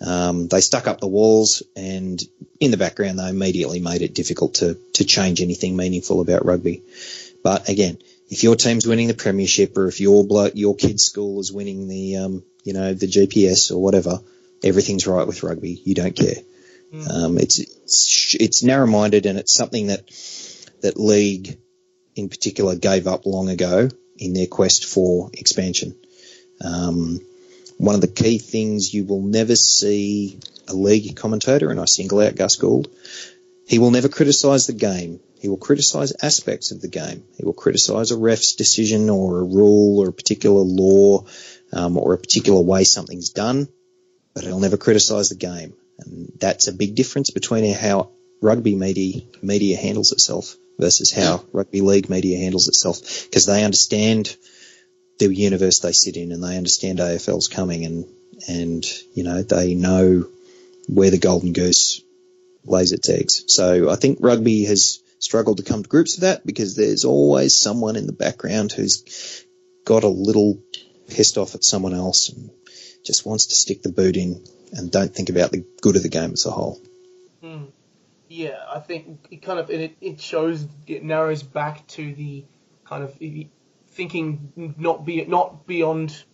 um, 0.00 0.48
they 0.48 0.60
stuck 0.60 0.86
up 0.86 1.00
the 1.00 1.08
walls, 1.08 1.62
and 1.74 2.22
in 2.60 2.70
the 2.70 2.76
background, 2.76 3.18
they 3.18 3.28
immediately 3.28 3.80
made 3.80 4.02
it 4.02 4.14
difficult 4.14 4.54
to 4.54 4.78
to 4.94 5.04
change 5.04 5.40
anything 5.40 5.76
meaningful 5.76 6.20
about 6.20 6.44
rugby. 6.44 6.82
But 7.42 7.68
again, 7.68 7.98
if 8.28 8.42
your 8.42 8.56
team's 8.56 8.86
winning 8.86 9.08
the 9.08 9.14
premiership, 9.14 9.76
or 9.76 9.88
if 9.88 10.00
your 10.00 10.24
bloke, 10.24 10.54
your 10.54 10.76
kid's 10.76 11.04
school 11.04 11.40
is 11.40 11.52
winning 11.52 11.88
the 11.88 12.16
um, 12.16 12.42
you 12.64 12.74
know 12.74 12.94
the 12.94 13.06
GPS 13.06 13.72
or 13.72 13.82
whatever, 13.82 14.20
everything's 14.62 15.06
right 15.06 15.26
with 15.26 15.42
rugby. 15.42 15.80
You 15.84 15.94
don't 15.94 16.16
care. 16.16 16.36
Mm. 16.92 17.10
Um, 17.10 17.38
it's 17.38 17.58
it's, 17.58 18.36
it's 18.38 18.62
narrow-minded, 18.62 19.26
and 19.26 19.38
it's 19.38 19.54
something 19.54 19.88
that 19.88 20.06
that 20.82 20.98
league 20.98 21.58
in 22.14 22.28
particular 22.28 22.76
gave 22.76 23.06
up 23.06 23.26
long 23.26 23.48
ago 23.48 23.88
in 24.16 24.32
their 24.32 24.46
quest 24.46 24.84
for 24.84 25.30
expansion. 25.32 25.96
Um, 26.64 27.20
one 27.78 27.94
of 27.94 28.00
the 28.00 28.08
key 28.08 28.38
things 28.38 28.92
you 28.92 29.04
will 29.04 29.22
never 29.22 29.56
see 29.56 30.38
a 30.66 30.74
league 30.74 31.16
commentator, 31.16 31.70
and 31.70 31.80
I 31.80 31.86
single 31.86 32.20
out 32.20 32.34
Gus 32.34 32.56
Gould, 32.56 32.90
he 33.66 33.78
will 33.78 33.92
never 33.92 34.08
criticise 34.08 34.66
the 34.66 34.72
game. 34.72 35.20
He 35.40 35.48
will 35.48 35.56
criticise 35.56 36.12
aspects 36.20 36.72
of 36.72 36.80
the 36.80 36.88
game. 36.88 37.24
He 37.36 37.44
will 37.44 37.52
criticise 37.52 38.10
a 38.10 38.18
ref's 38.18 38.56
decision 38.56 39.08
or 39.08 39.38
a 39.38 39.44
rule 39.44 40.00
or 40.00 40.08
a 40.08 40.12
particular 40.12 40.60
law 40.60 41.26
um, 41.72 41.96
or 41.96 42.14
a 42.14 42.18
particular 42.18 42.60
way 42.60 42.82
something's 42.82 43.30
done, 43.30 43.68
but 44.34 44.42
he'll 44.42 44.58
never 44.58 44.76
criticise 44.76 45.28
the 45.28 45.36
game. 45.36 45.74
And 46.00 46.32
that's 46.40 46.66
a 46.66 46.72
big 46.72 46.96
difference 46.96 47.30
between 47.30 47.72
how 47.72 48.10
rugby 48.42 48.74
media, 48.74 49.22
media 49.40 49.76
handles 49.76 50.10
itself 50.10 50.56
versus 50.78 51.12
how 51.12 51.44
rugby 51.52 51.80
league 51.80 52.10
media 52.10 52.38
handles 52.38 52.66
itself 52.66 53.00
because 53.24 53.46
they 53.46 53.62
understand– 53.62 54.36
the 55.18 55.34
universe 55.34 55.80
they 55.80 55.92
sit 55.92 56.16
in 56.16 56.32
and 56.32 56.42
they 56.42 56.56
understand 56.56 56.98
AFL's 56.98 57.48
coming 57.48 57.84
and, 57.84 58.06
and, 58.48 58.84
you 59.14 59.24
know, 59.24 59.42
they 59.42 59.74
know 59.74 60.26
where 60.88 61.10
the 61.10 61.18
golden 61.18 61.52
goose 61.52 62.02
lays 62.64 62.92
its 62.92 63.08
eggs. 63.08 63.44
So 63.48 63.90
I 63.90 63.96
think 63.96 64.18
rugby 64.20 64.64
has 64.64 65.02
struggled 65.18 65.58
to 65.58 65.64
come 65.64 65.82
to 65.82 65.88
grips 65.88 66.16
with 66.16 66.22
that 66.22 66.46
because 66.46 66.76
there's 66.76 67.04
always 67.04 67.58
someone 67.58 67.96
in 67.96 68.06
the 68.06 68.12
background 68.12 68.72
who's 68.72 69.44
got 69.84 70.04
a 70.04 70.08
little 70.08 70.60
pissed 71.08 71.38
off 71.38 71.54
at 71.54 71.64
someone 71.64 71.94
else 71.94 72.28
and 72.28 72.50
just 73.04 73.26
wants 73.26 73.46
to 73.46 73.54
stick 73.54 73.82
the 73.82 73.88
boot 73.88 74.16
in 74.16 74.44
and 74.72 74.92
don't 74.92 75.14
think 75.14 75.30
about 75.30 75.50
the 75.50 75.64
good 75.80 75.96
of 75.96 76.02
the 76.02 76.08
game 76.08 76.32
as 76.32 76.46
a 76.46 76.50
whole. 76.50 76.80
Hmm. 77.40 77.64
Yeah, 78.28 78.58
I 78.70 78.80
think 78.80 79.26
it 79.30 79.42
kind 79.42 79.58
of 79.58 79.70
it, 79.70 79.96
it 80.00 80.20
shows 80.20 80.66
it 80.86 81.02
narrows 81.02 81.42
back 81.42 81.86
to 81.88 82.14
the 82.14 82.44
kind 82.84 83.02
of 83.02 83.16
thinking 83.98 84.52
not 84.78 85.04
be 85.04 85.24
not 85.24 85.66
beyond 85.66 86.24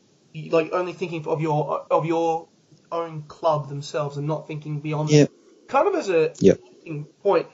like 0.50 0.70
only 0.72 0.92
thinking 0.92 1.26
of 1.26 1.40
your 1.40 1.86
of 1.90 2.04
your 2.04 2.46
own 2.92 3.22
club 3.22 3.70
themselves 3.70 4.18
and 4.18 4.26
not 4.26 4.46
thinking 4.46 4.80
beyond 4.80 5.08
yeah. 5.08 5.24
kind 5.66 5.88
of 5.88 5.94
as 5.94 6.10
a 6.10 6.34
yep. 6.40 6.60
point 7.22 7.46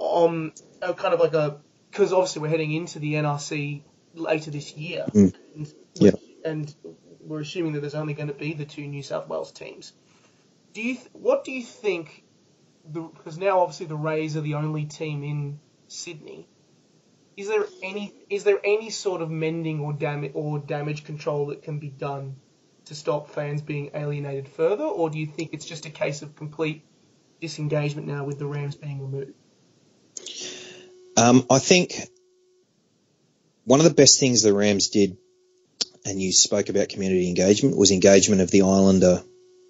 um 0.00 0.52
kind 0.80 1.14
of 1.14 1.20
like 1.20 1.32
a 1.32 1.60
because 1.92 2.12
obviously 2.12 2.42
we're 2.42 2.48
heading 2.48 2.72
into 2.72 2.98
the 2.98 3.14
NRC 3.14 3.82
later 4.14 4.50
this 4.50 4.74
year 4.74 5.06
mm. 5.12 5.32
and, 5.54 5.72
yeah. 5.94 6.10
and 6.44 6.74
we're 7.20 7.40
assuming 7.40 7.74
that 7.74 7.80
there's 7.80 7.94
only 7.94 8.14
going 8.14 8.28
to 8.28 8.34
be 8.34 8.52
the 8.52 8.64
two 8.64 8.88
New 8.88 9.04
South 9.04 9.28
Wales 9.28 9.52
teams 9.52 9.92
do 10.72 10.82
you 10.82 10.96
th- 10.96 11.08
what 11.12 11.44
do 11.44 11.52
you 11.52 11.62
think 11.62 12.24
because 12.92 13.38
now 13.38 13.60
obviously 13.60 13.86
the 13.86 13.96
Rays 13.96 14.36
are 14.36 14.40
the 14.40 14.54
only 14.54 14.86
team 14.86 15.22
in 15.22 15.60
Sydney 15.86 16.48
is 17.36 17.48
there 17.48 17.66
any 17.82 18.14
is 18.30 18.44
there 18.44 18.58
any 18.64 18.90
sort 18.90 19.20
of 19.20 19.30
mending 19.30 19.80
or 19.80 19.92
damage 19.92 20.32
or 20.34 20.58
damage 20.58 21.04
control 21.04 21.46
that 21.46 21.62
can 21.62 21.78
be 21.78 21.88
done 21.88 22.36
to 22.86 22.94
stop 22.94 23.30
fans 23.30 23.62
being 23.62 23.90
alienated 23.94 24.48
further, 24.48 24.84
or 24.84 25.10
do 25.10 25.18
you 25.18 25.26
think 25.26 25.52
it's 25.52 25.66
just 25.66 25.86
a 25.86 25.90
case 25.90 26.22
of 26.22 26.34
complete 26.36 26.84
disengagement 27.40 28.06
now 28.06 28.24
with 28.24 28.38
the 28.38 28.46
Rams 28.46 28.76
being 28.76 29.00
removed? 29.00 29.34
Um, 31.16 31.46
I 31.50 31.58
think 31.58 31.94
one 33.64 33.80
of 33.80 33.84
the 33.84 33.94
best 33.94 34.20
things 34.20 34.42
the 34.42 34.54
Rams 34.54 34.88
did, 34.88 35.16
and 36.04 36.22
you 36.22 36.32
spoke 36.32 36.68
about 36.68 36.88
community 36.88 37.28
engagement, 37.28 37.76
was 37.76 37.90
engagement 37.90 38.40
of 38.40 38.50
the 38.50 38.62
Islander 38.62 39.22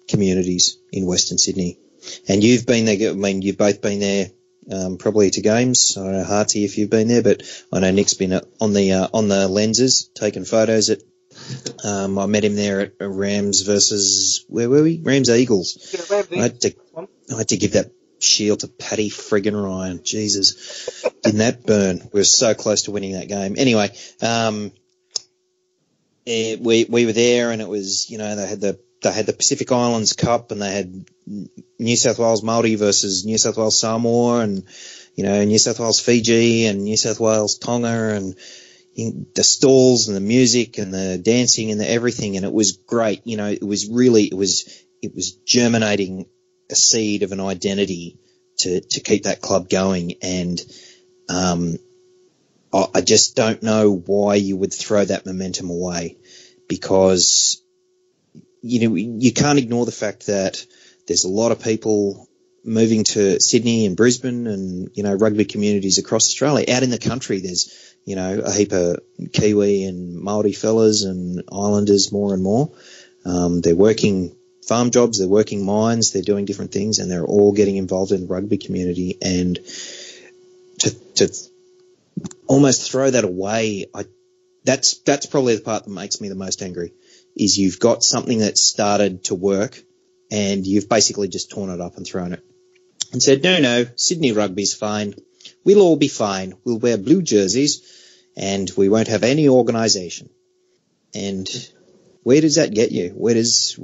communities 0.07 0.77
in 0.91 1.05
Western 1.05 1.37
Sydney. 1.37 1.79
And 2.29 2.43
you've 2.43 2.65
been 2.65 2.85
there. 2.85 3.09
I 3.09 3.13
mean, 3.13 3.41
you've 3.41 3.57
both 3.57 3.81
been 3.81 3.99
there 3.99 4.27
um, 4.71 4.97
probably 4.97 5.29
to 5.31 5.41
games. 5.41 5.97
I 5.97 6.03
don't 6.03 6.13
know, 6.13 6.23
Harty, 6.23 6.65
if 6.65 6.77
you've 6.77 6.89
been 6.89 7.07
there, 7.07 7.23
but 7.23 7.43
I 7.71 7.79
know 7.79 7.91
Nick's 7.91 8.13
been 8.13 8.39
on 8.59 8.73
the 8.73 8.93
uh, 8.93 9.07
on 9.13 9.27
the 9.27 9.47
lenses 9.47 10.09
taking 10.15 10.45
photos 10.45 10.89
at. 10.89 10.99
Um, 11.83 12.17
I 12.17 12.25
met 12.25 12.43
him 12.43 12.55
there 12.55 12.81
at 12.81 12.93
Rams 12.99 13.61
versus 13.61 14.43
where 14.47 14.69
were 14.69 14.81
we? 14.81 14.99
Rams 15.03 15.29
Eagles. 15.29 15.93
Yeah, 15.93 16.15
Rams 16.15 16.27
I 16.31 16.37
had 16.37 16.61
to. 16.61 16.75
I 17.33 17.37
had 17.37 17.49
to 17.49 17.57
give 17.57 17.73
that 17.73 17.91
shield 18.19 18.61
to 18.61 18.67
Paddy 18.67 19.09
friggin' 19.09 19.53
Ryan. 19.53 20.01
Jesus, 20.03 21.05
didn't 21.23 21.39
that 21.39 21.65
burn? 21.65 22.09
We 22.11 22.21
were 22.21 22.23
so 22.23 22.55
close 22.55 22.83
to 22.83 22.91
winning 22.91 23.13
that 23.13 23.27
game. 23.27 23.55
Anyway, 23.57 23.95
um, 24.21 24.71
eh, 26.25 26.57
we 26.59 26.85
we 26.85 27.05
were 27.05 27.13
there, 27.13 27.51
and 27.51 27.61
it 27.61 27.69
was 27.69 28.09
you 28.09 28.17
know 28.17 28.35
they 28.35 28.47
had 28.47 28.61
the 28.61 28.79
they 29.01 29.11
had 29.11 29.25
the 29.25 29.33
Pacific 29.33 29.71
Islands 29.71 30.13
Cup, 30.13 30.51
and 30.51 30.61
they 30.61 30.71
had 30.71 31.05
New 31.79 31.95
South 31.95 32.19
Wales 32.19 32.43
Maori 32.43 32.75
versus 32.75 33.25
New 33.25 33.37
South 33.37 33.57
Wales 33.57 33.79
Samoa, 33.79 34.39
and 34.39 34.63
you 35.15 35.23
know 35.23 35.43
New 35.43 35.59
South 35.59 35.79
Wales 35.79 35.99
Fiji 35.99 36.65
and 36.65 36.83
New 36.83 36.97
South 36.97 37.19
Wales 37.19 37.57
Tonga, 37.57 38.13
and 38.15 38.35
the 39.35 39.43
stalls 39.43 40.07
and 40.07 40.17
the 40.17 40.21
music 40.21 40.79
and 40.79 40.91
the 40.91 41.19
dancing 41.19 41.69
and 41.71 41.79
the 41.79 41.89
everything, 41.89 42.35
and 42.35 42.45
it 42.45 42.53
was 42.53 42.73
great. 42.73 43.21
You 43.25 43.37
know, 43.37 43.47
it 43.47 43.63
was 43.63 43.87
really 43.87 44.23
it 44.23 44.33
was 44.33 44.83
it 45.01 45.13
was 45.13 45.33
germinating 45.33 46.25
a 46.71 46.75
seed 46.75 47.23
of 47.23 47.31
an 47.31 47.39
identity 47.39 48.17
to 48.59 48.81
to 48.81 48.99
keep 48.99 49.23
that 49.23 49.41
club 49.41 49.69
going, 49.69 50.15
and 50.23 50.59
um, 51.29 51.77
I, 52.73 52.87
I 52.95 53.01
just 53.01 53.35
don't 53.35 53.61
know 53.61 53.95
why 53.95 54.35
you 54.35 54.57
would 54.57 54.73
throw 54.73 55.05
that 55.05 55.25
momentum 55.25 55.69
away 55.69 56.17
because 56.67 57.61
you 58.61 58.87
know 58.89 58.95
you 58.95 59.33
can't 59.33 59.59
ignore 59.59 59.85
the 59.85 59.91
fact 59.91 60.27
that 60.27 60.65
there's 61.07 61.23
a 61.23 61.29
lot 61.29 61.51
of 61.51 61.61
people 61.61 62.27
moving 62.63 63.05
to 63.05 63.39
Sydney 63.39 63.85
and 63.85 63.95
Brisbane 63.95 64.45
and 64.45 64.89
you 64.93 65.03
know 65.03 65.13
rugby 65.13 65.45
communities 65.45 65.97
across 65.97 66.27
Australia. 66.27 66.65
Out 66.69 66.83
in 66.83 66.89
the 66.89 66.99
country, 66.99 67.39
there's 67.39 67.95
you 68.05 68.15
know 68.15 68.39
a 68.39 68.51
heap 68.51 68.71
of 68.71 68.99
Kiwi 69.33 69.85
and 69.85 70.15
Maori 70.15 70.53
fellas 70.53 71.03
and 71.03 71.43
Islanders 71.51 72.11
more 72.11 72.33
and 72.33 72.43
more. 72.43 72.71
Um, 73.25 73.61
they're 73.61 73.75
working 73.75 74.35
farm 74.67 74.91
jobs, 74.91 75.19
they're 75.19 75.27
working 75.27 75.65
mines, 75.65 76.11
they're 76.11 76.21
doing 76.21 76.45
different 76.45 76.71
things, 76.71 76.99
and 76.99 77.09
they're 77.09 77.25
all 77.25 77.53
getting 77.53 77.77
involved 77.77 78.11
in 78.11 78.21
the 78.21 78.27
rugby 78.27 78.57
community. 78.57 79.17
And 79.21 79.59
to 80.79 80.91
to 81.15 81.33
almost 82.47 82.91
throw 82.91 83.09
that 83.09 83.23
away, 83.23 83.85
I 83.93 84.05
that's 84.63 84.97
that's 84.99 85.25
probably 85.25 85.55
the 85.55 85.61
part 85.61 85.85
that 85.85 85.89
makes 85.89 86.19
me 86.19 86.29
the 86.29 86.35
most 86.35 86.61
angry. 86.61 86.93
Is 87.39 87.57
you've 87.57 87.79
got 87.79 88.03
something 88.03 88.39
that 88.39 88.57
started 88.57 89.25
to 89.25 89.35
work, 89.35 89.79
and 90.31 90.65
you've 90.65 90.89
basically 90.89 91.27
just 91.27 91.51
torn 91.51 91.69
it 91.69 91.79
up 91.79 91.97
and 91.97 92.05
thrown 92.05 92.33
it, 92.33 92.43
and 93.11 93.21
said, 93.21 93.43
no, 93.43 93.59
no, 93.59 93.85
Sydney 93.95 94.31
rugby's 94.31 94.73
fine. 94.73 95.13
We'll 95.63 95.81
all 95.81 95.97
be 95.97 96.07
fine. 96.07 96.55
We'll 96.63 96.79
wear 96.79 96.97
blue 96.97 97.21
jerseys, 97.21 97.81
and 98.35 98.71
we 98.75 98.89
won't 98.89 99.07
have 99.07 99.23
any 99.23 99.49
organisation. 99.49 100.29
And 101.13 101.47
where 102.23 102.41
does 102.41 102.55
that 102.55 102.73
get 102.73 102.91
you? 102.91 103.09
Where 103.09 103.33
does 103.33 103.79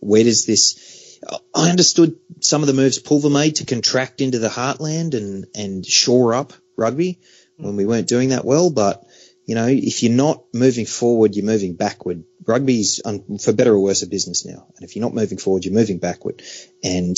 where 0.00 0.24
does 0.24 0.46
this? 0.46 1.18
I 1.54 1.70
understood 1.70 2.16
some 2.40 2.62
of 2.62 2.66
the 2.66 2.74
moves 2.74 2.98
Pulver 2.98 3.30
made 3.30 3.56
to 3.56 3.66
contract 3.66 4.20
into 4.20 4.38
the 4.38 4.48
heartland 4.48 5.14
and 5.14 5.46
and 5.54 5.86
shore 5.86 6.34
up 6.34 6.52
rugby 6.76 7.20
when 7.56 7.76
we 7.76 7.86
weren't 7.86 8.08
doing 8.08 8.30
that 8.30 8.44
well, 8.44 8.70
but 8.70 9.04
you 9.50 9.56
know, 9.56 9.66
if 9.66 10.04
you're 10.04 10.12
not 10.12 10.44
moving 10.54 10.86
forward, 10.86 11.34
you're 11.34 11.44
moving 11.44 11.74
backward. 11.74 12.22
Rugby's, 12.46 13.00
for 13.42 13.52
better 13.52 13.72
or 13.72 13.80
worse, 13.80 14.02
a 14.02 14.06
business 14.06 14.46
now. 14.46 14.64
And 14.76 14.84
if 14.84 14.94
you're 14.94 15.04
not 15.04 15.12
moving 15.12 15.38
forward, 15.38 15.64
you're 15.64 15.74
moving 15.74 15.98
backward. 15.98 16.40
And, 16.84 17.16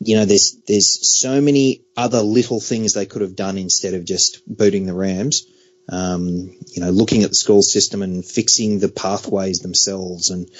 you 0.00 0.16
know, 0.16 0.24
there's, 0.24 0.56
there's 0.66 1.08
so 1.08 1.40
many 1.40 1.84
other 1.96 2.20
little 2.20 2.58
things 2.58 2.94
they 2.94 3.06
could 3.06 3.22
have 3.22 3.36
done 3.36 3.58
instead 3.58 3.94
of 3.94 4.04
just 4.04 4.42
booting 4.44 4.86
the 4.86 4.92
Rams. 4.92 5.46
Um, 5.88 6.56
you 6.66 6.82
know, 6.82 6.90
looking 6.90 7.22
at 7.22 7.28
the 7.28 7.36
school 7.36 7.62
system 7.62 8.02
and 8.02 8.24
fixing 8.24 8.80
the 8.80 8.88
pathways 8.88 9.60
themselves. 9.60 10.30
And, 10.30 10.50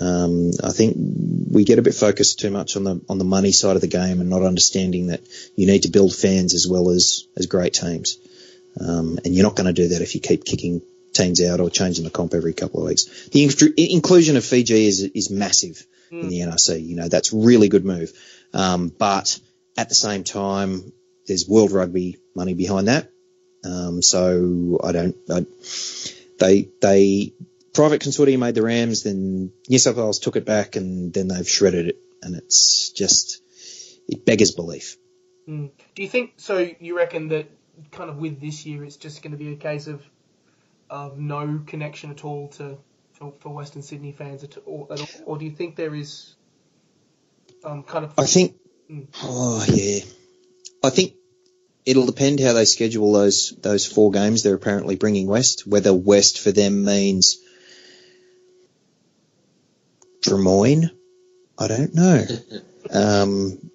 um, 0.00 0.52
I 0.62 0.70
think 0.70 0.96
we 1.50 1.64
get 1.64 1.80
a 1.80 1.82
bit 1.82 1.96
focused 1.96 2.38
too 2.38 2.52
much 2.52 2.76
on 2.76 2.84
the, 2.84 3.00
on 3.08 3.18
the 3.18 3.24
money 3.24 3.50
side 3.50 3.74
of 3.74 3.82
the 3.82 3.88
game 3.88 4.20
and 4.20 4.30
not 4.30 4.44
understanding 4.44 5.08
that 5.08 5.22
you 5.56 5.66
need 5.66 5.82
to 5.82 5.90
build 5.90 6.14
fans 6.14 6.54
as 6.54 6.68
well 6.68 6.90
as, 6.90 7.26
as 7.36 7.46
great 7.46 7.74
teams. 7.74 8.18
Um, 8.80 9.18
and 9.24 9.34
you're 9.34 9.44
not 9.44 9.56
going 9.56 9.66
to 9.66 9.72
do 9.72 9.88
that 9.88 10.02
if 10.02 10.14
you 10.14 10.20
keep 10.20 10.44
kicking 10.44 10.82
teams 11.12 11.42
out 11.42 11.60
or 11.60 11.70
changing 11.70 12.04
the 12.04 12.10
comp 12.10 12.34
every 12.34 12.54
couple 12.54 12.80
of 12.80 12.88
weeks. 12.88 13.28
The 13.28 13.44
in- 13.44 13.94
inclusion 13.96 14.36
of 14.36 14.44
Fiji 14.44 14.86
is 14.86 15.02
is 15.02 15.30
massive 15.30 15.86
mm. 16.10 16.22
in 16.22 16.28
the 16.28 16.40
NRC. 16.40 16.84
You 16.84 16.96
know 16.96 17.08
that's 17.08 17.32
really 17.32 17.68
good 17.68 17.84
move. 17.84 18.12
Um, 18.54 18.88
but 18.88 19.38
at 19.76 19.88
the 19.88 19.94
same 19.94 20.24
time, 20.24 20.92
there's 21.26 21.48
World 21.48 21.72
Rugby 21.72 22.18
money 22.34 22.54
behind 22.54 22.88
that. 22.88 23.10
Um, 23.64 24.02
so 24.02 24.80
I 24.82 24.92
don't. 24.92 25.16
I, 25.30 25.46
they 26.38 26.68
they 26.80 27.32
private 27.72 28.02
consortium 28.02 28.40
made 28.40 28.54
the 28.54 28.62
Rams, 28.62 29.02
then 29.02 29.52
New 29.68 29.78
South 29.78 29.96
Wales 29.96 30.18
took 30.18 30.36
it 30.36 30.44
back, 30.44 30.76
and 30.76 31.12
then 31.12 31.28
they've 31.28 31.48
shredded 31.48 31.88
it, 31.88 31.98
and 32.22 32.36
it's 32.36 32.90
just 32.90 33.42
it 34.08 34.24
beggars 34.24 34.52
belief. 34.52 34.96
Mm. 35.48 35.70
Do 35.94 36.02
you 36.02 36.08
think 36.08 36.34
so? 36.36 36.68
You 36.80 36.96
reckon 36.96 37.28
that 37.28 37.50
kind 37.90 38.10
of 38.10 38.16
with 38.16 38.40
this 38.40 38.66
year, 38.66 38.84
it's 38.84 38.96
just 38.96 39.22
going 39.22 39.32
to 39.32 39.38
be 39.38 39.52
a 39.52 39.56
case 39.56 39.86
of 39.86 40.02
of 40.90 41.18
no 41.18 41.62
connection 41.66 42.10
at 42.10 42.24
all 42.24 42.48
to 42.48 42.76
for, 43.12 43.32
for 43.38 43.48
Western 43.50 43.82
Sydney 43.82 44.12
fans 44.12 44.44
at 44.44 44.58
all, 44.66 44.88
at 44.90 45.00
all, 45.00 45.08
or 45.24 45.38
do 45.38 45.44
you 45.44 45.52
think 45.52 45.76
there 45.76 45.94
is 45.94 46.34
um, 47.64 47.82
kind 47.82 48.04
of? 48.04 48.14
I 48.18 48.26
think. 48.26 48.56
Mm. 48.90 49.06
Oh 49.22 49.64
yeah, 49.68 50.00
I 50.84 50.90
think 50.90 51.14
it'll 51.84 52.06
depend 52.06 52.40
how 52.40 52.52
they 52.52 52.64
schedule 52.64 53.12
those 53.12 53.54
those 53.62 53.86
four 53.86 54.10
games 54.10 54.42
they're 54.42 54.54
apparently 54.54 54.96
bringing 54.96 55.26
west. 55.26 55.66
Whether 55.66 55.94
west 55.94 56.40
for 56.40 56.52
them 56.52 56.84
means 56.84 57.38
Drummoyne, 60.22 60.90
I 61.58 61.68
don't 61.68 61.94
know. 61.94 62.24
um, 62.90 63.70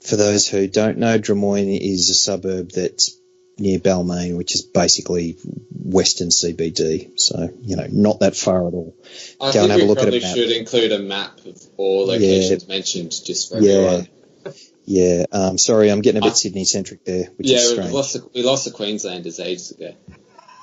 for 0.00 0.16
those 0.16 0.48
who 0.48 0.66
don't 0.66 0.98
know, 0.98 1.18
Drummoyne 1.18 1.78
is 1.80 2.10
a 2.10 2.14
suburb 2.14 2.70
that's 2.72 3.16
near 3.58 3.78
Balmain, 3.78 4.36
which 4.36 4.54
is 4.54 4.62
basically 4.62 5.36
Western 5.70 6.28
CBD. 6.28 7.18
So, 7.18 7.48
you 7.60 7.76
know, 7.76 7.86
not 7.90 8.20
that 8.20 8.36
far 8.36 8.66
at 8.66 8.74
all. 8.74 8.96
I 9.40 9.52
Go 9.52 9.62
and 9.62 9.72
have 9.72 9.80
a 9.80 9.84
look 9.84 9.98
at 9.98 10.12
it. 10.12 10.22
should 10.22 10.50
include 10.50 10.92
a 10.92 10.98
map 10.98 11.38
of 11.44 11.60
all 11.76 12.06
locations 12.06 12.64
yeah. 12.64 12.74
mentioned 12.74 13.12
just 13.24 13.50
for 13.50 13.60
yeah. 13.60 13.72
everyone. 13.72 14.08
Yeah, 14.84 15.26
um, 15.30 15.58
sorry, 15.58 15.90
I'm 15.90 16.00
getting 16.00 16.22
a 16.22 16.24
bit 16.24 16.36
Sydney 16.36 16.64
centric 16.64 17.04
there, 17.04 17.26
which 17.36 17.48
yeah, 17.48 17.58
is 17.58 17.70
strange. 17.70 17.90
We 17.90 17.94
lost, 17.94 18.12
the, 18.14 18.28
we 18.34 18.42
lost 18.42 18.64
the 18.64 18.72
Queenslanders 18.72 19.38
ages 19.38 19.70
ago. 19.70 19.94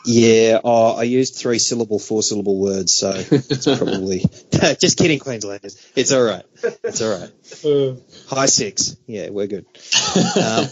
Yeah, 0.06 0.60
oh, 0.64 0.96
I 0.96 1.04
used 1.04 1.36
three 1.36 1.60
syllable, 1.60 2.00
four 2.00 2.24
syllable 2.24 2.60
words, 2.60 2.94
so 2.94 3.12
it's 3.16 3.66
probably 3.78 4.20
just 4.80 4.98
kidding, 4.98 5.20
Queenslanders. 5.20 5.82
It's 5.96 6.12
all 6.12 6.24
right. 6.24 6.44
It's 6.84 7.02
all 7.02 7.20
right. 7.20 7.98
High 8.28 8.46
six. 8.48 8.98
Yeah, 9.08 9.30
we're 9.30 9.48
good. 9.48 9.66
Um, 10.36 10.68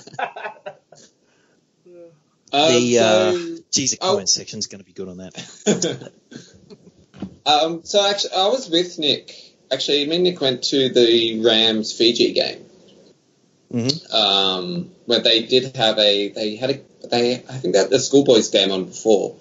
um, 2.58 2.72
the 2.72 3.00
uh, 3.00 3.32
geez, 3.72 3.92
the 3.92 3.98
comment 3.98 4.24
oh, 4.24 4.26
section's 4.26 4.68
going 4.68 4.80
to 4.80 4.86
be 4.86 4.94
good 4.94 5.08
on 5.08 5.18
that. 5.18 6.12
um, 7.46 7.84
so 7.84 8.06
actually, 8.10 8.34
I 8.34 8.48
was 8.48 8.70
with 8.70 9.00
Nick. 9.00 9.32
Actually, 9.72 10.08
me 10.08 10.16
and 10.16 10.24
Nick 10.24 10.40
went 10.40 10.64
to 10.66 10.90
the 10.90 11.44
Rams 11.44 11.92
Fiji 11.94 12.34
game. 12.34 12.66
Mm-hmm. 13.72 14.16
Um, 14.16 14.92
where 15.06 15.20
they 15.20 15.44
did 15.44 15.76
have 15.76 16.00
a 16.00 16.30
they 16.30 16.56
had 16.56 16.70
a 16.70 17.08
they 17.10 17.36
I 17.36 17.58
think 17.58 17.76
that 17.76 17.90
the 17.90 18.00
schoolboys 18.00 18.50
game 18.50 18.72
on 18.72 18.86
before, 18.86 19.36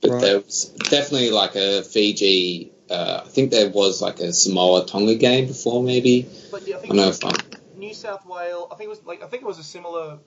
but 0.00 0.10
right. 0.10 0.20
there 0.20 0.40
was 0.40 0.64
definitely 0.90 1.30
like 1.30 1.54
a 1.54 1.82
Fiji. 1.82 2.72
Uh, 2.90 3.22
I 3.24 3.28
think 3.28 3.50
there 3.50 3.68
was 3.68 4.02
like 4.02 4.18
a 4.18 4.32
Samoa 4.32 4.84
Tonga 4.86 5.14
game 5.14 5.46
before 5.46 5.82
maybe. 5.82 6.26
But 6.50 6.66
yeah, 6.66 6.76
I 6.76 6.78
think 6.80 6.92
I 6.92 6.96
know 6.96 7.08
if 7.08 7.24
I'm, 7.24 7.36
New 7.76 7.94
South 7.94 8.26
Wales. 8.26 8.68
I 8.72 8.74
think 8.74 8.88
it 8.88 8.90
was 8.90 9.04
like 9.04 9.22
I 9.22 9.26
think 9.26 9.44
it 9.44 9.46
was 9.46 9.60
a 9.60 9.64
similar 9.64 10.18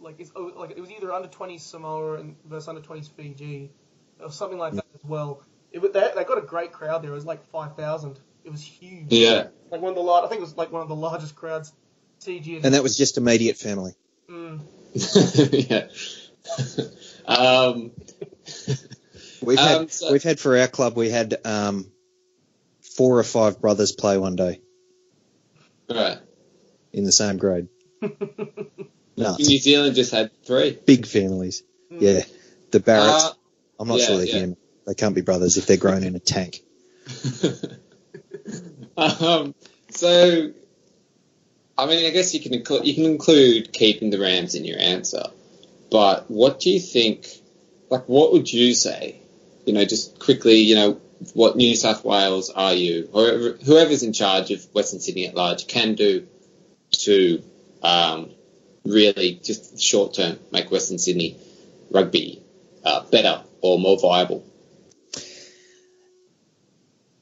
like 0.00 0.16
it's 0.18 0.30
oh, 0.36 0.52
like 0.56 0.70
it 0.70 0.80
was 0.80 0.90
either 0.90 1.12
under 1.12 1.28
20s 1.28 1.60
Samoa 1.60 2.14
and 2.14 2.36
versus 2.44 2.68
under 2.68 2.80
20s 2.80 3.10
Fiji, 3.10 3.70
or 4.20 4.30
something 4.30 4.58
like 4.58 4.74
that 4.74 4.86
as 4.94 5.04
well. 5.04 5.42
It 5.72 5.80
they, 5.92 6.10
they 6.14 6.24
got 6.24 6.38
a 6.38 6.42
great 6.42 6.72
crowd 6.72 7.02
there. 7.02 7.10
It 7.10 7.14
was 7.14 7.26
like 7.26 7.44
5,000. 7.50 8.18
It 8.44 8.50
was 8.50 8.62
huge. 8.62 9.06
Yeah. 9.08 9.48
Like 9.70 9.80
one 9.80 9.90
of 9.90 9.96
the 9.96 10.02
large, 10.02 10.24
I 10.24 10.28
think 10.28 10.38
it 10.38 10.44
was 10.44 10.56
like 10.56 10.72
one 10.72 10.82
of 10.82 10.88
the 10.88 10.94
largest 10.94 11.34
crowds 11.34 11.72
CG. 12.20 12.64
And 12.64 12.74
that 12.74 12.82
was 12.82 12.96
just 12.96 13.18
immediate 13.18 13.56
family. 13.56 13.94
Mm. 14.30 14.60
yeah. 15.68 15.88
um, 17.26 17.90
we've 19.42 19.58
had 19.58 19.76
um, 19.76 19.88
so, 19.88 20.12
we've 20.12 20.22
had 20.22 20.38
for 20.38 20.56
our 20.56 20.68
club 20.68 20.96
we 20.96 21.10
had 21.10 21.34
um, 21.44 21.90
four 22.80 23.18
or 23.18 23.24
five 23.24 23.60
brothers 23.60 23.92
play 23.92 24.16
one 24.16 24.36
day. 24.36 24.60
Right. 25.90 26.18
In 26.92 27.04
the 27.04 27.12
same 27.12 27.36
grade. 27.36 27.68
Nuts. 29.16 29.48
New 29.48 29.58
Zealand 29.58 29.94
just 29.94 30.12
had 30.12 30.30
three. 30.44 30.78
Big 30.84 31.06
families. 31.06 31.62
Mm. 31.90 32.00
Yeah. 32.00 32.22
The 32.70 32.80
Barretts. 32.80 33.24
Uh, 33.24 33.32
I'm 33.80 33.88
not 33.88 33.98
yeah, 34.00 34.06
sure 34.06 34.16
they're 34.16 34.26
yeah. 34.26 34.32
human. 34.32 34.56
They 34.86 34.94
can't 34.94 35.14
be 35.14 35.20
brothers 35.20 35.56
if 35.56 35.66
they're 35.66 35.76
grown 35.76 36.04
in 36.04 36.14
a 36.14 36.20
tank. 36.20 36.60
um, 38.96 39.54
so 39.90 40.52
I 41.78 41.86
mean, 41.86 42.06
I 42.06 42.10
guess 42.10 42.32
you 42.34 42.40
can 42.40 42.54
include 42.54 42.86
you 42.86 42.94
can 42.94 43.04
include 43.04 43.72
keeping 43.72 44.10
the 44.10 44.18
Rams 44.18 44.54
in 44.54 44.64
your 44.64 44.78
answer, 44.78 45.24
but 45.90 46.30
what 46.30 46.60
do 46.60 46.70
you 46.70 46.80
think? 46.80 47.28
Like, 47.90 48.08
what 48.08 48.32
would 48.32 48.50
you 48.52 48.74
say? 48.74 49.20
You 49.66 49.74
know, 49.74 49.84
just 49.84 50.18
quickly, 50.18 50.60
you 50.60 50.74
know, 50.74 51.00
what 51.34 51.56
New 51.56 51.76
South 51.76 52.04
Wales 52.04 52.50
are 52.50 52.72
you, 52.72 53.08
or 53.12 53.56
whoever's 53.64 54.02
in 54.02 54.12
charge 54.12 54.50
of 54.50 54.64
Western 54.72 55.00
Sydney 55.00 55.26
at 55.26 55.34
large, 55.34 55.66
can 55.66 55.94
do 55.94 56.26
to 56.92 57.42
um, 57.82 58.30
really 58.86 59.40
just 59.42 59.80
short 59.80 60.14
term 60.14 60.38
make 60.52 60.70
Western 60.70 60.98
Sydney 60.98 61.38
rugby 61.90 62.42
uh, 62.84 63.02
better 63.10 63.42
or 63.60 63.78
more 63.78 63.98
viable? 63.98 64.44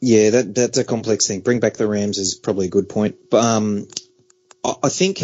Yeah, 0.00 0.30
that 0.30 0.54
that's 0.54 0.78
a 0.78 0.84
complex 0.84 1.26
thing. 1.26 1.40
Bring 1.40 1.60
back 1.60 1.74
the 1.74 1.86
Rams 1.86 2.18
is 2.18 2.34
probably 2.34 2.66
a 2.66 2.70
good 2.70 2.88
point. 2.88 3.16
But 3.30 3.42
um, 3.42 3.88
I 4.62 4.90
think 4.90 5.22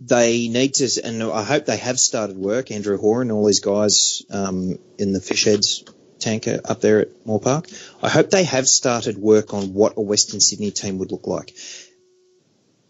they 0.00 0.48
need 0.48 0.74
to, 0.74 1.00
and 1.02 1.22
I 1.22 1.42
hope 1.42 1.64
they 1.64 1.78
have 1.78 1.98
started 1.98 2.36
work. 2.36 2.70
Andrew 2.70 2.98
Hore 2.98 3.22
and 3.22 3.32
all 3.32 3.46
these 3.46 3.60
guys 3.60 4.22
um, 4.30 4.78
in 4.98 5.12
the 5.12 5.20
fish 5.20 5.44
heads 5.44 5.84
tanker 6.18 6.60
up 6.64 6.80
there 6.80 7.00
at 7.00 7.26
Moore 7.26 7.40
Park. 7.40 7.68
I 8.02 8.10
hope 8.10 8.30
they 8.30 8.44
have 8.44 8.68
started 8.68 9.16
work 9.16 9.54
on 9.54 9.72
what 9.72 9.94
a 9.96 10.02
Western 10.02 10.40
Sydney 10.40 10.70
team 10.70 10.98
would 10.98 11.10
look 11.10 11.26
like. 11.26 11.54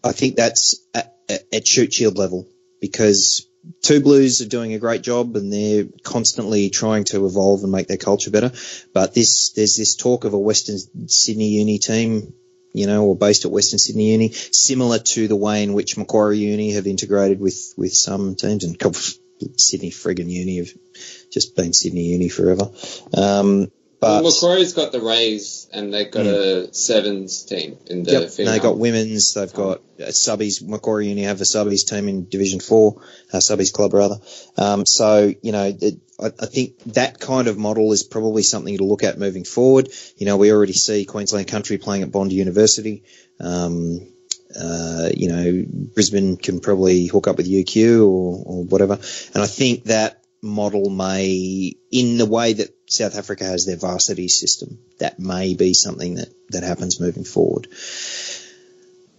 I 0.03 0.11
think 0.11 0.35
that's 0.35 0.81
at, 0.93 1.15
at 1.29 1.65
Shute 1.65 1.93
Shield 1.93 2.17
level 2.17 2.47
because 2.81 3.47
Two 3.81 4.01
Blues 4.01 4.41
are 4.41 4.47
doing 4.47 4.73
a 4.73 4.79
great 4.79 5.01
job 5.01 5.35
and 5.35 5.51
they're 5.51 5.85
constantly 6.03 6.69
trying 6.69 7.03
to 7.05 7.25
evolve 7.25 7.63
and 7.63 7.71
make 7.71 7.87
their 7.87 7.97
culture 7.97 8.31
better. 8.31 8.51
But 8.93 9.13
this, 9.13 9.51
there's 9.51 9.75
this 9.75 9.95
talk 9.95 10.23
of 10.23 10.33
a 10.33 10.39
Western 10.39 10.77
Sydney 11.07 11.49
Uni 11.49 11.79
team, 11.79 12.33
you 12.73 12.87
know, 12.87 13.05
or 13.05 13.15
based 13.15 13.45
at 13.45 13.51
Western 13.51 13.79
Sydney 13.79 14.11
Uni, 14.11 14.31
similar 14.31 14.99
to 14.99 15.27
the 15.27 15.35
way 15.35 15.63
in 15.63 15.73
which 15.73 15.97
Macquarie 15.97 16.39
Uni 16.39 16.73
have 16.73 16.87
integrated 16.87 17.39
with, 17.39 17.73
with 17.77 17.93
some 17.93 18.35
teams 18.35 18.63
and 18.63 18.77
Sydney 19.57 19.91
friggin' 19.91 20.29
Uni 20.29 20.57
have 20.57 20.69
just 21.31 21.55
been 21.55 21.73
Sydney 21.73 22.03
Uni 22.03 22.29
forever. 22.29 22.69
Um, 23.13 23.71
but 24.05 24.23
well, 24.23 24.31
Macquarie's 24.31 24.73
got 24.73 24.91
the 24.91 25.01
Rays 25.01 25.67
and 25.73 25.91
they've 25.91 26.11
got 26.11 26.27
mm. 26.27 26.67
a 26.69 26.73
sevens 26.75 27.43
team 27.43 27.79
in 27.87 28.03
the 28.03 28.11
yep, 28.11 28.29
They've 28.29 28.61
got 28.61 28.77
women's, 28.77 29.33
they've 29.33 29.51
got 29.51 29.79
uh, 29.99 30.03
subbies. 30.09 30.61
Macquarie 30.63 31.07
Uni 31.07 31.23
have 31.23 31.41
a 31.41 31.43
subbies 31.43 31.87
team 31.87 32.07
in 32.07 32.29
Division 32.29 32.59
Four, 32.59 33.01
uh, 33.33 33.37
subbies 33.37 33.73
club 33.73 33.95
rather. 33.95 34.17
Um, 34.57 34.85
so 34.85 35.33
you 35.41 35.51
know, 35.51 35.75
it, 35.81 35.95
I, 36.19 36.27
I, 36.27 36.45
think 36.45 36.77
that 36.93 37.19
kind 37.19 37.47
of 37.47 37.57
model 37.57 37.91
is 37.93 38.03
probably 38.03 38.43
something 38.43 38.77
to 38.77 38.83
look 38.83 39.03
at 39.03 39.17
moving 39.17 39.43
forward. 39.43 39.89
You 40.17 40.27
know, 40.27 40.37
we 40.37 40.51
already 40.51 40.73
see 40.73 41.05
Queensland 41.05 41.47
Country 41.47 41.79
playing 41.79 42.03
at 42.03 42.11
Bond 42.11 42.31
University. 42.31 43.03
Um, 43.39 44.07
uh, 44.55 45.09
you 45.17 45.29
know, 45.29 45.65
Brisbane 45.95 46.37
can 46.37 46.59
probably 46.59 47.07
hook 47.07 47.27
up 47.27 47.37
with 47.37 47.49
UQ 47.49 48.01
or, 48.01 48.43
or 48.45 48.63
whatever. 48.65 48.99
And 49.33 49.43
I 49.43 49.47
think 49.47 49.85
that 49.85 50.21
model 50.45 50.89
may, 50.89 51.75
in 51.91 52.17
the 52.17 52.25
way 52.25 52.53
that 52.53 52.69
South 52.87 53.17
Africa 53.17 53.43
has 53.43 53.65
their 53.65 53.75
varsity 53.75 54.27
system, 54.27 54.79
that 54.99 55.19
may 55.19 55.55
be 55.55 55.73
something 55.73 56.15
that, 56.15 56.29
that 56.49 56.63
happens 56.63 56.99
moving 56.99 57.23
forward. 57.23 57.67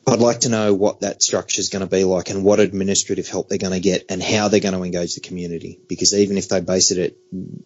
I'd 0.08 0.20
like 0.20 0.40
to 0.40 0.48
know 0.48 0.72
what 0.72 1.00
that 1.00 1.20
structure 1.20 1.60
is 1.60 1.68
going 1.68 1.80
to 1.80 1.90
be 1.90 2.04
like 2.04 2.30
and 2.30 2.44
what 2.44 2.60
administrative 2.60 3.26
help 3.26 3.48
they're 3.48 3.58
going 3.58 3.72
to 3.72 3.80
get 3.80 4.04
and 4.08 4.22
how 4.22 4.46
they're 4.46 4.60
going 4.60 4.74
to 4.74 4.84
engage 4.84 5.16
the 5.16 5.20
community. 5.20 5.80
Because 5.88 6.14
even 6.14 6.38
if 6.38 6.48
they 6.48 6.60
base 6.60 6.92
it 6.92 6.98
at 6.98 7.14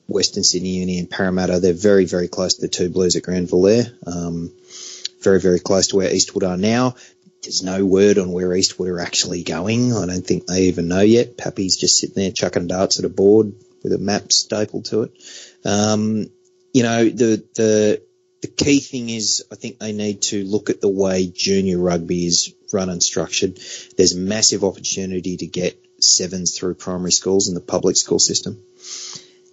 Western 0.07 0.43
Sydney 0.43 0.79
Uni 0.79 0.99
and 0.99 1.11
Parramatta, 1.11 1.61
they're 1.61 1.75
very, 1.75 2.07
very 2.07 2.29
close 2.29 2.55
to 2.55 2.63
the 2.63 2.69
two 2.69 2.89
Blues 2.89 3.15
at 3.15 3.25
Granville 3.25 3.61
there. 3.61 3.85
Um, 4.07 4.53
very, 5.21 5.39
very 5.39 5.61
close 5.61 5.89
to 5.89 5.97
where 5.97 6.11
Eastwood 6.11 6.45
are 6.45 6.57
now. 6.57 6.95
There's 7.43 7.63
no 7.63 7.87
word 7.87 8.19
on 8.19 8.33
where 8.33 8.55
Eastwood 8.55 8.89
are 8.89 9.01
actually 9.01 9.43
going. 9.43 9.95
I 9.95 10.07
don't 10.07 10.27
think 10.27 10.47
they 10.47 10.65
even 10.65 10.89
know 10.89 11.01
yet. 11.01 11.39
Pappy's 11.39 11.77
just 11.77 11.99
sitting 11.99 12.17
there 12.17 12.33
chucking 12.33 12.67
darts 12.67 12.99
at 12.99 13.07
a 13.07 13.09
board 13.09 13.55
with 13.83 13.93
a 13.95 13.99
map 13.99 14.31
stapled 14.31 14.87
to 14.87 15.03
it. 15.03 15.13
Um, 15.65 16.31
you 16.75 16.83
know, 16.83 17.05
the, 17.05 17.43
the, 17.55 18.03
the 18.43 18.49
key 18.49 18.81
thing 18.81 19.09
is 19.09 19.45
I 19.51 19.55
think 19.55 19.79
they 19.79 19.93
need 19.93 20.23
to 20.23 20.45
look 20.45 20.69
at 20.69 20.83
the 20.83 20.89
way 20.89 21.27
junior 21.27 21.79
rugby 21.79 22.27
is 22.27 22.55
run 22.73 22.91
and 22.91 23.03
structured. 23.03 23.59
There's 23.97 24.15
a 24.15 24.19
massive 24.19 24.63
opportunity 24.63 25.39
to 25.39 25.47
get 25.47 25.83
sevens 26.03 26.57
through 26.57 26.75
primary 26.75 27.13
schools 27.13 27.49
in 27.49 27.55
the 27.55 27.61
public 27.61 27.97
school 27.97 28.19
system. 28.19 28.63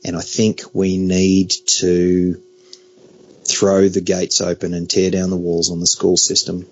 And 0.04 0.16
I 0.16 0.22
think 0.22 0.62
we 0.74 0.98
need 0.98 1.52
to 1.80 2.42
throw 3.46 3.88
the 3.88 4.02
gates 4.02 4.42
open 4.42 4.74
and 4.74 4.90
tear 4.90 5.10
down 5.10 5.30
the 5.30 5.38
walls 5.38 5.72
on 5.72 5.80
the 5.80 5.88
school 5.88 6.18
system 6.18 6.66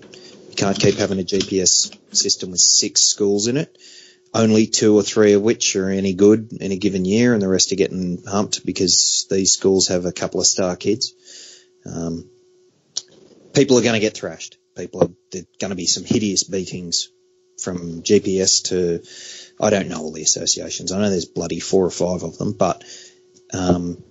can't 0.56 0.80
keep 0.80 0.96
having 0.96 1.20
a 1.20 1.24
GPS 1.24 1.96
system 2.16 2.52
with 2.52 2.60
six 2.60 3.02
schools 3.02 3.48
in 3.48 3.58
it. 3.58 3.78
Only 4.34 4.68
two 4.68 4.96
or 4.96 5.04
three 5.04 5.34
of 5.34 5.42
which 5.42 5.76
are 5.76 5.90
any 5.90 6.14
good 6.14 6.52
in 6.52 6.72
a 6.72 6.78
given 6.78 7.06
year, 7.06 7.34
and 7.34 7.42
the 7.42 7.48
rest 7.48 7.72
are 7.72 7.76
getting 7.76 8.24
humped 8.28 8.66
because 8.66 9.28
these 9.30 9.54
schools 9.54 9.88
have 9.88 10.06
a 10.06 10.12
couple 10.12 10.42
of 10.42 10.46
star 10.46 10.76
kids. 10.76 11.14
Um, 11.86 12.30
people 13.54 13.78
are 13.78 13.82
going 13.82 13.94
to 13.94 14.02
get 14.02 14.18
thrashed. 14.18 14.58
People 14.76 15.04
are 15.04 15.40
going 15.60 15.70
to 15.70 15.76
be 15.76 15.86
some 15.86 16.04
hideous 16.04 16.44
beatings 16.44 17.10
from 17.62 18.02
GPS 18.02 18.66
to 18.66 19.02
I 19.64 19.70
don't 19.70 19.88
know 19.88 20.02
all 20.02 20.12
the 20.12 20.22
associations. 20.22 20.92
I 20.92 21.00
know 21.00 21.10
there's 21.10 21.26
bloody 21.26 21.62
four 21.62 21.86
or 21.86 21.92
five 21.92 22.24
of 22.24 22.38
them, 22.38 22.52
but 22.54 22.84
um, 23.54 24.04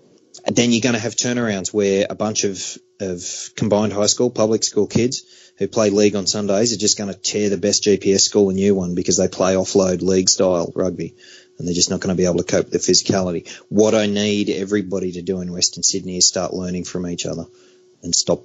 then 0.47 0.73
you're 0.73 0.81
going 0.81 0.95
to 0.95 0.99
have 0.99 1.17
turnarounds 1.17 1.75
where 1.75 2.07
a 2.09 2.15
bunch 2.15 2.45
of 2.45 2.79
of 3.01 3.51
combined 3.57 3.93
high 3.93 4.07
school, 4.07 4.31
public 4.31 4.65
school 4.65 4.87
kids 4.87 5.44
who 5.57 5.69
play 5.69 5.91
league 5.91 6.17
on 6.17 6.27
Sundays 6.27 6.73
are 6.73 6.79
just 6.79 6.99
going 6.99 7.13
to 7.13 7.19
tear 7.19 7.49
the 7.49 7.57
best 7.57 7.85
GPS 7.85 8.21
school 8.21 8.51
a 8.51 8.53
new 8.53 8.75
one 8.75 8.95
because 8.95 9.17
they 9.17 9.29
play 9.29 9.55
offload 9.55 10.03
league 10.03 10.29
style 10.29 10.73
rugby 10.75 11.15
and 11.59 11.69
they're 11.69 11.75
just 11.75 11.91
not 11.91 12.01
going 12.01 12.15
to 12.15 12.21
be 12.21 12.27
able 12.27 12.39
to 12.39 12.45
cope 12.45 12.71
with 12.71 12.73
the 12.73 12.93
physicality. 12.93 13.49
What 13.69 13.95
I 13.95 14.07
need 14.07 14.51
everybody 14.51 15.13
to 15.13 15.23
do 15.23 15.41
in 15.41 15.53
Western 15.53 15.83
Sydney 15.83 16.17
is 16.17 16.27
start 16.27 16.53
learning 16.53 16.85
from 16.85 17.07
each 17.07 17.27
other 17.27 17.45
and 18.03 18.15
stop, 18.15 18.43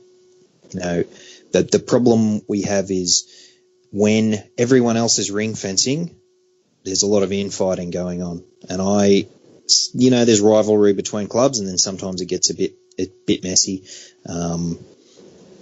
you 0.71 0.79
know, 0.79 1.03
the, 1.51 1.63
the 1.63 1.79
problem 1.79 2.41
we 2.47 2.61
have 2.63 2.91
is 2.91 3.27
when 3.91 4.35
everyone 4.57 4.97
else 4.97 5.17
is 5.17 5.31
ring 5.31 5.55
fencing, 5.55 6.15
there's 6.83 7.01
a 7.01 7.07
lot 7.07 7.23
of 7.23 7.31
infighting 7.31 7.89
going 7.89 8.21
on. 8.21 8.43
And 8.69 8.81
I, 8.81 9.25
you 9.93 10.11
know, 10.11 10.25
there's 10.25 10.41
rivalry 10.41 10.93
between 10.93 11.27
clubs 11.27 11.59
and 11.59 11.67
then 11.67 11.79
sometimes 11.79 12.21
it 12.21 12.27
gets 12.27 12.51
a 12.51 12.55
bit, 12.55 12.75
a 12.99 13.07
bit 13.25 13.43
messy. 13.43 13.85
Um, 14.27 14.77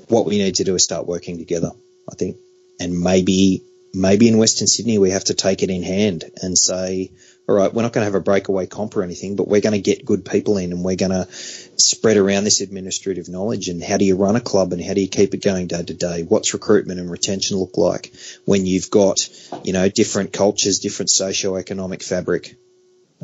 what 0.07 0.25
we 0.25 0.37
need 0.37 0.55
to 0.55 0.63
do 0.63 0.75
is 0.75 0.83
start 0.83 1.07
working 1.07 1.37
together, 1.37 1.71
I 2.09 2.15
think. 2.15 2.37
And 2.79 2.99
maybe, 3.01 3.63
maybe 3.93 4.27
in 4.27 4.37
Western 4.37 4.67
Sydney, 4.67 4.97
we 4.97 5.11
have 5.11 5.25
to 5.25 5.33
take 5.33 5.63
it 5.63 5.69
in 5.69 5.83
hand 5.83 6.25
and 6.41 6.57
say, 6.57 7.11
all 7.47 7.55
right, 7.55 7.73
we're 7.73 7.81
not 7.81 7.93
going 7.93 8.01
to 8.01 8.11
have 8.11 8.15
a 8.15 8.23
breakaway 8.23 8.65
comp 8.65 8.95
or 8.97 9.03
anything, 9.03 9.37
but 9.37 9.47
we're 9.47 9.61
going 9.61 9.73
to 9.73 9.79
get 9.79 10.05
good 10.05 10.25
people 10.25 10.57
in 10.57 10.73
and 10.73 10.83
we're 10.83 10.97
going 10.97 11.11
to 11.11 11.27
spread 11.31 12.17
around 12.17 12.43
this 12.43 12.59
administrative 12.59 13.29
knowledge 13.29 13.69
and 13.69 13.81
how 13.81 13.95
do 13.95 14.03
you 14.03 14.17
run 14.17 14.35
a 14.35 14.41
club 14.41 14.73
and 14.73 14.83
how 14.83 14.93
do 14.93 14.99
you 15.01 15.07
keep 15.07 15.33
it 15.33 15.41
going 15.41 15.67
day 15.67 15.81
to 15.81 15.93
day? 15.93 16.23
What's 16.23 16.53
recruitment 16.53 16.99
and 16.99 17.09
retention 17.09 17.57
look 17.57 17.77
like 17.77 18.11
when 18.43 18.65
you've 18.65 18.91
got, 18.91 19.29
you 19.63 19.71
know, 19.71 19.87
different 19.87 20.33
cultures, 20.33 20.79
different 20.79 21.09
socio-economic 21.09 22.03
fabric? 22.03 22.55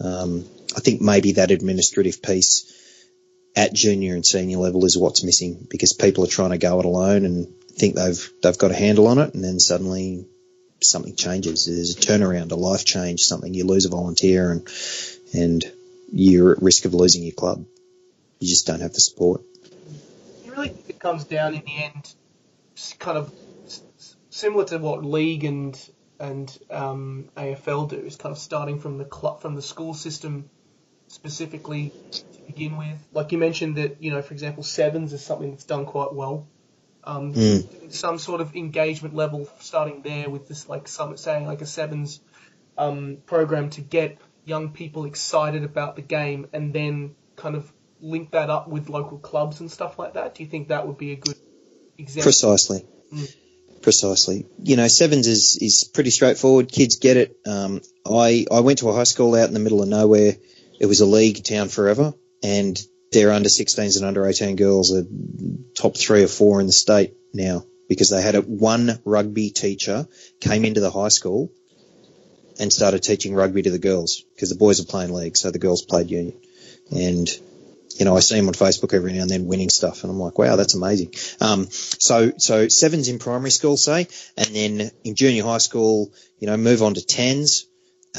Um, 0.01 0.45
I 0.75 0.79
think 0.79 1.01
maybe 1.01 1.33
that 1.33 1.51
administrative 1.51 2.21
piece 2.21 2.82
at 3.55 3.73
junior 3.73 4.15
and 4.15 4.25
senior 4.25 4.57
level 4.57 4.85
is 4.85 4.97
what's 4.97 5.23
missing 5.23 5.67
because 5.69 5.93
people 5.93 6.23
are 6.23 6.27
trying 6.27 6.51
to 6.51 6.57
go 6.57 6.79
it 6.79 6.85
alone 6.85 7.25
and 7.25 7.47
think 7.75 7.95
they've 7.95 8.31
they've 8.41 8.57
got 8.57 8.71
a 8.71 8.75
handle 8.75 9.07
on 9.07 9.19
it, 9.19 9.33
and 9.33 9.43
then 9.43 9.59
suddenly 9.59 10.25
something 10.81 11.15
changes. 11.15 11.65
There's 11.65 11.95
a 11.95 11.99
turnaround, 11.99 12.51
a 12.51 12.55
life 12.55 12.85
change, 12.85 13.21
something. 13.21 13.53
You 13.53 13.65
lose 13.65 13.85
a 13.85 13.89
volunteer, 13.89 14.51
and 14.51 14.67
and 15.33 15.63
you're 16.11 16.53
at 16.53 16.61
risk 16.61 16.85
of 16.85 16.93
losing 16.93 17.23
your 17.23 17.33
club. 17.33 17.65
You 18.39 18.47
just 18.47 18.67
don't 18.67 18.81
have 18.81 18.93
the 18.93 19.01
support. 19.01 19.41
You 20.45 20.51
really 20.51 20.75
it 20.87 20.99
comes 20.99 21.25
down 21.25 21.55
in 21.55 21.63
the 21.65 21.83
end, 21.83 22.13
kind 22.99 23.17
of 23.17 23.33
similar 24.29 24.65
to 24.65 24.77
what 24.77 25.05
league 25.05 25.43
and 25.43 25.79
and 26.19 26.57
um, 26.69 27.29
AFL 27.35 27.89
do, 27.89 27.97
is 27.97 28.15
kind 28.15 28.31
of 28.31 28.37
starting 28.37 28.79
from 28.79 28.97
the 28.97 29.05
club 29.05 29.41
from 29.41 29.55
the 29.55 29.61
school 29.61 29.93
system 29.93 30.49
specifically 31.07 31.91
begin 32.45 32.77
with. 32.77 32.97
Like 33.13 33.31
you 33.31 33.37
mentioned 33.37 33.77
that, 33.77 34.01
you 34.01 34.11
know, 34.11 34.21
for 34.21 34.33
example, 34.33 34.63
sevens 34.63 35.13
is 35.13 35.23
something 35.23 35.51
that's 35.51 35.65
done 35.65 35.85
quite 35.85 36.13
well. 36.13 36.47
Um, 37.03 37.33
mm. 37.33 37.91
Some 37.91 38.17
sort 38.17 38.41
of 38.41 38.55
engagement 38.55 39.13
level 39.15 39.49
starting 39.59 40.01
there 40.03 40.29
with 40.29 40.47
this, 40.47 40.69
like 40.69 40.87
some 40.87 41.17
saying 41.17 41.45
like 41.45 41.61
a 41.61 41.65
sevens 41.65 42.21
um, 42.77 43.17
program 43.25 43.69
to 43.71 43.81
get 43.81 44.17
young 44.45 44.71
people 44.71 45.05
excited 45.05 45.63
about 45.63 45.95
the 45.95 46.01
game 46.01 46.47
and 46.53 46.73
then 46.73 47.15
kind 47.35 47.55
of 47.55 47.71
link 47.99 48.31
that 48.31 48.49
up 48.49 48.67
with 48.67 48.89
local 48.89 49.17
clubs 49.17 49.59
and 49.59 49.69
stuff 49.69 49.99
like 49.99 50.13
that. 50.13 50.35
Do 50.35 50.43
you 50.43 50.49
think 50.49 50.69
that 50.69 50.87
would 50.87 50.97
be 50.97 51.11
a 51.11 51.15
good 51.15 51.37
example? 51.97 52.23
Precisely. 52.23 52.85
Mm. 53.13 53.35
Precisely. 53.81 54.45
You 54.63 54.77
know, 54.77 54.87
sevens 54.87 55.27
is, 55.27 55.57
is 55.61 55.83
pretty 55.83 56.09
straightforward. 56.09 56.71
Kids 56.71 56.95
get 56.95 57.17
it. 57.17 57.37
Um, 57.45 57.81
I, 58.09 58.45
I 58.49 58.61
went 58.61 58.79
to 58.79 58.89
a 58.89 58.93
high 58.93 59.03
school 59.03 59.35
out 59.35 59.47
in 59.49 59.53
the 59.53 59.59
middle 59.59 59.81
of 59.81 59.89
nowhere. 59.89 60.37
It 60.79 60.85
was 60.85 61.01
a 61.01 61.05
league 61.05 61.43
town 61.43 61.67
forever 61.67 62.13
and 62.43 62.79
their 63.11 63.31
under 63.31 63.49
16s 63.49 63.97
and 63.97 64.05
under 64.05 64.25
18 64.25 64.55
girls 64.55 64.93
are 64.93 65.03
top 65.75 65.97
three 65.97 66.23
or 66.23 66.27
four 66.27 66.59
in 66.59 66.67
the 66.67 66.73
state 66.73 67.15
now 67.33 67.63
because 67.87 68.09
they 68.09 68.21
had 68.21 68.35
a 68.35 68.41
one 68.41 68.99
rugby 69.05 69.49
teacher 69.49 70.07
came 70.39 70.65
into 70.65 70.81
the 70.81 70.91
high 70.91 71.09
school 71.09 71.51
and 72.59 72.71
started 72.71 73.01
teaching 73.01 73.33
rugby 73.33 73.61
to 73.61 73.71
the 73.71 73.79
girls 73.79 74.23
because 74.33 74.49
the 74.49 74.55
boys 74.55 74.79
are 74.79 74.85
playing 74.85 75.13
league, 75.13 75.37
so 75.37 75.51
the 75.51 75.59
girls 75.59 75.83
played 75.83 76.09
union. 76.09 76.39
And 76.91 77.29
you 77.97 78.05
know, 78.05 78.17
I 78.17 78.21
see 78.21 78.37
him 78.37 78.47
on 78.47 78.53
Facebook 78.53 78.93
every 78.93 79.13
now 79.13 79.21
and 79.21 79.29
then 79.29 79.45
winning 79.45 79.69
stuff, 79.69 80.03
and 80.03 80.11
I'm 80.11 80.19
like, 80.19 80.37
wow, 80.37 80.55
that's 80.55 80.73
amazing. 80.73 81.13
Um, 81.39 81.67
so, 81.69 82.33
so 82.37 82.67
sevens 82.67 83.07
in 83.07 83.19
primary 83.19 83.51
school, 83.51 83.77
say, 83.77 84.07
and 84.35 84.47
then 84.47 84.91
in 85.03 85.15
junior 85.15 85.43
high 85.43 85.59
school, 85.59 86.11
you 86.39 86.47
know, 86.47 86.57
move 86.57 86.81
on 86.81 86.95
to 86.95 87.05
tens 87.05 87.67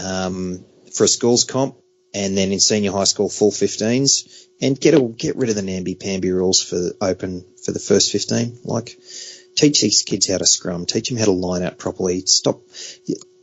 um, 0.01 0.65
for 0.95 1.05
a 1.05 1.09
schools 1.09 1.45
comp, 1.45 1.77
and 2.15 2.39
then 2.39 2.53
in 2.53 2.61
senior 2.61 2.93
high 2.93 3.05
school, 3.05 3.29
full 3.29 3.51
15s, 3.51 4.47
and 4.61 4.81
get 4.81 4.95
a, 4.95 5.01
get 5.01 5.37
rid 5.37 5.51
of 5.51 5.57
the 5.57 5.63
namby 5.63 5.97
pamby 5.97 6.31
rules 6.31 6.63
for 6.63 6.93
open 7.01 7.45
for 7.65 7.73
the 7.73 7.81
first 7.81 8.13
15. 8.13 8.61
Like, 8.65 8.97
teach 9.57 9.81
these 9.81 10.03
kids 10.03 10.29
how 10.29 10.39
to 10.39 10.47
scrum, 10.47 10.87
teach 10.87 11.09
them 11.09 11.19
how 11.19 11.27
to 11.27 11.33
line 11.33 11.63
out 11.63 11.79
properly. 11.79 12.21
Stop. 12.21 12.61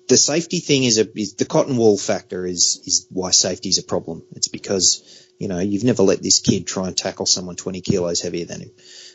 The 0.07 0.17
safety 0.17 0.59
thing 0.59 0.83
is 0.83 0.97
a 0.97 1.07
is 1.17 1.35
the 1.35 1.45
cotton 1.45 1.77
wool 1.77 1.97
factor 1.97 2.45
is 2.45 2.81
is 2.85 3.07
why 3.09 3.31
safety 3.31 3.69
is 3.69 3.77
a 3.77 3.83
problem. 3.83 4.23
It's 4.35 4.49
because 4.49 5.27
you 5.37 5.47
know 5.47 5.59
you've 5.59 5.85
never 5.85 6.03
let 6.03 6.21
this 6.21 6.39
kid 6.39 6.67
try 6.67 6.87
and 6.87 6.97
tackle 6.97 7.25
someone 7.25 7.55
20 7.55 7.81
kilos 7.81 8.21
heavier 8.21 8.45
than 8.45 8.61
him. 8.61 8.71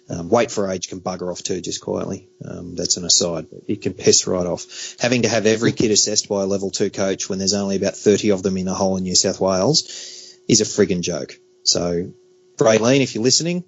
Um, 0.09 0.28
weight 0.28 0.52
for 0.52 0.70
age 0.70 0.88
can 0.88 1.00
bugger 1.00 1.32
off 1.32 1.42
too, 1.42 1.61
just 1.61 1.80
quietly. 1.80 2.28
Um, 2.44 2.76
that's 2.76 2.96
an 2.96 3.04
aside. 3.04 3.46
It 3.66 3.82
can 3.82 3.92
piss 3.92 4.26
right 4.28 4.46
off. 4.46 4.94
Having 5.00 5.22
to 5.22 5.28
have 5.28 5.46
every 5.46 5.72
kid 5.72 5.90
assessed 5.90 6.28
by 6.28 6.42
a 6.42 6.46
level 6.46 6.70
two 6.70 6.90
coach 6.90 7.28
when 7.28 7.40
there's 7.40 7.54
only 7.54 7.76
about 7.76 7.96
30 7.96 8.30
of 8.30 8.42
them 8.42 8.57
in 8.57 8.68
a 8.68 8.74
whole 8.74 8.96
in 8.96 9.02
New 9.02 9.16
South 9.16 9.40
Wales 9.40 10.36
is 10.48 10.61
a 10.61 10.64
friggin' 10.64 11.00
joke. 11.00 11.34
So, 11.64 12.12
Braylene, 12.57 13.00
if 13.00 13.16
you're 13.16 13.24
listening, 13.24 13.64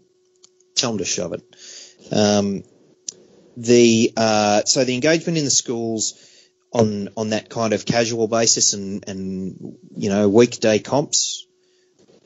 tell 0.76 0.90
them 0.90 0.98
to 0.98 1.04
shove 1.04 1.32
it. 1.32 1.42
Um, 2.12 2.62
the 3.56 4.12
uh, 4.16 4.62
so 4.64 4.84
the 4.84 4.94
engagement 4.94 5.36
in 5.36 5.44
the 5.44 5.50
schools 5.50 6.14
on 6.72 7.08
on 7.16 7.30
that 7.30 7.48
kind 7.48 7.72
of 7.72 7.84
casual 7.84 8.28
basis 8.28 8.72
and 8.72 9.08
and 9.08 9.76
you 9.96 10.10
know 10.10 10.28
weekday 10.28 10.78
comps 10.78 11.46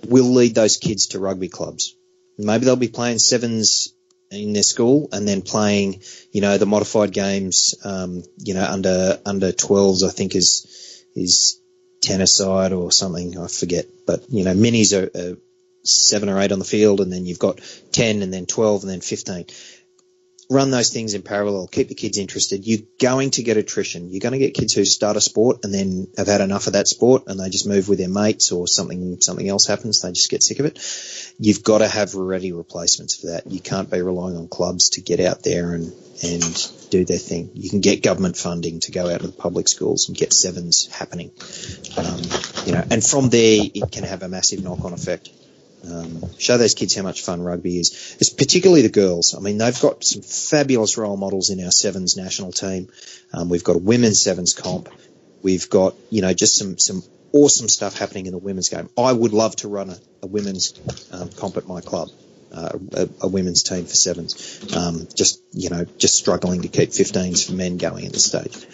will 0.06 0.32
lead 0.32 0.54
those 0.54 0.76
kids 0.76 1.08
to 1.08 1.18
rugby 1.18 1.48
clubs. 1.48 1.94
Maybe 2.38 2.64
they'll 2.64 2.76
be 2.76 2.88
playing 2.88 3.18
sevens 3.18 3.94
in 4.32 4.52
their 4.52 4.62
school 4.62 5.08
and 5.12 5.26
then 5.26 5.42
playing, 5.42 6.00
you 6.32 6.40
know, 6.40 6.58
the 6.58 6.66
modified 6.66 7.12
games, 7.12 7.74
um, 7.84 8.22
you 8.38 8.54
know, 8.54 8.64
under 8.64 9.18
under 9.24 9.52
12s. 9.52 10.06
I 10.06 10.10
think 10.10 10.34
is 10.34 11.04
is 11.14 11.60
tennis 12.00 12.36
side 12.36 12.72
or 12.72 12.90
something. 12.90 13.38
I 13.38 13.46
forget, 13.46 13.86
but 14.06 14.24
you 14.28 14.44
know, 14.44 14.54
minis 14.54 14.92
are, 14.96 15.10
are 15.18 15.36
seven 15.84 16.28
or 16.28 16.40
eight 16.40 16.52
on 16.52 16.58
the 16.58 16.64
field, 16.64 17.00
and 17.00 17.12
then 17.12 17.26
you've 17.26 17.38
got 17.38 17.60
ten, 17.92 18.22
and 18.22 18.32
then 18.32 18.46
12, 18.46 18.82
and 18.82 18.90
then 18.90 19.00
15 19.00 19.46
run 20.52 20.70
those 20.70 20.90
things 20.90 21.14
in 21.14 21.22
parallel, 21.22 21.66
keep 21.66 21.88
the 21.88 21.94
kids 21.94 22.18
interested. 22.18 22.66
You're 22.66 22.86
going 23.00 23.30
to 23.32 23.42
get 23.42 23.56
attrition. 23.56 24.10
You're 24.10 24.20
going 24.20 24.32
to 24.32 24.38
get 24.38 24.54
kids 24.54 24.74
who 24.74 24.84
start 24.84 25.16
a 25.16 25.20
sport 25.20 25.64
and 25.64 25.72
then 25.72 26.08
have 26.16 26.26
had 26.26 26.40
enough 26.40 26.66
of 26.66 26.74
that 26.74 26.88
sport 26.88 27.24
and 27.26 27.40
they 27.40 27.48
just 27.48 27.66
move 27.66 27.88
with 27.88 27.98
their 27.98 28.08
mates 28.08 28.52
or 28.52 28.68
something 28.68 29.20
something 29.20 29.48
else 29.48 29.66
happens. 29.66 30.02
They 30.02 30.12
just 30.12 30.30
get 30.30 30.42
sick 30.42 30.58
of 30.58 30.66
it. 30.66 31.34
You've 31.38 31.64
got 31.64 31.78
to 31.78 31.88
have 31.88 32.14
ready 32.14 32.52
replacements 32.52 33.16
for 33.16 33.28
that. 33.28 33.50
You 33.50 33.60
can't 33.60 33.90
be 33.90 34.02
relying 34.02 34.36
on 34.36 34.48
clubs 34.48 34.90
to 34.90 35.00
get 35.00 35.20
out 35.20 35.42
there 35.42 35.74
and 35.74 35.92
and 36.22 36.70
do 36.90 37.04
their 37.04 37.18
thing. 37.18 37.50
You 37.54 37.68
can 37.68 37.80
get 37.80 38.02
government 38.02 38.36
funding 38.36 38.80
to 38.80 38.92
go 38.92 39.12
out 39.12 39.22
to 39.22 39.26
the 39.26 39.32
public 39.32 39.66
schools 39.66 40.08
and 40.08 40.16
get 40.16 40.32
sevens 40.32 40.86
happening. 40.86 41.32
Um, 41.96 42.20
you 42.66 42.72
know, 42.72 42.84
and 42.90 43.04
from 43.04 43.30
there 43.30 43.64
it 43.74 43.90
can 43.90 44.04
have 44.04 44.22
a 44.22 44.28
massive 44.28 44.62
knock-on 44.62 44.92
effect. 44.92 45.30
Um, 45.84 46.22
show 46.38 46.58
those 46.58 46.74
kids 46.74 46.94
how 46.94 47.02
much 47.02 47.22
fun 47.22 47.42
rugby 47.42 47.78
is. 47.78 48.16
It's 48.20 48.30
particularly 48.30 48.82
the 48.82 48.88
girls. 48.88 49.34
I 49.36 49.40
mean, 49.40 49.58
they've 49.58 49.80
got 49.80 50.04
some 50.04 50.22
fabulous 50.22 50.96
role 50.96 51.16
models 51.16 51.50
in 51.50 51.62
our 51.64 51.72
sevens 51.72 52.16
national 52.16 52.52
team. 52.52 52.88
Um, 53.32 53.48
we've 53.48 53.64
got 53.64 53.76
a 53.76 53.80
women's 53.80 54.20
sevens 54.20 54.54
comp. 54.54 54.88
We've 55.42 55.68
got, 55.68 55.94
you 56.10 56.22
know, 56.22 56.32
just 56.32 56.56
some, 56.56 56.78
some 56.78 57.02
awesome 57.32 57.68
stuff 57.68 57.98
happening 57.98 58.26
in 58.26 58.32
the 58.32 58.38
women's 58.38 58.68
game. 58.68 58.90
I 58.96 59.12
would 59.12 59.32
love 59.32 59.56
to 59.56 59.68
run 59.68 59.90
a, 59.90 59.98
a 60.22 60.26
women's 60.26 60.74
um, 61.10 61.30
comp 61.30 61.56
at 61.56 61.66
my 61.66 61.80
club. 61.80 62.08
Uh, 62.52 62.78
a, 62.92 63.08
a, 63.22 63.28
women's 63.28 63.62
team 63.62 63.86
for 63.86 63.94
sevens. 63.94 64.76
Um, 64.76 65.08
just 65.14 65.40
you 65.52 65.70
know, 65.70 65.86
just 65.96 66.18
struggling 66.18 66.60
to 66.60 66.68
keep 66.68 66.90
15s 66.90 67.46
for 67.46 67.54
men 67.54 67.78
going 67.78 68.04
at 68.04 68.12
this 68.12 68.26
stage. 68.26 68.66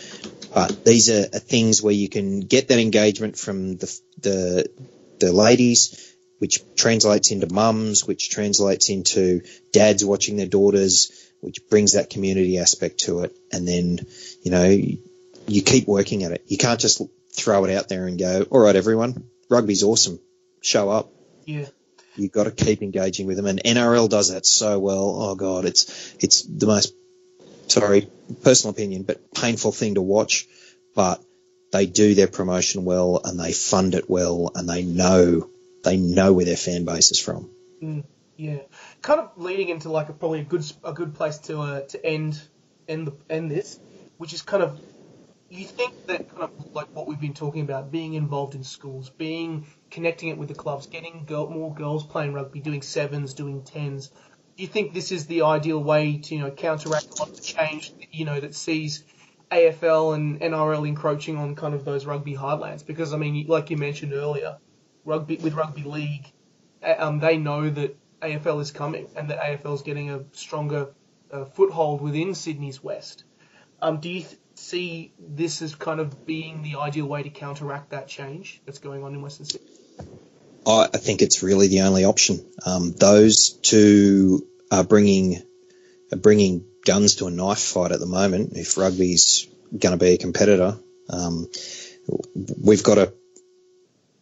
But 0.53 0.85
these 0.85 1.09
are, 1.09 1.27
are 1.33 1.39
things 1.39 1.81
where 1.81 1.95
you 1.95 2.09
can 2.09 2.41
get 2.41 2.67
that 2.69 2.81
engagement 2.81 3.39
from 3.39 3.77
the 3.77 4.01
the, 4.21 4.71
the 5.21 5.33
ladies 5.33 6.08
which 6.39 6.61
translates 6.77 7.31
into 7.31 7.53
mums, 7.53 8.07
which 8.07 8.31
translates 8.31 8.91
into 8.91 9.43
dads 9.73 10.05
watching 10.05 10.37
their 10.37 10.47
daughters, 10.47 11.11
which 11.41 11.69
brings 11.69 11.93
that 11.93 12.11
community 12.11 12.59
aspect 12.59 13.01
to 13.01 13.21
it. 13.21 13.37
And 13.53 13.67
then, 13.67 14.07
you 14.43 14.51
know, 14.51 14.69
you 14.69 15.63
keep 15.63 15.87
working 15.87 16.25
at 16.25 16.33
it. 16.33 16.45
You 16.47 16.59
can't 16.59 16.81
just 16.81 17.03
throw 17.33 17.65
it 17.65 17.75
out 17.75 17.89
there 17.89 18.07
and 18.07 18.19
go, 18.19 18.47
all 18.51 18.61
right, 18.61 18.77
everyone, 18.77 19.25
rugby's 19.49 19.83
awesome. 19.83 20.21
Show 20.61 20.91
up. 20.91 21.11
Yeah. 21.45 21.67
You've 22.17 22.33
got 22.33 22.45
to 22.45 22.51
keep 22.51 22.83
engaging 22.83 23.27
with 23.27 23.37
them. 23.37 23.47
And 23.47 23.63
NRL 23.63 24.09
does 24.09 24.33
that 24.33 24.45
so 24.45 24.79
well. 24.79 25.17
Oh 25.23 25.35
God, 25.37 25.65
it's, 25.65 26.15
it's 26.21 26.43
the 26.43 26.67
most, 26.67 26.95
sorry, 27.69 28.09
personal 28.43 28.73
opinion, 28.73 29.05
but 29.05 29.33
painful 29.33 29.73
thing 29.73 29.95
to 29.95 30.03
watch. 30.03 30.47
But 30.95 31.23
they 31.71 31.87
do 31.87 32.15
their 32.15 32.27
promotion 32.27 32.85
well 32.85 33.21
and 33.25 33.39
they 33.39 33.53
fund 33.53 33.95
it 33.95 34.11
well 34.11 34.51
and 34.55 34.69
they 34.69 34.83
know 34.83 35.49
they 35.89 35.97
know 35.97 36.33
where 36.33 36.45
their 36.45 36.57
fan 36.57 36.85
base 36.85 37.11
is 37.11 37.21
from. 37.21 37.51
Mm, 37.83 38.05
yeah, 38.37 38.59
kind 39.03 39.21
of 39.21 39.31
leading 39.37 39.69
into 39.69 39.91
like 39.91 40.09
a, 40.09 40.13
probably 40.13 40.41
a 40.41 40.45
good 40.45 40.65
a 40.85 40.93
good 40.93 41.15
place 41.15 41.39
to 41.39 41.61
uh, 41.61 41.81
to 41.81 42.05
end 42.05 42.41
end 42.87 43.09
the, 43.09 43.15
end 43.31 43.51
this, 43.51 43.79
which 44.19 44.33
is 44.33 44.43
kind 44.43 44.63
of 44.63 44.79
you 45.51 45.65
think 45.65 45.95
that 46.07 46.29
kind 46.29 46.43
of 46.43 46.51
like 46.75 46.95
what 46.95 47.07
we've 47.07 47.21
been 47.21 47.35
talking 47.35 47.63
about, 47.63 47.91
being 47.91 48.15
involved 48.15 48.55
in 48.55 48.63
schools, 48.63 49.11
being 49.11 49.67
connecting 49.91 50.29
it 50.29 50.37
with 50.37 50.49
the 50.49 50.55
clubs, 50.55 50.87
getting 50.87 51.25
girl, 51.25 51.49
more 51.49 51.73
girls 51.73 52.05
playing 52.05 52.35
rugby, 52.35 52.61
doing 52.61 52.83
sevens, 52.83 53.33
doing 53.33 53.63
tens. 53.63 54.09
Do 54.57 54.63
you 54.63 54.69
think 54.69 54.93
this 54.93 55.11
is 55.11 55.27
the 55.27 55.43
ideal 55.43 55.83
way 55.83 56.19
to 56.19 56.35
you 56.35 56.43
know 56.43 56.51
counteract 56.51 57.07
a 57.07 57.21
lot 57.21 57.31
of 57.31 57.37
the 57.37 57.43
change 57.43 57.93
you 58.11 58.27
know 58.27 58.41
that 58.41 58.55
sees 58.55 59.05
AFL 59.51 60.15
and 60.15 60.41
NRL 60.41 60.87
encroaching 60.87 61.39
on 61.39 61.55
kind 61.55 61.75
of 61.75 61.85
those 61.87 62.05
rugby 62.05 62.35
highlands? 62.35 62.83
Because 62.83 63.15
I 63.15 63.17
mean, 63.17 63.47
like 63.47 63.71
you 63.71 63.79
mentioned 63.79 64.13
earlier, 64.13 64.59
rugby 65.09 65.37
with 65.37 65.55
rugby 65.55 65.83
league, 65.83 66.31
um, 66.83 67.19
they 67.19 67.39
know 67.39 67.69
that 67.69 67.97
AFL 68.21 68.61
is 68.61 68.71
coming 68.71 69.09
and 69.17 69.31
that 69.31 69.41
AFL 69.41 69.75
is 69.75 69.83
getting 69.83 70.11
a 70.11 70.25
stronger 70.33 70.89
uh, 71.33 71.45
foothold 71.47 72.01
within 72.01 72.35
Sydney's 72.35 72.83
West. 72.83 73.25
Um, 73.81 73.99
do 74.01 74.09
you 74.09 74.21
th- 74.21 74.37
see 74.55 75.13
this 75.19 75.63
as 75.63 75.75
kind 75.75 76.01
of 76.01 76.27
being 76.27 76.63
the 76.63 76.77
ideal 76.77 77.07
way 77.07 77.23
to 77.23 77.31
counteract 77.31 77.91
that 77.91 78.09
change 78.09 78.61
that's 78.67 78.79
going 78.79 79.03
on 79.03 79.15
in 79.15 79.23
Western 79.23 79.47
Sydney? 79.47 79.69
I 80.67 80.89
think 80.89 81.23
it's 81.23 81.43
really 81.43 81.69
the 81.69 81.83
only 81.83 82.05
option. 82.05 82.45
Um, 82.67 82.93
those 82.93 83.51
two 83.51 84.47
are 84.71 84.85
bringing 84.85 85.43
are 86.13 86.19
bringing 86.19 86.67
guns 86.85 87.17
to 87.17 87.27
a 87.27 87.31
knife 87.31 87.61
fight 87.61 87.93
at 87.93 88.01
the 88.01 88.07
moment. 88.07 88.53
If 88.55 88.77
rugby's 88.77 89.47
going 89.77 89.99
to 89.99 90.03
be 90.03 90.13
a 90.13 90.19
competitor, 90.19 90.79
um, 91.09 91.49
we've 92.35 92.83
got 92.83 92.97
to 92.97 93.13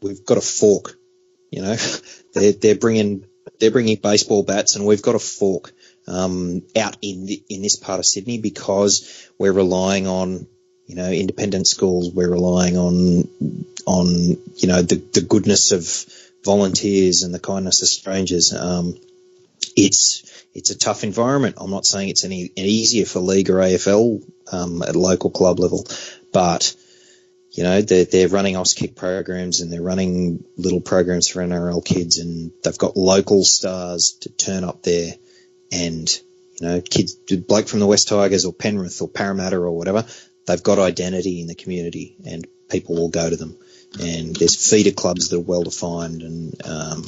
we've 0.00 0.24
got 0.24 0.38
a 0.38 0.42
fork. 0.42 0.96
You 1.50 1.62
know, 1.62 1.76
they're 2.34 2.52
they're 2.52 2.74
bringing 2.76 3.26
they're 3.60 3.70
bringing 3.70 3.96
baseball 3.96 4.42
bats, 4.42 4.76
and 4.76 4.86
we've 4.86 5.02
got 5.02 5.14
a 5.14 5.20
fork 5.20 5.72
um, 6.08 6.62
out 6.76 6.96
in 7.02 7.26
the, 7.26 7.42
in 7.48 7.62
this 7.62 7.76
part 7.76 7.98
of 7.98 8.06
Sydney 8.06 8.38
because 8.38 9.28
we're 9.38 9.52
relying 9.52 10.06
on 10.06 10.46
you 10.86 10.96
know 10.96 11.10
independent 11.10 11.66
schools. 11.66 12.10
We're 12.10 12.30
relying 12.30 12.76
on 12.76 13.28
on 13.86 14.06
you 14.56 14.68
know 14.68 14.82
the 14.82 14.96
the 14.96 15.22
goodness 15.22 15.72
of 15.72 15.86
volunteers 16.44 17.22
and 17.22 17.34
the 17.34 17.40
kindness 17.40 17.82
of 17.82 17.88
strangers. 17.88 18.52
Um, 18.52 18.96
it's 19.76 20.22
it's 20.54 20.70
a 20.70 20.78
tough 20.78 21.04
environment. 21.04 21.56
I'm 21.58 21.70
not 21.70 21.84
saying 21.84 22.08
it's 22.08 22.24
any, 22.24 22.50
any 22.56 22.68
easier 22.68 23.04
for 23.04 23.20
league 23.20 23.50
or 23.50 23.56
AFL 23.56 24.22
um, 24.50 24.82
at 24.82 24.96
local 24.96 25.28
club 25.28 25.60
level, 25.60 25.86
but 26.32 26.74
you 27.56 27.62
know, 27.62 27.80
they're, 27.80 28.04
they're 28.04 28.28
running 28.28 28.54
Auskick 28.54 28.94
programs 28.94 29.60
and 29.60 29.72
they're 29.72 29.80
running 29.82 30.44
little 30.58 30.82
programs 30.82 31.26
for 31.26 31.40
NRL 31.40 31.82
kids 31.82 32.18
and 32.18 32.52
they've 32.62 32.76
got 32.76 32.98
local 32.98 33.44
stars 33.44 34.18
to 34.20 34.28
turn 34.28 34.62
up 34.62 34.82
there 34.82 35.14
and, 35.72 36.20
you 36.60 36.68
know, 36.68 36.80
kids, 36.82 37.14
bloke 37.14 37.66
from 37.66 37.80
the 37.80 37.86
West 37.86 38.08
Tigers 38.08 38.44
or 38.44 38.52
Penrith 38.52 39.00
or 39.00 39.08
Parramatta 39.08 39.56
or 39.56 39.70
whatever, 39.70 40.04
they've 40.46 40.62
got 40.62 40.78
identity 40.78 41.40
in 41.40 41.46
the 41.46 41.54
community 41.54 42.16
and 42.26 42.46
people 42.68 42.96
will 42.96 43.08
go 43.08 43.30
to 43.30 43.36
them. 43.36 43.56
And 43.98 44.36
there's 44.36 44.70
feeder 44.70 44.90
clubs 44.90 45.30
that 45.30 45.36
are 45.36 45.40
well 45.40 45.62
defined 45.62 46.20
and, 46.20 46.66
um, 46.66 47.06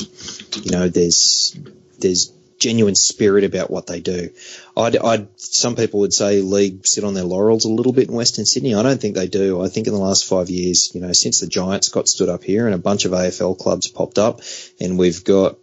you 0.63 0.71
know, 0.71 0.89
there's, 0.89 1.55
there's 1.99 2.33
genuine 2.59 2.95
spirit 2.95 3.45
about 3.45 3.71
what 3.71 3.87
they 3.87 4.01
do. 4.01 4.31
I'd, 4.77 4.97
I'd, 4.97 5.29
some 5.41 5.77
people 5.77 6.01
would 6.01 6.13
say 6.13 6.41
league 6.43 6.87
sit 6.87 7.05
on 7.05 7.15
their 7.15 7.25
laurels 7.25 7.65
a 7.65 7.71
little 7.71 7.93
bit 7.93 8.09
in 8.09 8.15
Western 8.15 8.47
Sydney. 8.47 8.75
I 8.75 8.83
don't 8.83 9.01
think 9.01 9.15
they 9.15 9.29
do. 9.29 9.63
I 9.63 9.69
think 9.69 9.87
in 9.87 9.93
the 9.93 9.99
last 10.01 10.27
five 10.27 10.51
years, 10.51 10.93
you 10.95 11.01
know, 11.01 11.13
since 11.13 11.41
the 11.41 11.47
Giants 11.47 11.89
got 11.89 12.09
stood 12.09 12.29
up 12.29 12.43
here 12.43 12.67
and 12.67 12.75
a 12.75 12.79
bunch 12.79 13.05
of 13.05 13.13
AFL 13.13 13.59
clubs 13.59 13.89
popped 13.89 14.19
up, 14.19 14.41
and 14.81 14.99
we've 14.99 15.25
got, 15.25 15.57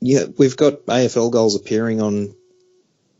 yeah, 0.00 0.24
we've 0.36 0.56
got 0.56 0.86
AFL 0.86 1.30
goals 1.32 1.56
appearing 1.56 2.02
on 2.02 2.34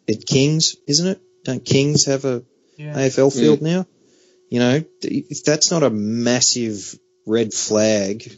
at 0.08 0.26
Kings, 0.26 0.76
isn't 0.86 1.06
it? 1.06 1.20
Don't 1.44 1.64
Kings 1.64 2.04
have 2.06 2.24
a 2.24 2.42
Yeah. 2.76 2.94
AFL 2.94 3.32
field 3.32 3.62
now? 3.62 3.86
You 4.50 4.58
know, 4.60 4.84
if 5.02 5.44
that's 5.44 5.70
not 5.70 5.82
a 5.82 5.90
massive 5.90 6.98
red 7.26 7.52
flag 7.54 8.30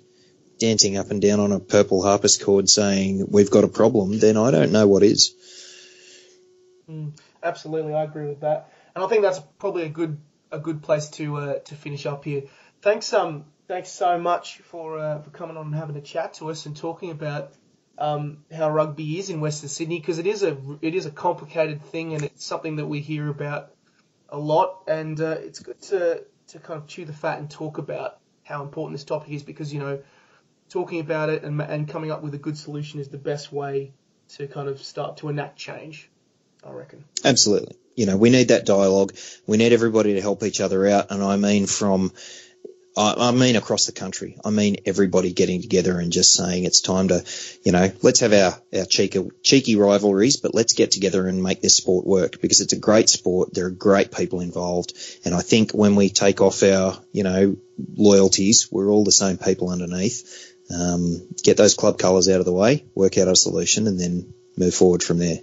dancing 0.59 0.97
up 0.97 1.11
and 1.11 1.21
down 1.21 1.41
on 1.41 1.53
a 1.53 1.61
purple 1.61 2.03
harpist 2.03 2.43
cord 2.43 2.69
saying 2.69 3.27
we've 3.31 3.51
got 3.51 3.65
a 3.65 3.69
problem, 3.69 4.19
then 4.19 4.37
I 4.37 4.51
don't 4.51 4.73
know 4.73 4.87
what 4.87 5.03
is. 5.03 5.35
Mm, 6.89 7.19
absolutely, 7.43 7.95
I 7.95 8.05
agree 8.05 8.27
with 8.27 8.41
that, 8.41 8.73
and 8.95 9.05
I 9.05 9.09
think 9.09 9.23
that's 9.23 9.41
probably 9.59 9.85
a 9.85 9.89
good 9.89 10.19
a 10.53 10.59
good 10.59 10.83
place 10.83 11.09
to 11.11 11.37
uh, 11.37 11.59
to 11.59 11.75
finish 11.75 12.07
up 12.07 12.25
here. 12.25 12.45
Thanks 12.81 13.13
um 13.13 13.47
thanks 13.69 13.91
so 13.91 14.19
much 14.19 14.59
for 14.59 14.99
uh, 14.99 15.21
for 15.21 15.31
coming 15.31 15.57
on 15.57 15.67
and 15.67 15.75
having 15.75 15.97
a 15.97 16.01
chat 16.01 16.35
to 16.35 16.51
us 16.51 16.67
and 16.67 16.77
talking 16.77 17.11
about 17.11 17.53
um, 17.99 18.45
how 18.55 18.71
rugby 18.71 19.19
is 19.19 19.31
in 19.31 19.41
Western 19.41 19.69
Sydney 19.69 19.99
because 19.99 20.19
it 20.19 20.27
is 20.27 20.43
a 20.43 20.57
it 20.83 20.95
is 20.95 21.07
a 21.07 21.11
complicated 21.11 21.83
thing 21.83 22.15
and 22.15 22.23
it's 22.25 22.45
something 22.45 22.77
that 22.77 22.87
we 22.87 23.01
hear 23.01 23.29
about 23.29 23.73
a 24.29 24.39
lot 24.39 24.83
and 24.87 25.21
uh, 25.21 25.37
it's 25.41 25.61
good 25.61 25.81
to 25.83 26.25
to 26.49 26.59
kind 26.59 26.81
of 26.81 26.87
chew 26.87 27.05
the 27.05 27.13
fat 27.13 27.39
and 27.39 27.51
talk 27.51 27.79
about 27.79 28.19
how 28.45 28.63
important 28.63 28.95
this 28.97 29.05
topic 29.05 29.31
is 29.31 29.43
because 29.43 29.73
you 29.73 29.81
know 29.81 30.01
talking 30.69 31.01
about 31.01 31.29
it 31.31 31.43
and 31.43 31.61
and 31.61 31.89
coming 31.89 32.11
up 32.11 32.23
with 32.23 32.35
a 32.35 32.39
good 32.39 32.59
solution 32.59 33.01
is 33.01 33.09
the 33.09 33.19
best 33.19 33.53
way 33.53 33.93
to 34.29 34.47
kind 34.47 34.69
of 34.69 34.83
start 34.83 35.19
to 35.19 35.29
enact 35.29 35.57
change. 35.57 36.11
I 36.65 36.73
reckon. 36.73 37.05
Absolutely. 37.25 37.77
You 37.95 38.07
know, 38.07 38.17
we 38.17 38.31
need 38.31 38.49
that 38.49 38.67
dialogue. 38.67 39.15
We 39.47 39.57
need 39.57 39.73
everybody 39.73 40.15
to 40.15 40.21
help 40.21 40.43
each 40.43 40.61
other 40.61 40.87
out. 40.87 41.11
And 41.11 41.23
I 41.23 41.37
mean 41.37 41.67
from, 41.67 42.13
I, 42.97 43.15
I 43.29 43.31
mean 43.31 43.57
across 43.57 43.87
the 43.87 43.93
country. 43.93 44.37
I 44.45 44.51
mean 44.51 44.77
everybody 44.85 45.33
getting 45.33 45.63
together 45.63 45.99
and 45.99 46.13
just 46.13 46.33
saying 46.33 46.65
it's 46.65 46.81
time 46.81 47.09
to, 47.09 47.25
you 47.65 47.73
know, 47.73 47.91
let's 48.03 48.21
have 48.21 48.33
our, 48.33 48.61
our 48.77 48.85
cheeky, 48.85 49.31
cheeky 49.43 49.77
rivalries, 49.77 50.39
but 50.39 50.55
let's 50.55 50.75
get 50.75 50.91
together 50.91 51.27
and 51.27 51.43
make 51.43 51.63
this 51.63 51.77
sport 51.77 52.07
work 52.07 52.41
because 52.43 52.61
it's 52.61 52.73
a 52.73 52.79
great 52.79 53.09
sport. 53.09 53.55
There 53.55 53.67
are 53.67 53.71
great 53.71 54.11
people 54.13 54.41
involved. 54.41 54.93
And 55.25 55.35
I 55.35 55.41
think 55.41 55.71
when 55.71 55.95
we 55.95 56.11
take 56.11 56.41
off 56.41 56.63
our, 56.63 56.99
you 57.13 57.23
know, 57.23 57.57
loyalties, 57.95 58.69
we're 58.71 58.91
all 58.91 59.05
the 59.05 59.13
same 59.13 59.39
people 59.39 59.71
underneath. 59.71 60.55
Um, 60.75 61.29
get 61.43 61.57
those 61.57 61.75
club 61.75 61.99
colours 61.99 62.29
out 62.29 62.41
of 62.41 62.47
the 62.47 62.53
way, 62.53 62.85
work 62.95 63.19
out 63.19 63.29
a 63.29 63.37
solution 63.37 63.87
and 63.87 63.99
then 64.01 64.35
move 64.57 64.75
forward 64.75 65.03
from 65.03 65.19
there. 65.19 65.39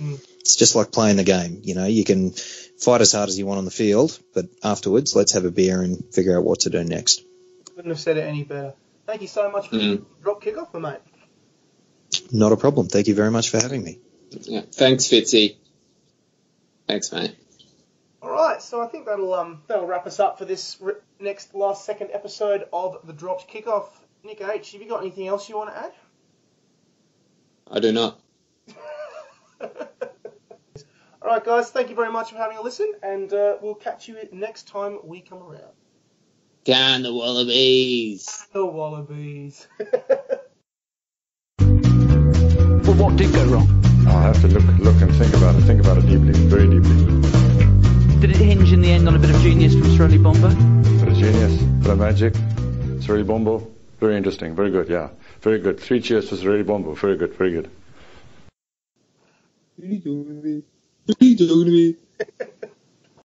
Mm. 0.00 0.24
It's 0.40 0.54
just 0.56 0.76
like 0.76 0.92
playing 0.92 1.16
the 1.16 1.24
game. 1.24 1.60
You 1.64 1.74
know, 1.74 1.86
you 1.86 2.04
can 2.04 2.30
fight 2.30 3.00
as 3.00 3.12
hard 3.12 3.28
as 3.28 3.38
you 3.38 3.44
want 3.46 3.58
on 3.58 3.64
the 3.64 3.70
field, 3.72 4.18
but 4.34 4.46
afterwards, 4.62 5.16
let's 5.16 5.32
have 5.32 5.44
a 5.44 5.50
beer 5.50 5.82
and 5.82 6.04
figure 6.14 6.38
out 6.38 6.44
what 6.44 6.60
to 6.60 6.70
do 6.70 6.84
next. 6.84 7.22
Couldn't 7.74 7.90
have 7.90 7.98
said 8.00 8.16
it 8.16 8.22
any 8.22 8.44
better. 8.44 8.74
Thank 9.06 9.22
you 9.22 9.28
so 9.28 9.50
much 9.50 9.68
for 9.68 9.76
Mm. 9.76 9.98
the 9.98 10.04
drop 10.22 10.42
kickoff, 10.42 10.72
my 10.74 10.92
mate. 10.92 11.00
Not 12.32 12.52
a 12.52 12.56
problem. 12.56 12.88
Thank 12.88 13.08
you 13.08 13.14
very 13.14 13.30
much 13.30 13.50
for 13.50 13.58
having 13.58 13.82
me. 13.82 13.98
Yeah. 14.30 14.62
Thanks, 14.72 15.04
Pfitzy. 15.04 15.56
Thanks, 16.86 17.12
mate. 17.12 17.34
All 18.22 18.30
right, 18.30 18.60
so 18.62 18.80
I 18.80 18.86
think 18.88 19.06
that'll 19.06 19.32
um 19.34 19.62
that'll 19.68 19.86
wrap 19.86 20.06
us 20.06 20.18
up 20.20 20.38
for 20.38 20.44
this 20.44 20.76
next 21.20 21.54
last 21.54 21.84
second 21.84 22.10
episode 22.12 22.64
of 22.72 22.98
the 23.06 23.12
drops 23.12 23.44
kickoff. 23.44 23.86
Nick 24.24 24.40
H, 24.40 24.72
have 24.72 24.82
you 24.82 24.88
got 24.88 25.00
anything 25.00 25.26
else 25.28 25.48
you 25.48 25.56
want 25.56 25.70
to 25.70 25.78
add? 25.78 25.92
I 27.70 27.80
do 27.80 27.92
not. 27.92 28.20
All 29.60 29.68
right, 31.24 31.44
guys, 31.44 31.70
thank 31.70 31.90
you 31.90 31.96
very 31.96 32.10
much 32.10 32.30
for 32.30 32.36
having 32.36 32.56
a 32.56 32.62
listen, 32.62 32.92
and 33.02 33.32
uh, 33.32 33.56
we'll 33.60 33.74
catch 33.74 34.08
you 34.08 34.16
next 34.32 34.68
time 34.68 34.98
we 35.04 35.20
come 35.20 35.42
around. 35.42 35.72
Down 36.64 37.02
the 37.02 37.12
Wallabies. 37.12 38.46
The 38.52 38.64
Wallabies. 38.64 39.66
But 42.88 42.96
what 42.96 43.16
did 43.16 43.34
go 43.34 43.44
wrong? 43.44 43.84
I'll 44.08 44.22
have 44.22 44.40
to 44.40 44.48
look, 44.48 44.64
look 44.78 45.02
and 45.02 45.14
think 45.16 45.34
about 45.34 45.54
it. 45.56 45.60
Think 45.60 45.82
about 45.82 45.98
it 45.98 46.06
deeply, 46.06 46.32
very 46.32 46.66
deeply. 46.68 46.96
Did 48.20 48.30
it 48.30 48.36
hinge 48.36 48.72
in 48.72 48.80
the 48.80 48.90
end 48.90 49.06
on 49.06 49.14
a 49.14 49.18
bit 49.18 49.28
of 49.28 49.38
genius 49.42 49.74
from 49.74 49.94
Shirley 49.94 50.16
Bomber? 50.16 50.54
Bit 50.98 51.08
of 51.08 51.14
genius, 51.18 51.60
bit 51.60 51.90
of 51.90 51.98
magic. 51.98 52.34
Surrey 53.02 53.22
Bombo, 53.22 53.58
very 54.00 54.16
interesting, 54.16 54.54
very 54.54 54.70
good, 54.70 54.88
yeah, 54.88 55.08
very 55.40 55.58
good. 55.58 55.78
Three 55.80 56.00
cheers 56.00 56.28
for 56.28 56.36
Surrey 56.36 56.62
Bombo, 56.62 56.94
very 56.94 57.16
good, 57.16 57.34
very 57.34 57.52
good. 57.52 57.70